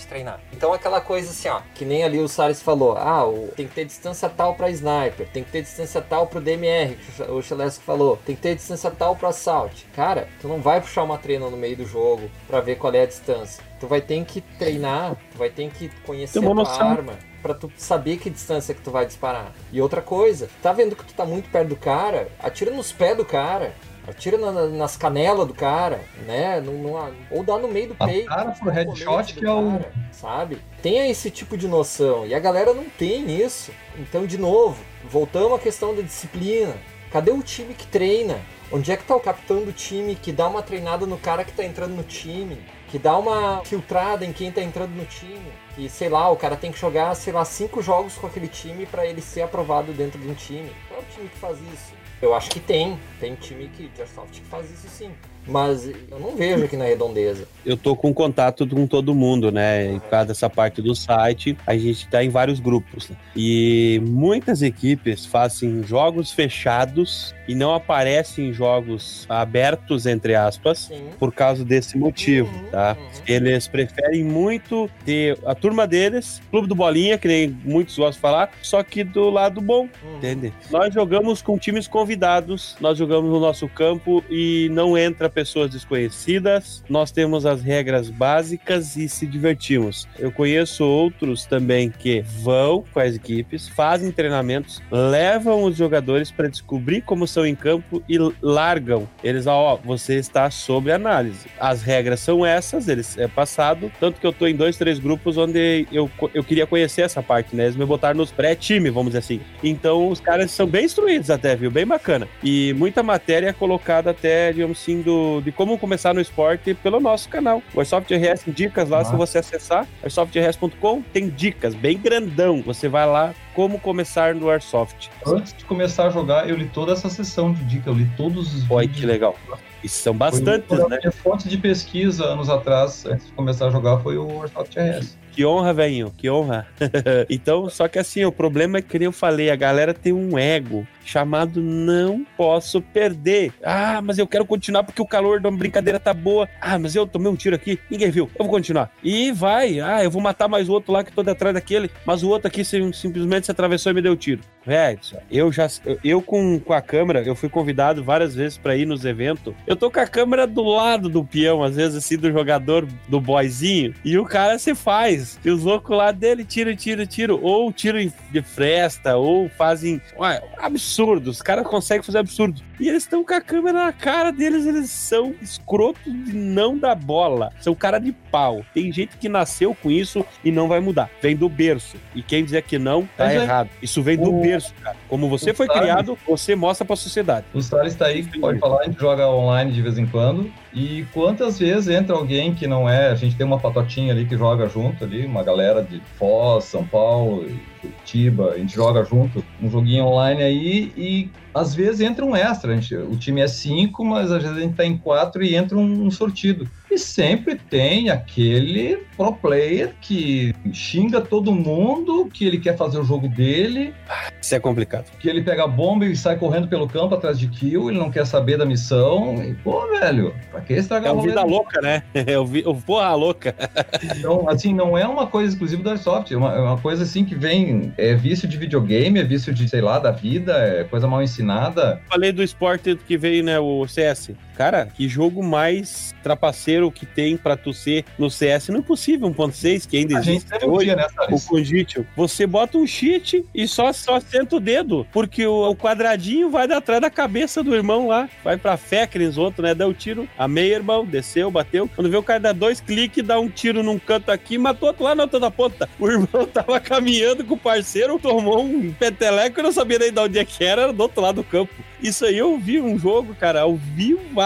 treinar. 0.09 0.41
Então 0.53 0.73
aquela 0.73 1.01
coisa 1.01 1.31
assim, 1.31 1.49
ó, 1.49 1.61
que 1.75 1.85
nem 1.85 2.03
ali 2.03 2.19
o 2.19 2.29
Salles 2.29 2.63
falou, 2.63 2.97
ah, 2.97 3.27
o, 3.27 3.49
tem 3.55 3.69
que 3.69 3.75
ter 3.75 3.85
distância 3.85 4.29
tal 4.29 4.55
pra 4.55 4.71
sniper, 4.71 5.29
tem 5.29 5.45
que 5.45 5.51
ter 5.51 5.63
distância 5.63 6.01
tal 6.01 6.27
pro 6.27 6.41
DMR, 6.41 6.97
que 6.97 7.23
o 7.23 7.43
Chelesco 7.43 7.85
falou, 7.85 8.17
tem 8.25 8.35
que 8.35 8.43
ter 8.43 8.55
distância 8.55 8.91
tal 8.91 9.15
pro 9.15 9.29
assault. 9.29 9.87
Cara, 9.95 10.29
tu 10.41 10.49
não 10.49 10.61
vai 10.61 10.81
puxar 10.81 11.03
uma 11.03 11.19
treina 11.19 11.49
no 11.51 11.57
meio 11.57 11.77
do 11.77 11.87
jogo 11.87 12.31
pra 12.49 12.61
ver 12.61 12.77
qual 12.77 12.95
é 12.95 13.03
a 13.03 13.07
distância. 13.07 13.70
Tu 13.81 13.87
vai 13.87 14.01
ter 14.01 14.23
que 14.27 14.43
treinar, 14.59 15.17
tu 15.33 15.39
vai 15.39 15.49
ter 15.49 15.71
que 15.71 15.89
conhecer 16.05 16.39
a 16.39 16.43
tua 16.43 16.85
arma 16.85 17.19
para 17.43 17.55
tu 17.55 17.73
saber 17.77 18.19
que 18.19 18.29
distância 18.29 18.75
que 18.75 18.83
tu 18.83 18.91
vai 18.91 19.07
disparar. 19.07 19.53
E 19.73 19.81
outra 19.81 20.03
coisa, 20.03 20.51
tá 20.63 20.73
vendo 20.73 20.95
que 20.95 21.05
tu 21.05 21.15
tá 21.15 21.25
muito 21.25 21.51
perto 21.51 21.69
do 21.69 21.77
cara, 21.77 22.29
atira 22.39 22.71
nos 22.71 22.93
pés 22.93 23.17
do 23.17 23.25
cara. 23.25 23.75
Atira 24.09 24.39
na, 24.39 24.67
nas 24.67 24.97
canelas 24.97 25.47
do 25.47 25.55
cara, 25.55 26.01
né? 26.27 26.59
No, 26.59 26.73
no, 26.73 27.15
ou 27.31 27.45
dá 27.45 27.59
no 27.59 27.69
meio 27.69 27.89
do 27.89 27.95
peito. 27.95 28.29
Cara 28.29 28.51
pro 28.51 28.71
headshot 28.71 29.35
que 29.35 29.45
é 29.45 29.53
o. 29.53 29.73
Cara, 29.73 29.93
sabe? 30.11 30.59
Tenha 30.83 31.07
esse 31.07 31.31
tipo 31.31 31.57
de 31.57 31.69
noção. 31.69 32.27
E 32.27 32.35
a 32.35 32.39
galera 32.39 32.73
não 32.73 32.85
tem 32.85 33.41
isso. 33.41 33.71
Então, 33.99 34.27
de 34.27 34.39
novo, 34.39 34.83
voltamos 35.05 35.53
à 35.53 35.59
questão 35.59 35.95
da 35.95 36.01
disciplina. 36.01 36.75
Cadê 37.13 37.31
o 37.31 37.43
time 37.43 37.75
que 37.75 37.87
treina? 37.87 38.41
Onde 38.73 38.91
é 38.91 38.97
que 38.97 39.05
tá 39.05 39.15
o 39.15 39.21
capitão 39.21 39.65
do 39.65 39.73
time 39.73 40.15
que 40.15 40.33
dá 40.33 40.49
uma 40.49 40.63
treinada 40.63 41.05
no 41.05 41.19
cara 41.19 41.45
que 41.45 41.53
tá 41.53 41.65
entrando 41.65 41.95
no 41.95 42.03
time? 42.03 42.59
Que 42.91 42.99
dá 42.99 43.17
uma 43.17 43.65
filtrada 43.65 44.25
em 44.25 44.33
quem 44.33 44.51
tá 44.51 44.61
entrando 44.61 44.91
no 44.91 45.05
time. 45.05 45.53
Que, 45.75 45.89
sei 45.89 46.09
lá, 46.09 46.29
o 46.29 46.37
cara 46.37 46.57
tem 46.57 46.73
que 46.73 46.79
jogar, 46.79 47.15
sei 47.15 47.33
lá, 47.33 47.45
cinco 47.45 47.81
jogos 47.81 48.17
com 48.17 48.27
aquele 48.27 48.49
time 48.49 48.85
para 48.87 49.07
ele 49.07 49.23
ser 49.23 49.43
aprovado 49.43 49.93
dentro 49.93 50.19
de 50.19 50.29
um 50.29 50.35
time. 50.35 50.73
Qual 50.89 51.01
é 51.01 51.03
o 51.03 51.07
time 51.07 51.29
que 51.29 51.39
faz 51.39 51.59
isso? 51.73 51.95
Eu 52.21 52.35
acho 52.35 52.51
que 52.51 52.61
tem. 52.61 52.99
Tem 53.19 53.35
time 53.35 53.69
que, 53.69 53.91
Airsoft 53.99 54.41
que 54.41 54.47
faz 54.47 54.71
isso 54.71 54.89
sim 54.89 55.15
mas 55.47 55.87
eu 55.87 56.19
não 56.21 56.37
vejo 56.37 56.65
aqui 56.65 56.77
na 56.77 56.85
redondeza. 56.85 57.47
Eu 57.65 57.77
tô 57.77 57.95
com 57.95 58.13
contato 58.13 58.67
com 58.67 58.87
todo 58.87 59.15
mundo, 59.15 59.51
né? 59.51 59.93
Em 59.93 59.99
cada 59.99 60.33
essa 60.33 60.49
parte 60.49 60.81
do 60.81 60.95
site, 60.95 61.57
a 61.67 61.77
gente 61.77 62.09
tá 62.09 62.25
em 62.25 62.29
vários 62.29 62.61
grupos. 62.61 63.09
Né? 63.09 63.17
E 63.37 64.01
muitas 64.07 64.63
equipes 64.63 65.27
fazem 65.27 65.83
jogos 65.83 66.33
fechados 66.33 67.35
e 67.47 67.55
não 67.55 67.75
aparecem 67.75 68.53
jogos 68.53 69.27
abertos, 69.29 70.07
entre 70.07 70.35
aspas, 70.35 70.87
Sim. 70.87 71.09
por 71.19 71.33
causa 71.33 71.65
desse 71.65 71.99
motivo, 71.99 72.49
uhum, 72.49 72.71
tá? 72.71 72.97
Uhum. 72.99 73.23
Eles 73.27 73.67
preferem 73.67 74.23
muito 74.23 74.89
ter 75.05 75.37
a 75.45 75.55
turma 75.55 75.87
deles, 75.87 76.41
clube 76.51 76.69
do 76.69 76.75
bolinha, 76.75 77.19
que 77.19 77.27
nem 77.27 77.49
muitos 77.65 77.97
gostam 77.97 78.13
de 78.13 78.19
falar, 78.21 78.51
só 78.63 78.83
que 78.83 79.03
do 79.03 79.31
lado 79.31 79.61
bom, 79.61 79.89
uhum. 80.03 80.17
entende? 80.19 80.53
Nós 80.71 80.95
jogamos 80.95 81.43
com 81.43 81.59
times 81.59 81.89
convidados, 81.89 82.77
nós 82.81 82.97
jogamos 82.97 83.31
no 83.31 83.41
nosso 83.41 83.69
campo 83.69 84.23
e 84.31 84.69
não 84.71 84.97
entra 84.97 85.30
pessoas 85.31 85.71
desconhecidas, 85.71 86.83
nós 86.89 87.11
temos 87.11 87.47
as 87.47 87.63
regras 87.63 88.11
básicas 88.11 88.97
e 88.97 89.09
se 89.09 89.27
divertimos. 89.27 90.09
Eu 90.19 90.33
conheço 90.33 90.85
outros 90.85 91.45
também 91.45 91.91
que 91.91 92.23
vão 92.23 92.85
com 92.93 93.01
as 93.01 93.15
equipes, 93.15 93.69
fazem 93.69 94.11
treinamentos, 94.11 94.81
levam 94.91 95.65
os 95.65 95.77
jogadores 95.77 96.31
para 96.31 96.49
descobrir 96.49 97.03
como 97.03 97.27
são 97.27 97.47
em 97.47 97.55
campo 97.55 98.03
e 98.09 98.19
largam. 98.43 99.09
Eles, 99.23 99.47
ó, 99.47 99.77
você 99.77 100.17
está 100.17 100.51
sob 100.51 100.91
análise. 100.91 101.47
As 101.59 101.83
regras 101.83 102.21
são 102.21 102.45
essas, 102.45 102.89
eles 102.89 103.17
é 103.19 103.29
passado, 103.29 103.91
tanto 104.01 104.21
que 104.21 104.27
eu 104.27 104.33
tô 104.33 104.47
em 104.47 104.55
dois, 104.55 104.77
três 104.77 104.99
grupos 104.99 105.37
onde 105.37 105.87
eu, 105.93 106.11
eu 106.35 106.43
queria 106.43 106.67
conhecer 106.67 107.03
essa 107.03 107.23
parte, 107.23 107.55
né? 107.55 107.65
Eles 107.65 107.77
me 107.77 107.85
botaram 107.85 108.17
nos 108.17 108.31
pré-time, 108.33 108.91
vamos 108.91 109.13
dizer 109.13 109.19
assim. 109.19 109.41
Então 109.63 110.09
os 110.09 110.21
caras 110.21 110.51
são 110.51 110.67
bem 110.67 110.85
instruídos 110.85 111.31
até, 111.31 111.55
viu? 111.55 111.71
Bem 111.71 111.87
bacana. 111.87 112.29
E 112.43 112.73
muita 112.75 113.03
matéria 113.03 113.49
é 113.49 113.53
colocada 113.53 114.11
até, 114.11 114.53
digamos 114.53 114.81
assim, 114.81 115.03
do 115.03 115.20
de 115.45 115.53
como 115.53 115.79
começar 115.79 116.15
no 116.15 116.21
esporte 116.21 116.75
pelo 116.75 117.01
nosso 117.01 117.29
canal. 117.29 117.63
O 117.75 117.81
Airsoft 117.81 118.11
RS 118.13 118.43
tem 118.43 118.55
dicas 118.55 118.89
lá, 118.89 119.05
se 119.05 119.15
você 119.15 119.39
acessar 119.39 119.87
airsoftrs.com, 120.03 121.03
tem 121.13 121.29
dicas 121.29 121.75
bem 121.75 121.99
grandão. 121.99 122.63
Você 122.63 122.89
vai 122.89 123.07
lá 123.07 123.35
como 123.55 123.79
começar 123.79 124.35
no 124.35 124.49
Airsoft. 124.49 125.11
Antes 125.27 125.53
de 125.53 125.65
começar 125.65 126.07
a 126.07 126.11
jogar, 126.11 126.49
eu 126.49 126.57
li 126.57 126.67
toda 126.67 126.93
essa 126.93 127.09
sessão 127.09 127.53
de 127.53 127.65
dicas, 127.65 127.87
eu 127.87 127.95
li 127.95 128.11
todos 128.17 128.55
os 128.55 128.71
Olha 128.71 128.89
que 128.89 129.05
legal. 129.05 129.37
E 129.83 129.89
são 129.89 130.15
bastantes, 130.15 130.69
foi, 130.69 130.89
né? 130.89 130.99
Minha 131.01 131.13
fonte 131.13 131.49
de 131.49 131.57
pesquisa 131.57 132.25
anos 132.25 132.49
atrás, 132.49 133.05
antes 133.07 133.27
de 133.27 133.33
começar 133.33 133.67
a 133.67 133.71
jogar, 133.71 133.99
foi 133.99 134.19
o 134.19 134.43
Airsoft 134.43 134.77
RS. 134.77 135.20
Que 135.33 135.45
honra, 135.45 135.73
velhinho, 135.73 136.13
que 136.17 136.29
honra. 136.29 136.67
então, 137.29 137.69
só 137.69 137.89
que 137.89 137.99
assim, 137.99 138.25
o 138.25 138.33
problema 138.33 138.79
é 138.79 138.83
que, 138.83 138.89
como 138.89 139.05
eu 139.05 139.13
falei, 139.13 139.51
a 139.51 139.57
galera 139.57 139.95
tem 139.95 140.13
um 140.13 140.39
ego 140.39 140.87
chamado 141.05 141.61
Não 141.61 142.25
Posso 142.37 142.81
Perder. 142.81 143.53
Ah, 143.65 144.01
mas 144.03 144.19
eu 144.19 144.27
quero 144.27 144.45
continuar 144.45 144.85
porque 144.85 145.03
o 145.03 145.07
calor 145.07 145.41
da 145.41 145.51
brincadeira 145.51 145.99
tá 145.99 146.15
boa. 146.15 146.49
Ah, 146.61 146.79
mas 146.79 146.95
eu 146.95 147.07
tomei 147.07 147.31
um 147.31 147.37
tiro 147.37 147.57
aqui, 147.57 147.79
ninguém 147.91 148.11
viu, 148.11 148.31
eu 148.39 148.45
vou 148.45 148.49
continuar. 148.49 148.91
E 149.03 149.33
vai, 149.33 149.81
ah, 149.81 150.05
eu 150.05 150.11
vou 150.11 150.23
matar 150.23 150.49
mais 150.49 150.69
outro 150.69 150.93
lá 150.93 151.03
que 151.03 151.13
tô 151.13 151.23
atrás 151.23 151.55
daquele, 151.55 151.91
mas 152.05 152.23
o 152.23 152.29
outro 152.29 152.49
aqui 152.49 152.65
simplesmente 152.65 153.47
se 153.47 153.51
atravessou 153.51 153.91
e 153.91 153.95
me 153.95 154.03
deu 154.03 154.17
tiro. 154.17 154.41
Velho, 154.65 155.01
eu 155.31 155.51
já, 155.51 155.69
eu 156.05 156.21
com, 156.23 156.61
com 156.61 156.73
a 156.73 156.81
câmera, 156.81 157.23
eu 157.23 157.35
fui 157.35 157.49
convidado 157.49 158.05
várias 158.05 158.35
vezes 158.35 158.59
para 158.59 158.77
ir 158.77 158.87
nos 158.87 159.05
eventos. 159.05 159.55
Eu 159.67 159.75
tô 159.75 159.91
com 159.91 160.01
a 160.01 160.07
câmera 160.07 160.47
do 160.47 160.63
lado 160.63 161.09
do 161.09 161.25
peão, 161.25 161.63
às 161.63 161.77
vezes 161.77 161.97
assim, 161.97 162.17
do 162.17 162.31
jogador, 162.31 162.87
do 163.09 163.21
boyzinho, 163.21 163.95
e 164.05 164.19
o 164.19 164.25
cara 164.25 164.59
se 164.59 164.75
faz. 164.75 165.20
E 165.45 165.51
os 165.51 165.63
loucos 165.63 165.97
lá 165.97 166.13
dele 166.13 166.45
tiro, 166.45 166.75
tiro, 166.75 167.07
tiro, 167.07 167.41
ou 167.43 167.73
tiro 167.73 167.99
de 168.31 168.43
fresta, 168.43 169.17
ou 169.17 169.49
fazem. 169.49 170.01
Ué, 170.19 170.43
absurdo. 170.59 171.31
Os 171.31 171.43
caras 171.43 171.67
conseguem 171.67 172.03
fazer 172.03 172.19
absurdo. 172.19 172.63
E 172.81 172.89
eles 172.89 173.03
estão 173.03 173.23
com 173.23 173.35
a 173.35 173.43
câmera 173.43 173.85
na 173.85 173.93
cara 173.93 174.33
deles, 174.33 174.65
eles 174.65 174.89
são 174.89 175.35
escrotos 175.43 176.03
de 176.03 176.33
não 176.33 176.79
dar 176.79 176.95
bola. 176.95 177.53
São 177.61 177.75
cara 177.75 177.99
de 177.99 178.11
pau. 178.11 178.65
Tem 178.73 178.91
gente 178.91 179.19
que 179.19 179.29
nasceu 179.29 179.75
com 179.75 179.91
isso 179.91 180.25
e 180.43 180.51
não 180.51 180.67
vai 180.67 180.81
mudar. 180.81 181.11
Vem 181.21 181.37
do 181.37 181.47
berço. 181.47 181.99
E 182.15 182.23
quem 182.23 182.43
dizer 182.43 182.63
que 182.63 182.79
não, 182.79 183.03
tá 183.03 183.27
Mas 183.27 183.35
é 183.35 183.37
errado. 183.43 183.69
É... 183.83 183.85
Isso 183.85 184.03
vem 184.03 184.17
do 184.17 184.35
o... 184.35 184.41
berço, 184.41 184.73
cara. 184.83 184.97
Como 185.11 185.29
você 185.29 185.51
o 185.51 185.55
foi 185.55 185.69
criado, 185.69 186.17
você 186.27 186.57
mostra 186.57 186.87
pra 186.87 186.97
sociedade. 186.97 187.45
O 187.53 187.61
Salles 187.61 187.95
tá 187.95 188.07
aí, 188.07 188.23
pode 188.41 188.59
falar, 188.59 188.81
a 188.81 188.85
gente 188.85 188.99
joga 188.99 189.29
online 189.29 189.73
de 189.73 189.83
vez 189.83 189.99
em 189.99 190.07
quando. 190.07 190.51
E 190.73 191.05
quantas 191.13 191.59
vezes 191.59 191.89
entra 191.89 192.17
alguém 192.17 192.55
que 192.55 192.67
não 192.67 192.89
é, 192.89 193.09
a 193.09 193.15
gente 193.15 193.37
tem 193.37 193.45
uma 193.45 193.59
patotinha 193.59 194.15
ali 194.15 194.25
que 194.25 194.39
joga 194.39 194.67
junto 194.69 195.05
ali, 195.05 195.27
uma 195.27 195.43
galera 195.43 195.83
de 195.83 196.01
Foz, 196.17 196.65
São 196.65 196.87
Paulo, 196.87 197.47
Curitiba, 197.81 198.53
a 198.53 198.59
gente 198.59 198.75
joga 198.75 199.05
junto 199.05 199.45
um 199.61 199.71
joguinho 199.71 200.05
online 200.05 200.43
aí 200.43 200.93
e 200.97 201.31
às 201.55 201.75
vezes 201.75 202.01
entra 202.01 202.25
um 202.25 202.37
extra. 202.37 202.75
Gente, 202.75 202.95
o 202.95 203.17
time 203.17 203.41
é 203.41 203.49
cinco, 203.49 204.05
mas 204.05 204.31
às 204.31 204.43
vezes 204.43 204.57
a 204.57 204.61
gente 204.61 204.77
tá 204.77 204.85
em 204.85 204.99
quatro 204.99 205.43
e 205.43 205.57
entra 205.57 205.77
um, 205.79 206.07
um 206.07 206.11
sortido. 206.11 206.69
E 206.91 206.99
sempre 206.99 207.55
tem 207.55 208.11
aquele 208.11 208.99
pro 209.17 209.33
player 209.33 209.95
que 210.01 210.53
xinga 210.73 211.21
todo 211.21 211.53
mundo, 211.53 212.29
que 212.33 212.45
ele 212.45 212.59
quer 212.59 212.77
fazer 212.77 212.99
o 212.99 213.05
jogo 213.05 213.29
dele. 213.29 213.95
Isso 214.43 214.55
é 214.57 214.59
complicado. 214.59 215.05
Que 215.21 215.29
ele 215.29 215.43
pega 215.43 215.65
a 215.65 215.69
bomba 215.69 216.05
e 216.05 216.17
sai 216.17 216.37
correndo 216.37 216.67
pelo 216.67 216.89
campo 216.89 217.15
atrás 217.15 217.39
de 217.39 217.47
kill, 217.47 217.91
ele 217.91 217.99
não 217.99 218.11
quer 218.11 218.27
saber 218.27 218.57
da 218.57 218.65
missão. 218.65 219.41
E, 219.45 219.55
pô, 219.55 219.87
velho, 219.89 220.35
pra 220.51 220.61
que 220.63 220.73
estragar 220.73 221.13
é 221.13 221.17
o 221.17 221.21
vida 221.21 221.43
louca, 221.45 221.81
né? 221.81 222.03
O, 222.41 222.47
vi, 222.47 222.63
o 222.65 222.75
porra 222.75 223.15
louca. 223.15 223.55
Então, 224.03 224.49
assim, 224.49 224.73
não 224.73 224.97
é 224.97 225.07
uma 225.07 225.27
coisa 225.27 225.53
exclusiva 225.53 225.83
da 225.83 225.91
Airsoft, 225.91 226.33
é 226.33 226.37
uma, 226.37 226.55
é 226.55 226.61
uma 226.61 226.79
coisa 226.79 227.03
assim 227.03 227.25
que 227.25 227.35
vem, 227.35 227.93
é 227.99 228.15
vício 228.15 228.49
de 228.49 228.57
videogame, 228.57 229.21
é 229.21 229.25
vício 229.25 229.53
de, 229.53 229.69
sei 229.69 229.81
lá, 229.81 229.99
da 229.99 230.11
vida, 230.11 230.57
é 230.57 230.85
coisa 230.85 231.07
mal 231.07 231.23
ensinada. 231.23 232.01
Falei 232.09 232.33
do 232.33 232.43
esporte 232.43 232.99
que 233.07 233.17
veio, 233.17 233.45
né, 233.45 233.59
o 233.59 233.87
CS 233.87 234.33
Cara, 234.61 234.85
que 234.95 235.09
jogo 235.09 235.43
mais 235.43 236.15
trapaceiro 236.23 236.93
que 236.93 237.07
tem 237.07 237.35
pra 237.35 237.57
tu 237.57 237.73
ser 237.73 238.05
no 238.19 238.31
CS? 238.31 238.69
Não 238.69 238.81
é 238.81 238.83
possível, 238.83 239.27
1.6, 239.31 239.89
que 239.89 239.97
ainda 239.97 240.19
A 240.19 240.21
existe 240.21 240.53
um 240.67 240.71
hoje. 240.71 240.95
né, 240.95 241.07
O? 241.31 241.41
Condition. 241.41 242.05
Você 242.15 242.47
bota 242.47 242.77
um 242.77 242.87
cheat 242.87 243.43
e 243.55 243.67
só, 243.67 243.91
só 243.91 244.21
senta 244.21 244.57
o 244.57 244.61
dedo. 244.61 245.07
Porque 245.15 245.47
o, 245.47 245.71
o 245.71 245.75
quadradinho 245.75 246.51
vai 246.51 246.71
atrás 246.71 247.01
da 247.01 247.09
cabeça 247.09 247.65
do 247.65 247.75
irmão 247.75 248.07
lá. 248.07 248.29
Vai 248.45 248.59
pra 248.59 248.77
fé, 248.77 249.05
aqueles 249.05 249.39
outros, 249.39 249.65
né? 249.65 249.75
Dá 249.75 249.89
o 249.89 249.95
tiro. 249.95 250.29
Amei, 250.37 250.75
irmão. 250.75 251.07
Desceu, 251.07 251.51
bateu. 251.51 251.89
Quando 251.97 252.11
vê 252.11 252.19
o 252.19 252.23
cara 252.23 252.39
dá 252.41 252.53
dois 252.53 252.83
cliques, 252.83 253.25
dá 253.25 253.41
um 253.41 253.49
tiro 253.49 253.83
num 253.83 253.99
canto 253.99 254.31
aqui, 254.31 254.59
matou 254.59 254.91
outro 254.91 255.05
lá 255.05 255.15
na 255.15 255.23
outra 255.23 255.41
da 255.41 255.51
ponta. 255.51 255.89
O 255.99 256.07
irmão 256.07 256.45
tava 256.53 256.79
caminhando 256.79 257.47
com 257.47 257.55
o 257.55 257.59
parceiro, 257.59 258.19
tomou 258.19 258.63
um 258.63 258.93
peteleco 258.93 259.59
e 259.59 259.63
não 259.63 259.73
sabia 259.73 259.99
nem 259.99 260.13
de 260.13 260.21
onde 260.21 260.39
é 260.39 260.45
que 260.45 260.63
era, 260.63 260.83
era 260.83 260.93
do 260.93 261.01
outro 261.03 261.23
lado 261.23 261.37
do 261.37 261.45
campo. 261.45 261.73
Isso 262.03 262.25
aí 262.25 262.39
eu 262.39 262.57
vi 262.59 262.81
um 262.81 262.99
jogo, 262.99 263.35
cara, 263.35 263.61
ao 263.61 263.77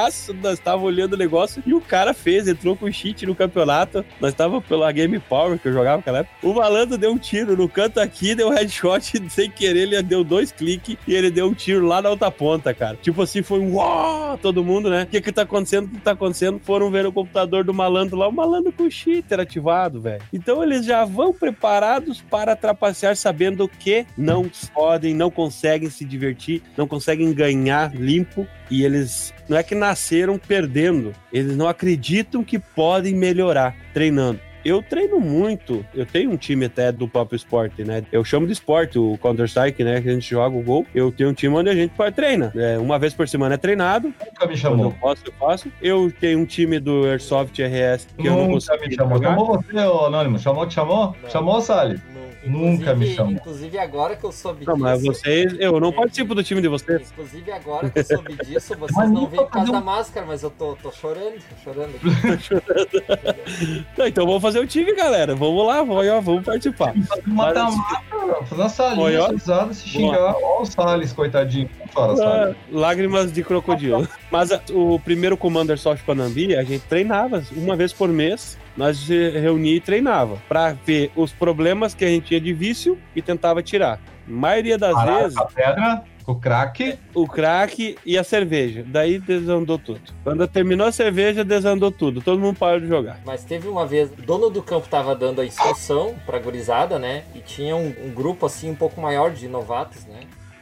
vivaço, 0.04 0.34
nós 0.34 0.58
tava 0.58 0.82
olhando 0.82 1.14
o 1.14 1.16
negócio 1.16 1.62
e 1.66 1.72
o 1.72 1.80
cara 1.80 2.12
fez, 2.12 2.48
entrou 2.48 2.76
com 2.76 2.90
cheat 2.90 3.26
no 3.26 3.34
campeonato. 3.34 4.04
Nós 4.20 4.34
tava 4.34 4.60
pela 4.60 4.90
Game 4.92 5.18
Power 5.18 5.58
que 5.58 5.68
eu 5.68 5.72
jogava 5.72 5.98
naquela 5.98 6.18
época. 6.18 6.34
O 6.42 6.54
malandro 6.54 6.98
deu 6.98 7.12
um 7.12 7.18
tiro 7.18 7.56
no 7.56 7.68
canto 7.68 8.00
aqui, 8.00 8.34
deu 8.34 8.48
um 8.48 8.52
headshot 8.52 9.22
sem 9.30 9.50
querer, 9.50 9.82
ele 9.82 10.02
deu 10.02 10.22
dois 10.24 10.52
cliques 10.52 10.96
e 11.06 11.14
ele 11.14 11.30
deu 11.30 11.46
um 11.46 11.54
tiro 11.54 11.86
lá 11.86 12.02
na 12.02 12.10
outra 12.10 12.30
ponta, 12.30 12.74
cara. 12.74 12.96
Tipo 13.00 13.22
assim, 13.22 13.42
foi 13.42 13.60
um 13.60 13.74
uau, 13.74 14.38
todo 14.38 14.64
mundo, 14.64 14.90
né? 14.90 15.04
O 15.04 15.06
que 15.06 15.20
que 15.20 15.32
tá 15.32 15.42
acontecendo? 15.42 15.86
O 15.86 15.90
que 15.90 16.00
tá 16.00 16.12
acontecendo? 16.12 16.60
Foram 16.62 16.90
ver 16.90 17.04
no 17.04 17.12
computador 17.12 17.64
do 17.64 17.72
malandro 17.72 18.16
lá, 18.16 18.28
o 18.28 18.32
malandro 18.32 18.72
com 18.72 18.84
o 18.84 18.90
cheater 18.90 19.40
ativado, 19.40 20.00
velho. 20.00 20.22
Então 20.32 20.62
eles 20.62 20.84
já 20.84 21.04
vão 21.04 21.32
preparados 21.32 22.20
para 22.20 22.56
trapacear, 22.56 23.16
sabendo 23.16 23.68
que 23.68 24.06
não 24.16 24.50
podem, 24.72 25.14
não 25.14 25.30
conseguem 25.30 25.90
se 25.90 26.04
divertir, 26.04 26.62
não 26.76 26.86
conseguem 26.86 27.32
ganhar 27.32 27.94
limpo 27.94 28.46
e 28.70 28.84
eles 28.84 29.32
não 29.48 29.57
é 29.57 29.62
que 29.62 29.74
nasceram 29.74 30.38
perdendo, 30.38 31.12
eles 31.33 31.57
não 31.57 31.68
acreditam 31.68 32.42
que 32.44 32.59
podem 32.59 33.14
melhorar 33.14 33.74
treinando. 33.92 34.40
Eu 34.64 34.83
treino 34.83 35.20
muito, 35.20 35.85
eu 35.94 36.07
tenho 36.07 36.31
um 36.31 36.37
time 36.37 36.66
até 36.66 36.90
do 36.90 37.07
próprio 37.07 37.37
esporte, 37.37 37.85
né? 37.85 38.05
Eu 38.11 38.24
chamo 38.24 38.46
de 38.46 38.53
esporte, 38.53 38.98
o 38.98 39.18
Counter-Strike, 39.18 39.85
né? 39.85 40.00
Que 40.00 40.09
a 40.09 40.12
gente 40.12 40.29
joga 40.29 40.57
o 40.57 40.62
gol. 40.62 40.87
Eu 40.94 41.12
tenho 41.12 41.31
um 41.31 41.35
time 41.35 41.55
onde 41.55 41.70
a 41.70 41.74
gente 41.74 41.92
treina. 42.14 42.53
É, 42.57 42.79
uma 42.79 42.98
vez 42.98 43.12
por 43.12 43.29
semana 43.29 43.55
é 43.55 43.59
treinado, 43.59 44.09
Nunca 44.09 44.24
me 44.24 44.31
quando 44.37 44.50
eu 44.50 44.57
chamou. 44.57 44.92
posso, 45.00 45.22
eu 45.27 45.33
faço. 45.38 45.68
Eu 45.83 46.12
tenho 46.20 46.38
um 46.38 46.44
time 46.44 46.79
do 46.79 47.05
Airsoft 47.07 47.59
RS 47.61 48.07
que 48.16 48.27
eu 48.27 48.33
não 48.33 48.40
Nunca 48.42 48.53
consigo 48.55 48.88
me 48.88 48.94
chamou. 48.94 49.16
jogar. 49.16 49.31
Chamou 49.31 49.62
você, 49.62 49.77
ô 49.79 50.05
Anônimo? 50.07 50.38
Chamou, 50.38 50.66
te 50.66 50.74
chamou? 50.74 51.16
Não. 51.22 51.31
Chamou, 51.31 51.61
Salles? 51.61 52.00
Nunca 52.46 52.94
me 52.94 53.14
chamou. 53.14 53.33
Inclusive 53.33 53.79
agora 53.79 54.16
que 54.16 54.24
eu 54.24 54.33
soube 54.33 54.66
Não, 54.66 54.77
mas 54.77 55.03
vocês, 55.03 55.57
eu 55.59 55.81
não 55.81 55.90
participo 55.90 56.35
do 56.35 56.42
time 56.42 56.61
de 56.61 56.68
vocês. 56.68 57.11
Inclusive 57.11 57.50
agora 57.50 57.88
que 57.88 58.00
eu 58.00 58.05
soube 58.05 58.37
disso, 58.44 58.74
vocês 58.77 58.96
Mas 58.96 59.11
não 59.11 59.27
pra 59.27 59.44
por 59.44 59.50
causa 59.50 59.72
da 59.72 59.81
máscara, 59.81 60.27
mas 60.27 60.42
eu 60.42 60.50
tô, 60.50 60.77
tô 60.77 60.92
chorando, 60.92 61.35
tô 61.35 61.57
chorando. 61.64 61.94
Não, 63.96 64.07
então 64.07 64.27
vamos 64.27 64.42
fazer 64.42 64.53
o 64.60 64.66
time, 64.66 64.94
galera. 64.94 65.34
Vamos 65.34 65.66
lá, 65.66 65.82
vamos, 65.82 66.06
ó, 66.08 66.20
vamos 66.20 66.44
participar. 66.44 66.94
Fazer 67.08 67.22
mata-mata, 67.26 68.44
fazer 68.46 68.62
uma 68.62 68.68
salinha, 68.68 69.02
Olha, 69.02 69.28
risada, 69.28 69.72
se 69.74 69.88
xingar. 69.88 70.34
Ó 70.42 70.62
o 70.62 70.66
Salles, 70.66 71.12
coitadinho. 71.12 71.68
Chora, 71.94 72.12
Ah, 72.12 72.16
Salles. 72.16 72.56
lágrimas 72.72 73.32
de 73.32 73.42
crocodilo. 73.42 74.08
Mas 74.30 74.50
a- 74.52 74.60
o 74.72 74.98
primeiro 74.98 75.36
Commander 75.36 75.78
Soft 75.78 76.04
Panambi, 76.04 76.54
a 76.56 76.62
gente 76.64 76.82
treinava 76.86 77.42
uma 77.56 77.76
vez 77.76 77.92
por 77.92 78.08
mês. 78.08 78.58
Nós 78.76 78.96
se 78.98 79.30
reunia 79.30 79.76
e 79.76 79.80
treinava 79.80 80.36
pra 80.48 80.72
ver 80.84 81.12
os 81.14 81.32
problemas 81.32 81.94
que 81.94 82.04
a 82.04 82.08
gente 82.08 82.26
tinha 82.26 82.40
de 82.40 82.52
vício 82.52 82.98
e 83.14 83.22
tentava 83.22 83.62
tirar. 83.62 84.00
Maioria 84.26 84.78
das 84.78 85.02
vezes, 85.04 85.37
a 85.37 85.44
pedra, 85.44 86.04
o 86.26 86.34
crack. 86.34 86.98
o 87.14 87.28
crack 87.28 87.96
e 88.04 88.16
a 88.16 88.24
cerveja. 88.24 88.84
Daí 88.87 89.18
desandou 89.18 89.78
tudo. 89.78 90.00
Quando 90.22 90.46
terminou 90.48 90.87
a 90.87 90.92
cerveja, 90.92 91.44
desandou 91.44 91.90
tudo. 91.90 92.22
Todo 92.22 92.40
mundo 92.40 92.58
parou 92.58 92.80
de 92.80 92.87
jogar. 92.87 93.20
Mas 93.24 93.44
teve 93.44 93.68
uma 93.68 93.87
vez, 93.87 94.10
o 94.10 94.22
dono 94.22 94.48
do 94.48 94.62
campo 94.62 94.88
tava 94.88 95.14
dando 95.14 95.40
a 95.40 95.44
instrução 95.44 96.14
pra 96.24 96.38
gurizada, 96.38 96.98
né? 96.98 97.24
E 97.34 97.40
tinha 97.40 97.76
um, 97.76 97.94
um 98.04 98.10
grupo 98.10 98.46
assim 98.46 98.70
um 98.70 98.74
pouco 98.74 99.00
maior 99.00 99.30
de 99.30 99.48
novatos, 99.48 100.06
né? 100.06 100.20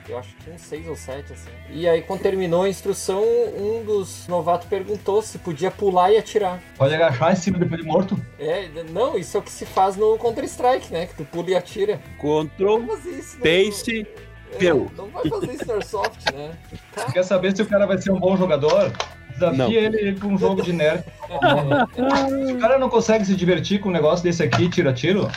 Eu 0.09 0.19
acho 0.19 0.31
que 0.35 0.43
tinha 0.45 0.55
uns 0.57 0.62
seis 0.62 0.87
ou 0.88 0.97
sete, 0.97 1.33
assim. 1.33 1.49
E 1.71 1.88
aí, 1.88 2.03
quando 2.03 2.21
terminou 2.23 2.65
a 2.65 2.69
instrução, 2.69 3.23
um 3.23 3.85
dos 3.85 4.27
novatos 4.27 4.67
perguntou 4.69 5.23
se 5.23 5.38
podia 5.38 5.71
pular 5.71 6.11
e 6.12 6.19
atirar. 6.19 6.61
Pode 6.77 6.95
agachar 6.95 7.33
em 7.33 7.37
cima 7.37 7.59
depois 7.59 7.81
de 7.81 7.87
morto. 7.87 8.17
É, 8.38 8.69
não, 8.91 9.17
isso 9.17 9.37
é 9.37 9.41
o 9.41 9.43
que 9.43 9.51
se 9.51 9.65
faz 9.65 9.97
no 9.97 10.19
Counter-Strike, 10.19 10.93
né? 10.93 11.07
Que 11.07 11.15
tu 11.15 11.25
pula 11.25 11.51
e 11.51 11.55
atira. 11.55 12.01
Control, 12.19 12.83
isso 13.07 13.37
no- 13.38 13.43
pace, 13.45 14.07
é. 14.61 14.75
Não 14.97 15.07
vai 15.09 15.29
fazer 15.29 15.53
isso 15.53 15.67
no 15.67 15.73
Airsoft, 15.75 16.33
né? 16.35 16.51
Você 16.97 17.12
quer 17.12 17.23
saber 17.23 17.57
se 17.57 17.62
o 17.62 17.67
cara 17.67 17.87
vai 17.87 17.97
ser 17.99 18.11
um 18.11 18.19
bom 18.19 18.37
jogador? 18.37 18.93
Desafia 19.31 19.57
Não. 19.59 19.71
ele 19.99 20.12
pra 20.19 20.29
um 20.29 20.37
jogo 20.37 20.62
de 20.62 20.73
nerd. 20.73 21.05
se 22.47 22.53
o 22.53 22.59
cara 22.59 22.79
não 22.79 22.91
consegue 22.91 23.25
se 23.25 23.35
divertir 23.35 23.81
com 23.81 23.88
um 23.88 23.93
negócio 23.93 24.23
desse 24.23 24.43
aqui, 24.43 24.69
tira-tiro, 24.69 25.31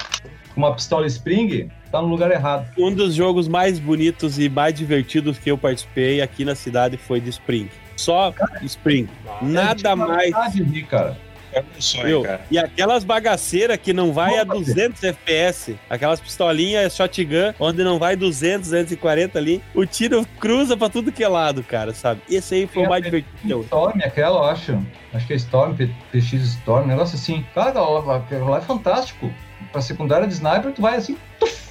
com 0.54 0.58
uma 0.62 0.76
pistola 0.76 1.06
Spring, 1.08 1.70
tá 1.96 2.02
no 2.02 2.08
lugar 2.08 2.32
errado. 2.32 2.68
Um 2.78 2.94
dos 2.94 3.14
jogos 3.14 3.48
mais 3.48 3.80
bonitos 3.80 4.38
e 4.40 4.50
mais 4.50 4.74
divertidos 4.74 5.38
que 5.38 5.50
eu 5.50 5.58
participei 5.58 6.22
aqui 6.22 6.44
na 6.44 6.56
cidade 6.56 6.98
foi 6.98 7.20
de 7.22 7.30
Spring. 7.30 7.70
Só 7.96 8.34
Spring. 8.64 9.08
Ah, 9.28 9.40
Nada 9.42 9.76
Tinha 9.76 9.96
mais. 9.96 10.54
de 10.54 10.84
cara. 10.84 11.18
É 11.54 11.62
um 11.62 11.82
sonho, 11.82 12.24
cara. 12.24 12.42
E 12.52 12.60
aquelas 12.60 13.06
bagaceiras 13.06 13.78
que 13.78 13.94
não 13.94 14.12
vai 14.12 14.38
a 14.38 14.44
Opa, 14.44 14.56
200 14.56 15.02
FPS, 15.02 15.78
aquelas 15.90 16.20
pistolinhas 16.20 16.94
shotgun, 16.94 17.54
onde 17.58 17.82
não 17.82 17.98
vai 17.98 18.18
200, 18.18 18.70
240 18.72 19.40
ali, 19.40 19.64
o 19.74 19.86
tiro 19.86 20.28
cruza 20.38 20.76
pra 20.76 20.90
tudo 20.90 21.14
que 21.14 21.24
é 21.24 21.30
lado, 21.30 21.64
cara, 21.64 21.94
sabe? 21.94 22.20
Esse 22.30 22.56
aí 22.56 22.68
foi 22.68 22.86
o 22.86 22.90
mais 22.90 23.02
divertido. 23.02 23.62
Storm, 23.62 24.02
aquela, 24.04 24.40
eu 24.40 24.44
acho. 24.44 24.78
Acho 25.14 25.26
que 25.26 25.32
é 25.32 25.36
Storm, 25.38 25.74
PX 26.12 26.34
Storm, 26.34 26.84
um 26.84 26.88
negócio 26.88 27.16
assim. 27.16 27.46
Cara, 27.56 27.70
aquela 28.18 28.50
lá 28.50 28.58
é 28.58 28.62
fantástico. 28.62 29.32
Pra 29.72 29.82
secundária 29.82 30.28
de 30.28 30.34
sniper, 30.34 30.74
tu 30.74 30.82
vai 30.82 30.98
assim. 30.98 31.18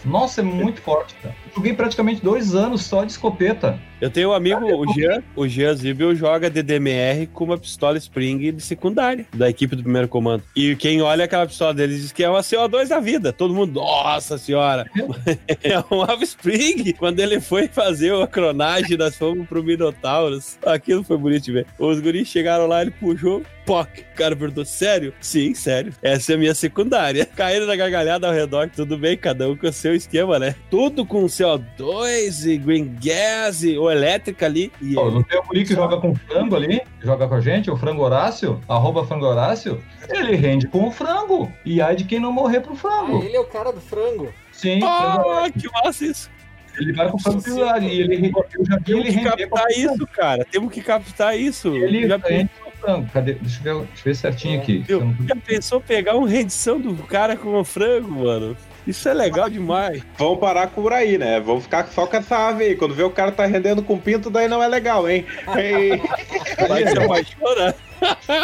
Nossa, 0.04 0.42
é 0.42 0.44
muito 0.44 0.82
forte, 0.82 1.14
cara. 1.22 1.34
Joguei 1.54 1.72
praticamente 1.72 2.22
dois 2.22 2.54
anos 2.54 2.84
só 2.84 3.04
de 3.04 3.12
escopeta. 3.12 3.78
Eu 4.00 4.10
tenho 4.10 4.30
um 4.30 4.32
amigo, 4.34 4.66
o 4.66 4.92
Jean, 4.92 5.22
o 5.34 5.48
Jean 5.48 5.74
Zibel 5.74 6.14
joga 6.14 6.50
DDMR 6.50 7.26
com 7.28 7.44
uma 7.44 7.56
pistola 7.56 7.96
Spring 7.96 8.52
de 8.52 8.60
secundária, 8.60 9.24
da 9.32 9.48
equipe 9.48 9.74
do 9.74 9.82
primeiro 9.82 10.08
comando. 10.08 10.42
E 10.54 10.76
quem 10.76 11.00
olha 11.00 11.24
aquela 11.24 11.46
pistola 11.46 11.72
dele 11.72 11.96
diz 11.96 12.12
que 12.12 12.22
é 12.22 12.28
uma 12.28 12.40
CO2 12.40 12.88
da 12.88 13.00
vida. 13.00 13.32
Todo 13.32 13.54
mundo, 13.54 13.80
nossa 13.80 14.36
senhora, 14.36 14.84
é 15.62 15.78
um 15.90 16.02
Ave 16.02 16.24
Spring. 16.24 16.92
Quando 16.92 17.20
ele 17.20 17.40
foi 17.40 17.66
fazer 17.66 18.14
a 18.14 18.26
cronagem, 18.26 18.98
nós 18.98 19.16
fomos 19.16 19.48
pro 19.48 19.64
Minotauros. 19.64 20.58
Aquilo 20.66 21.02
foi 21.02 21.16
bonito 21.16 21.44
de 21.44 21.52
ver. 21.52 21.66
Os 21.78 21.98
guris 22.00 22.28
chegaram 22.28 22.66
lá, 22.66 22.82
ele 22.82 22.90
puxou, 22.90 23.42
poc. 23.64 23.88
O 23.88 24.16
cara 24.16 24.36
perguntou, 24.36 24.64
sério? 24.64 25.14
Sim, 25.20 25.54
sério. 25.54 25.92
Essa 26.02 26.32
é 26.32 26.34
a 26.34 26.38
minha 26.38 26.54
secundária. 26.54 27.24
Caíram 27.34 27.66
na 27.66 27.76
gargalhada 27.76 28.26
ao 28.26 28.34
redor, 28.34 28.68
tudo 28.68 28.98
bem, 28.98 29.16
cada 29.16 29.48
um 29.48 29.53
com 29.56 29.66
o 29.66 29.72
seu 29.72 29.94
esquema, 29.94 30.38
né? 30.38 30.54
Tudo 30.70 31.04
com 31.06 31.24
CO2 31.26 32.46
e 32.46 32.56
green 32.58 32.94
gas 33.02 33.62
e 33.62 33.76
ou 33.76 33.90
elétrica 33.90 34.46
ali. 34.46 34.72
E 34.80 34.96
ele- 34.98 35.10
não 35.10 35.22
tem 35.22 35.38
o 35.38 35.42
guri 35.42 35.64
que 35.64 35.74
joga 35.74 35.96
com 35.98 36.14
frango 36.14 36.56
ali? 36.56 36.80
Joga 37.02 37.28
com 37.28 37.34
a 37.34 37.40
gente, 37.40 37.70
o 37.70 37.76
frango 37.76 38.02
Horácio, 38.02 38.60
arroba 38.68 39.04
frango 39.06 39.26
Horácio. 39.26 39.82
Ele 40.08 40.36
rende 40.36 40.66
com 40.68 40.86
o 40.86 40.90
frango. 40.90 41.50
E 41.64 41.80
ai 41.80 41.96
de 41.96 42.04
quem 42.04 42.20
não 42.20 42.32
morrer 42.32 42.60
pro 42.60 42.72
Ah, 42.74 42.76
frango. 42.76 43.22
ele 43.24 43.36
é 43.36 43.40
o 43.40 43.44
cara 43.44 43.72
do 43.72 43.80
frango. 43.80 44.32
Sim, 44.52 44.80
Ah, 44.82 45.44
que 45.50 45.68
massa 45.72 46.04
isso. 46.04 46.30
ele 46.78 46.92
vai 46.92 47.08
com 47.08 47.16
o 47.16 47.20
frango 47.20 47.42
pendurado. 47.42 47.84
E 47.84 48.00
ele, 48.00 48.32
eu 48.58 48.64
já 48.64 48.76
vi 48.78 48.84
Temos 48.84 49.04
ele 49.04 49.12
que 49.12 49.18
render 49.20 49.46
com 49.48 49.56
o 49.56 49.58
captar 49.58 49.72
frango. 49.72 49.94
isso, 49.94 50.06
cara. 50.08 50.44
Temos 50.50 50.72
que 50.72 50.80
captar 50.82 51.38
isso. 51.38 51.68
Ele 51.74 52.08
já, 52.08 52.16
rende 52.16 52.50
com 52.62 52.68
o 52.68 52.72
frango. 52.72 53.08
Cadê? 53.12 53.34
Deixa 53.34 53.60
eu 53.68 53.80
ver, 53.80 53.86
deixa 53.86 54.00
eu 54.00 54.04
ver 54.04 54.14
certinho 54.16 54.60
aqui. 54.60 54.78
viu? 54.78 55.14
já 55.28 55.36
pensou 55.36 55.80
pegar 55.80 56.16
uma 56.16 56.28
rendição 56.28 56.80
do 56.80 56.94
cara 57.04 57.36
com 57.36 57.54
o 57.58 57.64
frango, 57.64 58.10
mano? 58.10 58.56
Isso 58.86 59.08
é 59.08 59.14
legal 59.14 59.48
demais. 59.48 60.02
Vamos 60.18 60.38
parar 60.38 60.66
por 60.68 60.92
aí, 60.92 61.16
né? 61.16 61.40
Vamos 61.40 61.64
ficar 61.64 61.86
só 61.88 62.06
com 62.06 62.16
essa 62.16 62.48
ave 62.48 62.64
aí. 62.64 62.76
Quando 62.76 62.94
vê 62.94 63.02
o 63.02 63.10
cara 63.10 63.32
tá 63.32 63.46
rendendo 63.46 63.82
com 63.82 63.98
pinto, 63.98 64.28
daí 64.30 64.46
não 64.48 64.62
é 64.62 64.68
legal, 64.68 65.08
hein? 65.08 65.24
Ei. 65.56 66.00
Vai 66.68 66.86
se 66.86 66.98
apaixonar. 66.98 67.74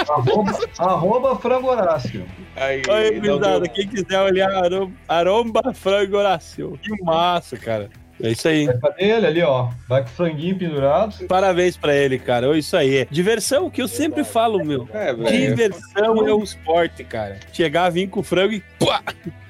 Arroba, 0.09 0.59
arroba 0.79 1.37
frango 1.37 1.68
Horácio. 1.68 2.26
Aí, 2.57 2.83
Oi, 2.88 3.20
deu. 3.20 3.38
quem 3.74 3.87
quiser 3.88 4.20
olhar 4.20 4.50
Arom- 4.64 4.90
Aromba 5.09 5.72
Frango 5.74 6.16
Horácio. 6.16 6.79
Que 6.83 6.90
massa, 7.05 7.57
cara. 7.57 7.90
É 8.22 8.30
isso 8.30 8.48
aí. 8.48 8.66
Vai 8.66 8.78
pra 8.78 8.90
dele 8.90 9.26
ali, 9.26 9.42
ó. 9.42 9.70
Vai 9.88 10.02
com 10.02 10.09
o 10.09 10.12
franguinho 10.12 10.59
pendurado. 10.59 11.26
Parabéns 11.26 11.76
pra 11.76 11.94
ele, 11.94 12.18
cara. 12.18 12.48
Ô, 12.48 12.54
Isso 12.54 12.76
aí. 12.76 13.06
Diversão, 13.11 13.70
que 13.70 13.80
eu 13.80 13.88
sempre 13.88 14.24
falo, 14.24 14.64
meu. 14.64 14.88
É, 14.92 15.12
velho. 15.12 15.56
Diversão 15.56 16.26
é 16.26 16.35
um 16.35 16.42
esporte, 16.42 17.04
cara. 17.04 17.38
Chegar, 17.52 17.90
vir 17.90 18.09
com 18.09 18.20
o 18.20 18.22
frango 18.22 18.54
e 18.54 18.61
pá! 18.78 19.02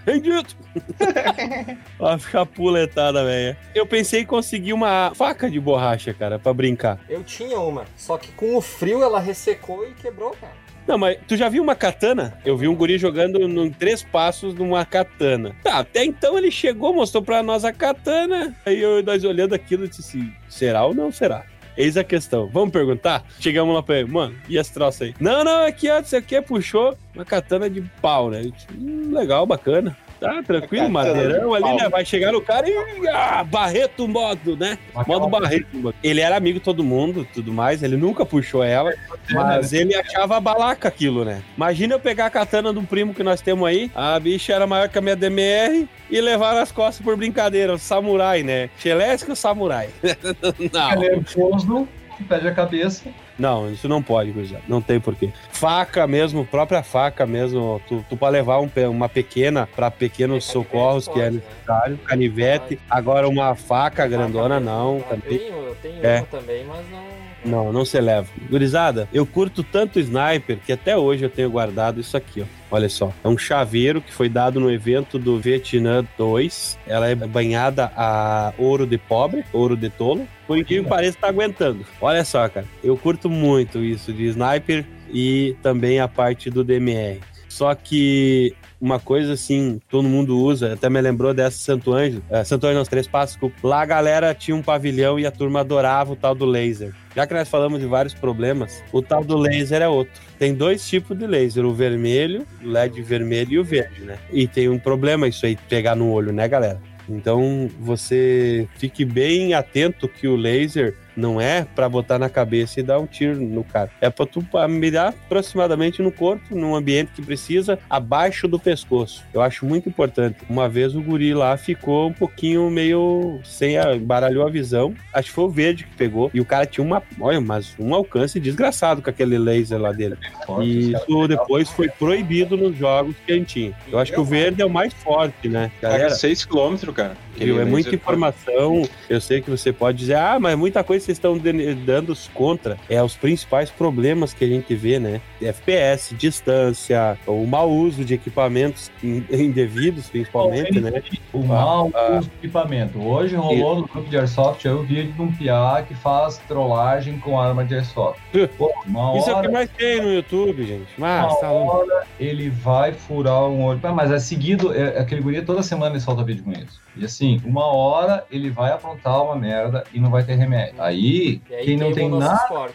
Rendido! 0.06 0.48
Ó, 1.98 2.18
ficar 2.18 2.46
puletada, 2.46 3.24
velho. 3.24 3.56
Eu 3.74 3.86
pensei 3.86 4.22
em 4.22 4.26
conseguir 4.26 4.72
uma 4.72 5.12
faca 5.14 5.50
de 5.50 5.60
borracha, 5.60 6.14
cara, 6.14 6.38
pra 6.38 6.54
brincar. 6.54 6.98
Eu 7.08 7.22
tinha 7.22 7.58
uma, 7.60 7.84
só 7.96 8.16
que 8.16 8.32
com 8.32 8.56
o 8.56 8.60
frio 8.60 9.02
ela 9.02 9.20
ressecou 9.20 9.86
e 9.86 9.92
quebrou, 9.92 10.30
cara. 10.40 10.52
Não, 10.86 10.98
mas 10.98 11.18
tu 11.26 11.36
já 11.36 11.48
viu 11.48 11.62
uma 11.62 11.74
katana? 11.74 12.38
Eu 12.44 12.56
vi 12.56 12.66
um 12.66 12.74
guri 12.74 12.98
jogando 12.98 13.40
em 13.40 13.70
três 13.70 14.02
passos 14.02 14.54
numa 14.54 14.84
katana. 14.84 15.54
Tá, 15.62 15.78
até 15.78 16.04
então 16.04 16.36
ele 16.36 16.50
chegou, 16.50 16.94
mostrou 16.94 17.22
pra 17.22 17.42
nós 17.42 17.64
a 17.64 17.72
katana. 17.72 18.54
Aí 18.66 18.80
eu, 18.80 19.02
nós 19.02 19.24
olhando 19.24 19.54
aquilo, 19.54 19.88
disse 19.88 20.00
assim, 20.00 20.32
será 20.48 20.84
ou 20.84 20.94
não 20.94 21.12
será? 21.12 21.44
Eis 21.76 21.96
a 21.96 22.04
questão. 22.04 22.48
Vamos 22.48 22.70
perguntar? 22.70 23.24
Chegamos 23.38 23.74
lá 23.74 23.82
pra 23.82 24.00
ele, 24.00 24.10
mano, 24.10 24.34
e 24.48 24.58
esse 24.58 24.72
troço 24.72 25.04
aí? 25.04 25.14
Não, 25.20 25.44
não, 25.44 25.64
aqui, 25.64 25.88
ó, 25.88 26.00
isso 26.00 26.16
aqui 26.16 26.40
puxou 26.42 26.96
uma 27.14 27.24
katana 27.24 27.70
de 27.70 27.80
pau, 28.02 28.28
né? 28.30 28.42
Hum, 28.76 29.12
legal, 29.12 29.46
bacana. 29.46 29.96
Tá 30.20 30.42
tranquilo, 30.42 30.90
madeirão 30.90 31.54
ali, 31.54 31.76
né? 31.76 31.88
Vai 31.88 32.04
chegar 32.04 32.30
no 32.30 32.42
cara 32.42 32.68
e. 32.68 33.08
Ah, 33.08 33.42
Barreto 33.42 34.06
modo, 34.06 34.54
né? 34.54 34.78
Modo 35.06 35.26
Barreto. 35.28 35.94
Ele 36.04 36.20
era 36.20 36.36
amigo 36.36 36.58
de 36.58 36.64
todo 36.64 36.84
mundo, 36.84 37.26
tudo 37.32 37.52
mais. 37.52 37.82
Ele 37.82 37.96
nunca 37.96 38.26
puxou 38.26 38.62
ela, 38.62 38.92
mas 39.30 39.72
ele 39.72 39.94
achava 39.94 40.38
balaca 40.38 40.88
aquilo, 40.88 41.24
né? 41.24 41.42
Imagina 41.56 41.94
eu 41.94 42.00
pegar 42.00 42.26
a 42.26 42.30
katana 42.30 42.70
de 42.70 42.78
um 42.78 42.84
primo 42.84 43.14
que 43.14 43.22
nós 43.22 43.40
temos 43.40 43.66
aí. 43.66 43.90
A 43.94 44.20
bicha 44.20 44.52
era 44.52 44.66
maior 44.66 44.90
que 44.90 44.98
a 44.98 45.00
minha 45.00 45.16
DMR 45.16 45.88
e 46.10 46.20
levar 46.20 46.54
nas 46.54 46.70
costas 46.70 47.02
por 47.02 47.16
brincadeira. 47.16 47.78
Samurai, 47.78 48.42
né? 48.42 48.68
Chelesco 48.78 49.34
samurai. 49.34 49.88
não. 50.70 50.92
Ele 50.92 51.06
é 51.06 51.10
nervoso, 51.16 51.88
pede 52.28 52.46
a 52.46 52.54
cabeça. 52.54 53.04
Não, 53.40 53.70
isso 53.72 53.88
não 53.88 54.02
pode, 54.02 54.30
gurizada. 54.30 54.62
Não 54.68 54.82
tem 54.82 55.00
porquê. 55.00 55.30
Faca 55.50 56.06
mesmo, 56.06 56.44
própria 56.44 56.82
faca 56.82 57.26
mesmo, 57.26 57.80
tu, 57.88 58.04
tu 58.08 58.16
para 58.16 58.28
levar 58.28 58.60
um, 58.60 58.70
uma 58.90 59.08
pequena 59.08 59.66
para 59.66 59.90
pequenos 59.90 60.46
é, 60.46 60.52
socorros 60.52 61.06
pode, 61.06 61.18
que 61.18 61.24
é 61.24 61.30
necessário, 61.30 61.94
né? 61.94 62.00
canivete. 62.04 62.78
Agora 62.88 63.26
uma 63.26 63.54
faca 63.54 64.06
grandona 64.06 64.60
não. 64.60 64.98
Eu 64.98 65.04
também. 65.04 65.38
tenho, 65.38 65.56
eu 65.56 65.76
tenho 65.80 66.06
é. 66.06 66.20
também, 66.22 66.64
mas 66.66 66.84
não 66.90 67.29
não, 67.44 67.72
não 67.72 67.84
se 67.84 68.00
leva. 68.00 68.28
Gurizada, 68.48 69.08
eu 69.12 69.26
curto 69.26 69.62
tanto 69.62 69.98
sniper 69.98 70.58
que 70.64 70.72
até 70.72 70.96
hoje 70.96 71.24
eu 71.24 71.30
tenho 71.30 71.50
guardado 71.50 72.00
isso 72.00 72.16
aqui, 72.16 72.42
ó. 72.42 72.60
Olha 72.72 72.88
só, 72.88 73.12
é 73.24 73.28
um 73.28 73.36
chaveiro 73.36 74.00
que 74.00 74.12
foi 74.12 74.28
dado 74.28 74.60
no 74.60 74.70
evento 74.70 75.18
do 75.18 75.40
Vietnã 75.40 76.06
2. 76.16 76.78
Ela 76.86 77.08
é 77.08 77.14
banhada 77.16 77.90
a 77.96 78.52
ouro 78.56 78.86
de 78.86 78.96
pobre, 78.96 79.44
ouro 79.52 79.76
de 79.76 79.90
tolo. 79.90 80.26
Por 80.46 80.56
incrível 80.56 80.84
que 80.84 80.90
pareça, 80.90 81.18
tá 81.20 81.28
aguentando. 81.28 81.84
Olha 82.00 82.24
só, 82.24 82.48
cara, 82.48 82.66
eu 82.82 82.96
curto 82.96 83.28
muito 83.28 83.82
isso 83.82 84.12
de 84.12 84.24
sniper 84.26 84.86
e 85.12 85.56
também 85.62 85.98
a 85.98 86.06
parte 86.06 86.48
do 86.48 86.62
DMR. 86.62 87.20
Só 87.48 87.74
que 87.74 88.54
uma 88.80 88.98
coisa 88.98 89.34
assim, 89.34 89.80
todo 89.90 90.08
mundo 90.08 90.38
usa, 90.38 90.72
até 90.72 90.88
me 90.88 91.00
lembrou 91.00 91.34
dessa 91.34 91.58
Santo 91.58 91.92
Anjo, 91.92 92.22
é, 92.30 92.42
Santo 92.44 92.66
Anjo, 92.66 92.78
não, 92.78 92.84
Três 92.84 93.06
Passos, 93.06 93.36
lá 93.62 93.82
a 93.82 93.86
galera 93.86 94.34
tinha 94.34 94.56
um 94.56 94.62
pavilhão 94.62 95.18
e 95.18 95.26
a 95.26 95.30
turma 95.30 95.60
adorava 95.60 96.12
o 96.12 96.16
tal 96.16 96.34
do 96.34 96.46
laser. 96.46 96.94
Já 97.14 97.26
que 97.26 97.34
nós 97.34 97.48
falamos 97.48 97.80
de 97.80 97.86
vários 97.86 98.14
problemas, 98.14 98.82
o 98.92 99.02
tal 99.02 99.24
do 99.24 99.36
laser 99.36 99.82
é 99.82 99.88
outro. 99.88 100.20
Tem 100.38 100.54
dois 100.54 100.88
tipos 100.88 101.18
de 101.18 101.26
laser, 101.26 101.64
o 101.64 101.74
vermelho, 101.74 102.46
o 102.62 102.68
LED 102.68 103.02
vermelho 103.02 103.52
e 103.52 103.58
o 103.58 103.64
verde, 103.64 104.02
né? 104.02 104.16
E 104.32 104.46
tem 104.46 104.68
um 104.68 104.78
problema 104.78 105.26
isso 105.26 105.44
aí, 105.44 105.56
pegar 105.68 105.96
no 105.96 106.10
olho, 106.10 106.32
né, 106.32 106.46
galera? 106.46 106.80
Então 107.08 107.68
você 107.80 108.68
fique 108.76 109.04
bem 109.04 109.52
atento 109.52 110.08
que 110.08 110.28
o 110.28 110.36
laser 110.36 110.94
não 111.20 111.40
é 111.40 111.66
para 111.74 111.88
botar 111.88 112.18
na 112.18 112.28
cabeça 112.28 112.80
e 112.80 112.82
dar 112.82 112.98
um 112.98 113.06
tiro 113.06 113.40
no 113.40 113.62
cara. 113.62 113.90
É 114.00 114.10
para 114.10 114.26
tu 114.26 114.44
mirar 114.68 115.08
aproximadamente 115.08 116.02
no 116.02 116.10
corpo, 116.10 116.56
num 116.56 116.74
ambiente 116.74 117.12
que 117.12 117.22
precisa, 117.22 117.78
abaixo 117.88 118.48
do 118.48 118.58
pescoço. 118.58 119.24
Eu 119.32 119.42
acho 119.42 119.66
muito 119.66 119.88
importante. 119.88 120.38
Uma 120.48 120.68
vez 120.68 120.94
o 120.96 121.02
guri 121.02 121.34
lá 121.34 121.56
ficou 121.56 122.08
um 122.08 122.12
pouquinho 122.12 122.70
meio 122.70 123.40
sem 123.44 123.78
a, 123.78 123.96
baralhou 123.96 124.46
a 124.46 124.50
visão. 124.50 124.94
Acho 125.12 125.28
que 125.28 125.34
foi 125.34 125.44
o 125.44 125.50
verde 125.50 125.84
que 125.84 125.94
pegou. 125.96 126.30
E 126.32 126.40
o 126.40 126.44
cara 126.44 126.66
tinha 126.66 126.84
uma, 126.84 127.02
olha, 127.20 127.40
mas 127.40 127.74
um 127.78 127.94
alcance 127.94 128.40
desgraçado 128.40 129.02
com 129.02 129.10
aquele 129.10 129.38
laser 129.38 129.78
lá 129.78 129.92
dele. 129.92 130.16
E 130.62 130.92
isso 130.92 131.28
depois 131.28 131.68
foi 131.68 131.88
proibido 131.88 132.56
nos 132.56 132.76
jogos 132.76 133.14
que 133.26 133.32
a 133.32 133.34
gente 133.36 133.50
tinha. 133.50 133.74
Eu 133.90 133.98
acho 133.98 134.12
que 134.12 134.20
o 134.20 134.24
verde 134.24 134.62
é 134.62 134.64
o 134.64 134.70
mais 134.70 134.92
forte, 134.94 135.48
né? 135.48 135.70
Galera, 135.80 136.10
6 136.10 136.44
km, 136.44 136.76
cara. 136.94 137.16
Viu? 137.36 137.60
É 137.60 137.64
muita 137.64 137.94
informação. 137.94 138.88
Eu 139.08 139.20
sei 139.20 139.40
que 139.40 139.50
você 139.50 139.72
pode 139.72 139.98
dizer, 139.98 140.16
ah, 140.16 140.38
mas 140.38 140.56
muita 140.56 140.84
coisa 140.84 141.04
vocês 141.10 141.18
estão 141.18 141.36
dando 141.84 142.14
contra. 142.32 142.78
É 142.88 143.02
os 143.02 143.16
principais 143.16 143.70
problemas 143.70 144.32
que 144.32 144.44
a 144.44 144.48
gente 144.48 144.74
vê, 144.74 144.98
né? 144.98 145.20
FPS, 145.40 146.14
distância, 146.14 147.18
o 147.26 147.46
mau 147.46 147.70
uso 147.70 148.04
de 148.04 148.14
equipamentos 148.14 148.90
indevidos, 149.02 150.08
principalmente, 150.08 150.80
né? 150.80 151.02
O 151.32 151.42
mau 151.42 151.90
ah, 151.94 152.18
uso 152.18 152.28
de 152.28 152.36
equipamento. 152.36 153.00
Hoje 153.02 153.36
rolou 153.36 153.78
e... 153.78 153.80
no 153.80 153.88
grupo 153.88 154.08
de 154.08 154.18
Airsoft 154.18 154.64
eu 154.64 154.82
vi 154.82 155.04
de 155.04 155.22
um 155.22 155.32
PA 155.32 155.82
que 155.86 155.94
faz 155.94 156.38
trollagem 156.48 157.18
com 157.18 157.40
arma 157.40 157.64
de 157.64 157.74
Airsoft. 157.74 158.20
Pô, 158.56 158.70
Isso 159.16 159.30
hora... 159.30 159.30
é 159.30 159.34
o 159.34 159.42
que 159.42 159.48
mais 159.48 159.70
tem 159.70 160.02
no 160.02 160.12
YouTube, 160.12 160.64
gente. 160.64 160.88
Mas, 160.98 161.38
tá 161.40 161.50
hora 161.50 162.06
ele 162.18 162.50
vai 162.50 162.92
furar 162.92 163.44
um 163.44 163.64
olho. 163.64 163.80
Mas 163.94 164.10
é 164.10 164.18
seguido, 164.18 164.74
é, 164.74 164.98
aquele 164.98 165.22
guri 165.22 165.42
toda 165.42 165.62
semana 165.62 165.92
ele 165.92 166.00
solta 166.00 166.22
vídeo 166.22 166.44
com 166.44 166.52
isso. 166.52 166.80
E 166.96 167.04
assim, 167.04 167.40
uma 167.44 167.66
hora 167.66 168.24
ele 168.30 168.50
vai 168.50 168.72
aprontar 168.72 169.22
uma 169.24 169.36
merda 169.36 169.84
e 169.92 170.00
não 170.00 170.10
vai 170.10 170.24
ter 170.24 170.34
remédio. 170.34 170.74
Aí, 170.82 171.40
aí 171.50 171.64
quem 171.64 171.76
não 171.76 171.92
tem 171.92 172.08
nada 172.08 172.70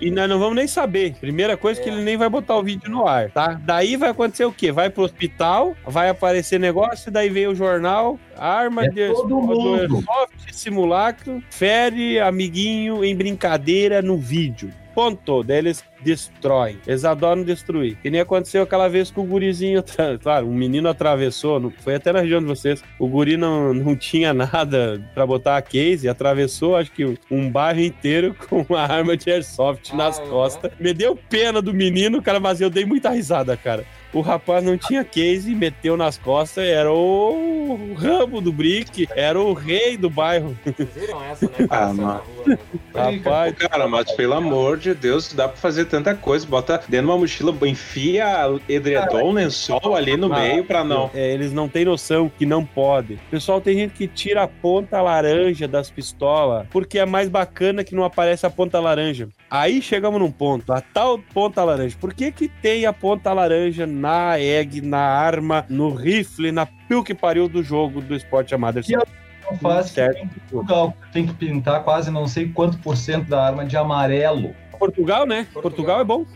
e 0.00 0.10
nós 0.10 0.28
não 0.28 0.38
vamos 0.38 0.56
nem 0.56 0.66
saber. 0.66 1.14
Primeira 1.14 1.56
coisa 1.56 1.80
é. 1.80 1.84
que 1.84 1.88
ele 1.88 2.02
nem 2.02 2.16
vai 2.16 2.28
botar 2.28 2.56
o 2.56 2.62
vídeo 2.62 2.90
no 2.90 3.06
ar, 3.06 3.30
tá? 3.30 3.60
Daí 3.64 3.96
vai 3.96 4.10
acontecer 4.10 4.44
o 4.44 4.52
quê? 4.52 4.70
Vai 4.70 4.90
pro 4.90 5.04
hospital, 5.04 5.74
vai 5.84 6.08
aparecer 6.08 6.60
negócio, 6.60 7.10
daí 7.10 7.28
vem 7.28 7.46
o 7.46 7.54
jornal, 7.54 8.18
arma 8.36 8.84
é 8.84 8.88
de 8.88 9.08
do 9.08 9.74
Airsoft, 9.74 10.52
simulacro, 10.52 11.42
fere 11.50 12.20
amiguinho 12.20 13.04
em 13.04 13.16
brincadeira 13.16 14.02
no 14.02 14.18
vídeo 14.18 14.70
ponto. 14.96 15.42
Daí 15.42 15.58
eles 15.58 15.84
destroem. 16.00 16.78
Eles 16.86 17.04
adoram 17.04 17.42
destruir. 17.42 17.96
Que 17.96 18.08
nem 18.08 18.22
aconteceu 18.22 18.62
aquela 18.62 18.88
vez 18.88 19.10
com 19.10 19.20
o 19.20 19.26
gurizinho. 19.26 19.84
Claro, 20.22 20.46
um 20.46 20.54
menino 20.54 20.88
atravessou, 20.88 21.60
não, 21.60 21.70
foi 21.70 21.96
até 21.96 22.12
na 22.12 22.20
região 22.20 22.40
de 22.40 22.46
vocês. 22.46 22.82
O 22.98 23.06
guri 23.06 23.36
não, 23.36 23.74
não 23.74 23.94
tinha 23.94 24.32
nada 24.32 25.02
para 25.14 25.26
botar 25.26 25.56
a 25.56 25.62
case, 25.62 26.08
atravessou, 26.08 26.76
acho 26.76 26.90
que 26.92 27.18
um 27.30 27.50
bairro 27.50 27.80
inteiro 27.80 28.34
com 28.48 28.64
uma 28.68 28.80
arma 28.80 29.16
de 29.16 29.30
airsoft 29.30 29.90
ah, 29.92 29.96
nas 29.96 30.18
costas. 30.20 30.72
Me 30.80 30.94
deu 30.94 31.16
pena 31.28 31.60
do 31.60 31.74
menino, 31.74 32.22
cara, 32.22 32.40
mas 32.40 32.60
eu 32.60 32.70
dei 32.70 32.86
muita 32.86 33.10
risada, 33.10 33.56
cara. 33.56 33.84
O 34.16 34.22
rapaz 34.22 34.64
não 34.64 34.78
tinha 34.78 35.04
case, 35.04 35.54
meteu 35.54 35.94
nas 35.94 36.16
costas, 36.16 36.64
era 36.64 36.90
o 36.90 37.92
ramo 37.98 38.40
do 38.40 38.50
brick, 38.50 39.06
era 39.14 39.38
o 39.38 39.52
rei 39.52 39.94
do 39.98 40.08
bairro. 40.08 40.56
Vocês 40.64 40.88
viram 40.94 41.22
essa, 41.22 41.44
né? 41.44 41.66
Ah, 41.68 41.92
mano. 41.92 42.22
Né? 42.46 42.58
Rapaz, 42.94 43.54
cara, 43.56 43.86
mas 43.86 44.10
pelo 44.12 44.32
amor 44.32 44.78
de 44.78 44.94
Deus, 44.94 45.34
dá 45.34 45.46
pra 45.48 45.58
fazer 45.58 45.84
tanta 45.84 46.14
coisa. 46.14 46.46
Bota 46.46 46.78
dentro 46.88 47.06
de 47.08 47.12
uma 47.12 47.18
mochila, 47.18 47.54
enfia 47.66 48.24
edredom, 48.66 49.32
lençol 49.32 49.94
ali 49.94 50.16
no 50.16 50.30
meio 50.30 50.64
pra 50.64 50.82
não. 50.82 51.10
É, 51.12 51.34
eles 51.34 51.52
não 51.52 51.68
têm 51.68 51.84
noção 51.84 52.30
que 52.30 52.46
não 52.46 52.64
pode. 52.64 53.18
Pessoal, 53.30 53.60
tem 53.60 53.74
gente 53.74 53.92
que 53.92 54.08
tira 54.08 54.44
a 54.44 54.48
ponta 54.48 55.02
laranja 55.02 55.68
das 55.68 55.90
pistolas 55.90 56.66
porque 56.70 56.98
é 56.98 57.04
mais 57.04 57.28
bacana 57.28 57.84
que 57.84 57.94
não 57.94 58.02
aparece 58.02 58.46
a 58.46 58.50
ponta 58.50 58.80
laranja. 58.80 59.28
Aí 59.50 59.80
chegamos 59.80 60.20
num 60.20 60.30
ponto, 60.30 60.72
a 60.72 60.80
tal 60.80 61.18
ponta 61.18 61.62
laranja. 61.62 61.96
Por 62.00 62.12
que 62.12 62.32
que 62.32 62.48
tem 62.48 62.84
a 62.84 62.92
ponta 62.92 63.32
laranja 63.32 63.86
na 63.86 64.38
egg, 64.40 64.80
na 64.80 64.98
arma, 64.98 65.64
no 65.68 65.94
rifle, 65.94 66.50
na 66.50 66.66
pio 66.66 67.04
que 67.04 67.14
pariu 67.14 67.48
do 67.48 67.62
jogo 67.62 68.00
do 68.00 68.14
esporte 68.14 68.50
chamado 68.50 68.82
Que 68.82 68.96
não 68.96 69.58
faz 69.58 69.86
certo. 69.86 70.18
Tem, 70.18 70.28
Portugal 70.50 70.94
tem 71.12 71.26
que 71.26 71.34
pintar 71.34 71.84
quase 71.84 72.10
não 72.10 72.26
sei 72.26 72.48
quanto 72.48 72.78
por 72.78 72.96
cento 72.96 73.28
da 73.28 73.46
arma 73.46 73.64
de 73.64 73.76
amarelo. 73.76 74.54
Portugal, 74.78 75.26
né? 75.26 75.46
Portugal, 75.52 75.62
Portugal 75.62 76.00
é 76.00 76.04
bom. 76.04 76.26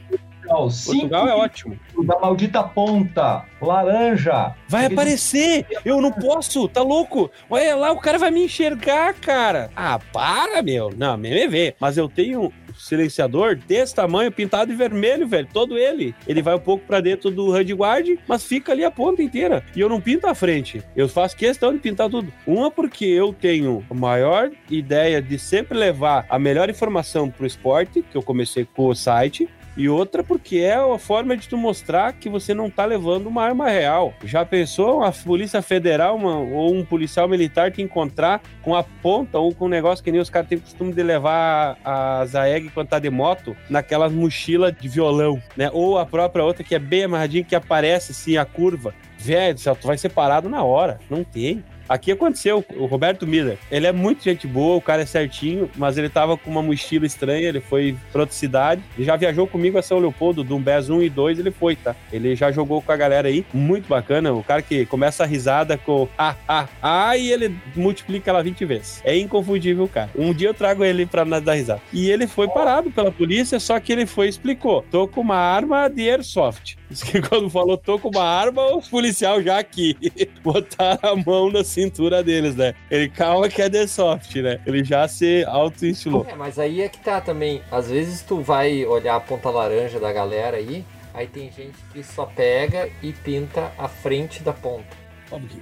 Portugal, 0.50 0.68
Portugal 0.84 1.28
é 1.28 1.34
ótimo. 1.34 1.78
Da 2.04 2.18
maldita 2.18 2.62
ponta, 2.62 3.44
laranja. 3.60 4.54
Vai 4.68 4.86
aparecer! 4.86 5.66
Eu 5.84 6.00
não 6.00 6.10
posso, 6.10 6.66
tá 6.68 6.82
louco? 6.82 7.30
Olha 7.48 7.76
lá, 7.76 7.92
o 7.92 8.00
cara 8.00 8.18
vai 8.18 8.30
me 8.30 8.44
enxergar, 8.44 9.14
cara. 9.14 9.70
Ah, 9.76 10.00
para, 10.12 10.62
meu. 10.62 10.90
Não, 10.96 11.16
me 11.16 11.46
vê. 11.48 11.74
Mas 11.78 11.96
eu 11.96 12.08
tenho 12.08 12.52
silenciador 12.80 13.56
desse 13.56 13.94
tamanho, 13.94 14.32
pintado 14.32 14.70
de 14.70 14.76
vermelho, 14.76 15.26
velho. 15.26 15.48
Todo 15.52 15.78
ele. 15.78 16.14
Ele 16.26 16.42
vai 16.42 16.54
um 16.54 16.60
pouco 16.60 16.84
para 16.86 17.00
dentro 17.00 17.30
do 17.30 17.50
handguard, 17.50 18.18
mas 18.26 18.44
fica 18.44 18.72
ali 18.72 18.84
a 18.84 18.90
ponta 18.90 19.22
inteira. 19.22 19.64
E 19.74 19.80
eu 19.80 19.88
não 19.88 20.00
pinto 20.00 20.26
a 20.26 20.34
frente. 20.34 20.82
Eu 20.96 21.08
faço 21.08 21.36
questão 21.36 21.72
de 21.72 21.78
pintar 21.78 22.08
tudo. 22.08 22.32
Uma 22.46 22.70
porque 22.70 23.04
eu 23.04 23.32
tenho 23.32 23.84
a 23.90 23.94
maior 23.94 24.50
ideia 24.70 25.20
de 25.20 25.38
sempre 25.38 25.76
levar 25.76 26.26
a 26.28 26.38
melhor 26.38 26.70
informação 26.70 27.30
pro 27.30 27.46
esporte, 27.46 28.02
que 28.02 28.16
eu 28.16 28.22
comecei 28.22 28.66
com 28.74 28.86
o 28.86 28.94
site, 28.94 29.48
e 29.80 29.88
outra 29.88 30.22
porque 30.22 30.58
é 30.58 30.74
a 30.74 30.98
forma 30.98 31.34
de 31.34 31.48
tu 31.48 31.56
mostrar 31.56 32.12
que 32.12 32.28
você 32.28 32.52
não 32.52 32.68
tá 32.68 32.84
levando 32.84 33.28
uma 33.28 33.42
arma 33.42 33.70
real. 33.70 34.12
Já 34.22 34.44
pensou 34.44 35.02
a 35.02 35.10
Polícia 35.10 35.62
Federal 35.62 36.16
uma, 36.16 36.36
ou 36.36 36.74
um 36.74 36.84
policial 36.84 37.26
militar 37.26 37.72
te 37.72 37.80
encontrar 37.80 38.42
com 38.60 38.74
a 38.76 38.82
ponta 38.82 39.38
ou 39.38 39.54
com 39.54 39.64
um 39.64 39.68
negócio 39.68 40.04
que 40.04 40.12
nem 40.12 40.20
os 40.20 40.28
caras 40.28 40.50
têm 40.50 40.58
costume 40.58 40.92
de 40.92 41.02
levar 41.02 41.78
a 41.82 42.26
Zaeg 42.26 42.68
quando 42.74 42.88
tá 42.88 42.98
de 42.98 43.08
moto 43.08 43.56
naquelas 43.70 44.12
mochilas 44.12 44.74
de 44.78 44.86
violão, 44.86 45.42
né? 45.56 45.70
Ou 45.72 45.96
a 45.96 46.04
própria 46.04 46.44
outra 46.44 46.62
que 46.62 46.74
é 46.74 46.78
bem 46.78 47.04
amarradinha 47.04 47.42
que 47.42 47.54
aparece 47.54 48.12
assim 48.12 48.36
a 48.36 48.44
curva. 48.44 48.94
Velho, 49.16 49.56
tu 49.80 49.86
vai 49.86 49.96
ser 49.96 50.10
parado 50.10 50.50
na 50.50 50.62
hora. 50.62 50.98
Não 51.08 51.24
tem. 51.24 51.64
Aqui 51.90 52.12
aconteceu, 52.12 52.64
o 52.76 52.86
Roberto 52.86 53.26
Miller, 53.26 53.58
ele 53.68 53.84
é 53.84 53.90
muito 53.90 54.22
gente 54.22 54.46
boa, 54.46 54.76
o 54.76 54.80
cara 54.80 55.02
é 55.02 55.06
certinho, 55.06 55.68
mas 55.76 55.98
ele 55.98 56.08
tava 56.08 56.36
com 56.36 56.48
uma 56.48 56.62
mochila 56.62 57.04
estranha, 57.04 57.48
ele 57.48 57.58
foi 57.58 57.96
pra 58.12 58.20
outra 58.20 58.32
cidade, 58.32 58.80
e 58.96 59.02
já 59.02 59.16
viajou 59.16 59.44
comigo 59.44 59.76
a 59.76 59.82
São 59.82 59.98
Leopoldo, 59.98 60.44
do 60.44 60.56
BES 60.56 60.88
1 60.88 61.02
e 61.02 61.10
2, 61.10 61.40
ele 61.40 61.50
foi, 61.50 61.74
tá? 61.74 61.96
Ele 62.12 62.36
já 62.36 62.52
jogou 62.52 62.80
com 62.80 62.92
a 62.92 62.96
galera 62.96 63.26
aí, 63.26 63.44
muito 63.52 63.88
bacana, 63.88 64.32
o 64.32 64.44
cara 64.44 64.62
que 64.62 64.86
começa 64.86 65.24
a 65.24 65.26
risada 65.26 65.76
com 65.76 66.06
ah, 66.16 66.36
ah, 66.46 66.68
ah, 66.80 67.16
e 67.16 67.32
ele 67.32 67.56
multiplica 67.74 68.30
ela 68.30 68.40
20 68.40 68.64
vezes. 68.66 69.02
É 69.04 69.18
inconfundível, 69.18 69.88
cara. 69.88 70.10
Um 70.16 70.32
dia 70.32 70.50
eu 70.50 70.54
trago 70.54 70.84
ele 70.84 71.06
pra 71.06 71.24
nós 71.24 71.42
dar 71.42 71.54
risada. 71.54 71.82
E 71.92 72.08
ele 72.08 72.28
foi 72.28 72.46
parado 72.46 72.92
pela 72.92 73.10
polícia, 73.10 73.58
só 73.58 73.80
que 73.80 73.92
ele 73.92 74.06
foi 74.06 74.26
e 74.26 74.30
explicou, 74.30 74.84
tô 74.92 75.08
com 75.08 75.22
uma 75.22 75.38
arma 75.38 75.88
de 75.88 76.08
airsoft. 76.08 76.78
Diz 76.90 77.04
que 77.04 77.22
quando 77.22 77.48
falou 77.48 77.78
tô 77.78 78.00
com 78.00 78.08
uma 78.08 78.24
arma, 78.24 78.74
os 78.74 78.88
policial 78.88 79.40
já 79.40 79.60
aqui 79.60 79.96
botaram 80.42 81.12
a 81.12 81.16
mão 81.16 81.48
na 81.48 81.62
cintura 81.62 82.20
deles, 82.20 82.56
né? 82.56 82.74
Ele 82.90 83.08
calma 83.08 83.48
que 83.48 83.62
é 83.62 83.70
The 83.70 83.86
Soft, 83.86 84.34
né? 84.34 84.60
Ele 84.66 84.82
já 84.82 85.06
se 85.06 85.44
auto-instilou. 85.44 86.26
É, 86.28 86.34
mas 86.34 86.58
aí 86.58 86.82
é 86.82 86.88
que 86.88 86.98
tá 86.98 87.20
também. 87.20 87.62
Às 87.70 87.88
vezes 87.88 88.22
tu 88.22 88.40
vai 88.40 88.84
olhar 88.84 89.14
a 89.14 89.20
ponta 89.20 89.48
laranja 89.50 90.00
da 90.00 90.12
galera 90.12 90.56
aí, 90.56 90.84
aí 91.14 91.28
tem 91.28 91.52
gente 91.52 91.78
que 91.92 92.02
só 92.02 92.26
pega 92.26 92.90
e 93.00 93.12
pinta 93.12 93.72
a 93.78 93.86
frente 93.86 94.42
da 94.42 94.52
ponta. 94.52 94.96
Óbvio. 95.30 95.60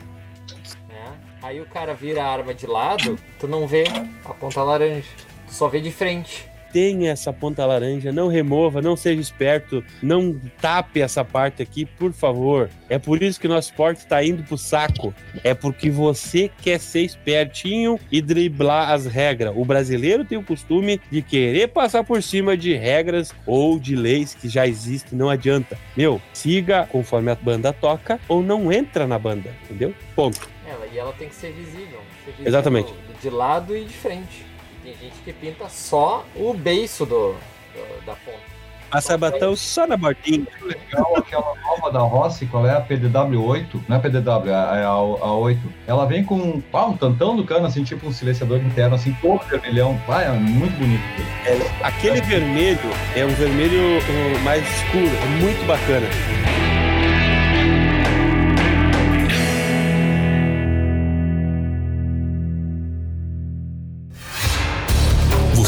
Né? 0.89 1.13
Aí 1.43 1.61
o 1.61 1.67
cara 1.67 1.93
vira 1.93 2.25
a 2.25 2.27
arma 2.27 2.55
de 2.55 2.67
lado, 2.67 3.19
tu 3.39 3.47
não 3.47 3.67
vê 3.67 3.85
a 4.25 4.33
ponta 4.33 4.63
laranja. 4.63 5.11
Tu 5.47 5.53
só 5.53 5.69
vê 5.69 5.79
de 5.79 5.93
frente 5.93 6.48
tenha 6.73 7.11
essa 7.11 7.33
ponta 7.33 7.65
laranja, 7.65 8.13
não 8.13 8.29
remova, 8.29 8.81
não 8.81 8.97
seja 8.97 9.21
esperto, 9.21 9.85
não 10.03 10.39
tape 10.61 11.01
essa 11.01 11.25
parte 11.25 11.63
aqui, 11.63 11.85
por 11.85 12.13
favor. 12.13 12.69
É 12.89 12.99
por 12.99 13.23
isso 13.23 13.41
que 13.41 13.47
o 13.47 13.51
nosso 13.51 13.71
esporte 13.71 13.99
está 13.99 14.23
indo 14.25 14.43
pro 14.43 14.59
saco. 14.59 15.15
É 15.43 15.55
porque 15.55 15.91
você 15.91 16.51
quer 16.63 16.79
ser 16.81 17.03
espertinho 17.03 17.99
e 18.11 18.21
driblar 18.21 18.91
as 18.91 19.07
regras. 19.07 19.53
O 19.57 19.65
brasileiro 19.65 20.25
tem 20.25 20.39
o 20.39 20.43
costume 20.43 21.01
de 21.11 21.23
querer 21.23 21.69
passar 21.69 22.05
por 22.05 22.23
cima 22.23 22.57
de 22.57 22.75
regras 22.75 23.35
ou 23.47 23.79
de 23.79 23.95
leis 23.95 24.35
que 24.35 24.49
já 24.49 24.67
existem, 24.67 25.19
não 25.19 25.29
adianta. 25.29 25.79
Meu, 25.97 26.21
siga 26.33 26.87
conforme 26.91 27.31
a 27.31 27.35
banda 27.35 27.73
toca 27.73 28.21
ou 28.29 28.43
não 28.43 28.73
entra 28.73 29.07
na 29.07 29.19
banda, 29.19 29.55
entendeu? 29.65 29.95
Ponto. 30.15 30.49
Ela, 30.67 30.87
e 30.93 30.99
ela 30.99 31.13
tem 31.13 31.29
que 31.29 31.35
ser 31.35 31.53
visível. 31.53 32.01
Ser 32.25 32.31
visível 32.33 32.47
Exatamente. 32.47 32.95
De 33.23 33.31
lado 33.31 33.77
e 33.77 33.85
de 33.85 33.95
frente. 33.95 34.47
Tem 34.83 34.95
gente 34.95 35.17
que 35.25 35.33
pinta 35.33 35.69
só 35.69 36.25
o 36.35 36.55
beiço 36.55 37.05
do, 37.05 37.33
do 37.33 38.07
da 38.07 38.15
ponta. 38.15 38.59
Passa 38.91 39.19
batão 39.19 39.55
só 39.55 39.87
na 39.87 39.97
bordinha. 39.97 40.47
Legal 40.63 41.17
aquela 41.17 41.55
nova 41.57 41.93
da 41.93 42.01
Rossi, 42.01 42.47
qual 42.47 42.67
é 42.67 42.71
a 42.71 42.81
PDW8? 42.81 43.83
Não 43.87 43.97
é 43.97 44.01
PDW, 44.01 44.49
é 44.49 44.85
a, 44.85 44.89
a 44.89 45.35
8. 45.35 45.61
Ela 45.87 46.07
vem 46.07 46.25
com 46.25 46.63
ah, 46.73 46.87
um 46.87 46.97
tantão 46.97 47.37
do 47.37 47.45
cano, 47.45 47.67
assim, 47.67 47.85
tipo 47.85 48.07
um 48.07 48.13
silenciador 48.13 48.59
interno, 48.59 48.95
assim, 48.95 49.15
todo 49.21 49.45
vermelhão. 49.45 50.01
Vai, 50.07 50.27
é 50.27 50.33
muito 50.33 50.79
bonito. 50.79 51.03
É, 51.45 51.87
aquele 51.87 52.21
vermelho 52.23 52.79
é 53.15 53.27
um 53.27 53.35
vermelho 53.35 54.03
mais 54.43 54.65
escuro, 54.65 55.11
é 55.23 55.43
muito 55.43 55.67
bacana. 55.67 56.07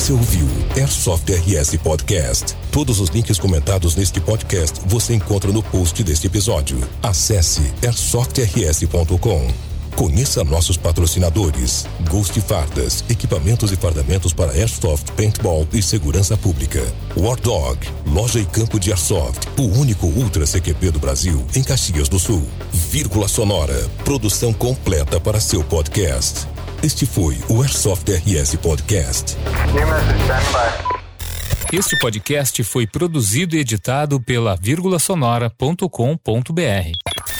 Você 0.00 0.14
ouviu 0.14 0.48
Airsoft 0.78 1.30
RS 1.30 1.76
Podcast. 1.76 2.56
Todos 2.72 3.00
os 3.00 3.10
links 3.10 3.38
comentados 3.38 3.96
neste 3.96 4.18
podcast 4.18 4.80
você 4.86 5.12
encontra 5.12 5.52
no 5.52 5.62
post 5.62 6.02
deste 6.02 6.26
episódio. 6.26 6.80
Acesse 7.02 7.70
airsoftrs.com. 7.82 9.46
Conheça 9.94 10.42
nossos 10.42 10.78
patrocinadores: 10.78 11.84
Ghost 12.08 12.40
Fardas, 12.40 13.04
equipamentos 13.10 13.72
e 13.72 13.76
fardamentos 13.76 14.32
para 14.32 14.52
Airsoft, 14.52 15.12
Paintball 15.12 15.68
e 15.70 15.82
segurança 15.82 16.34
pública. 16.34 16.82
War 17.14 17.38
Dog, 17.38 17.86
loja 18.06 18.40
e 18.40 18.46
campo 18.46 18.80
de 18.80 18.92
Airsoft, 18.92 19.48
o 19.58 19.64
único 19.78 20.06
Ultra 20.06 20.46
CQP 20.46 20.92
do 20.92 20.98
Brasil, 20.98 21.44
em 21.54 21.62
Caxias 21.62 22.08
do 22.08 22.18
Sul. 22.18 22.42
Vírgula 22.72 23.28
Sonora, 23.28 23.86
produção 24.02 24.50
completa 24.54 25.20
para 25.20 25.38
seu 25.38 25.62
podcast. 25.62 26.48
Este 26.82 27.04
foi 27.04 27.36
o 27.50 27.60
Airsoft 27.60 28.10
RS 28.10 28.56
Podcast. 28.56 29.36
Este 31.70 31.98
podcast 31.98 32.64
foi 32.64 32.86
produzido 32.86 33.54
e 33.54 33.58
editado 33.58 34.18
pela 34.18 34.56
vírgula 34.56 34.98
sonora.com.br. 34.98 37.39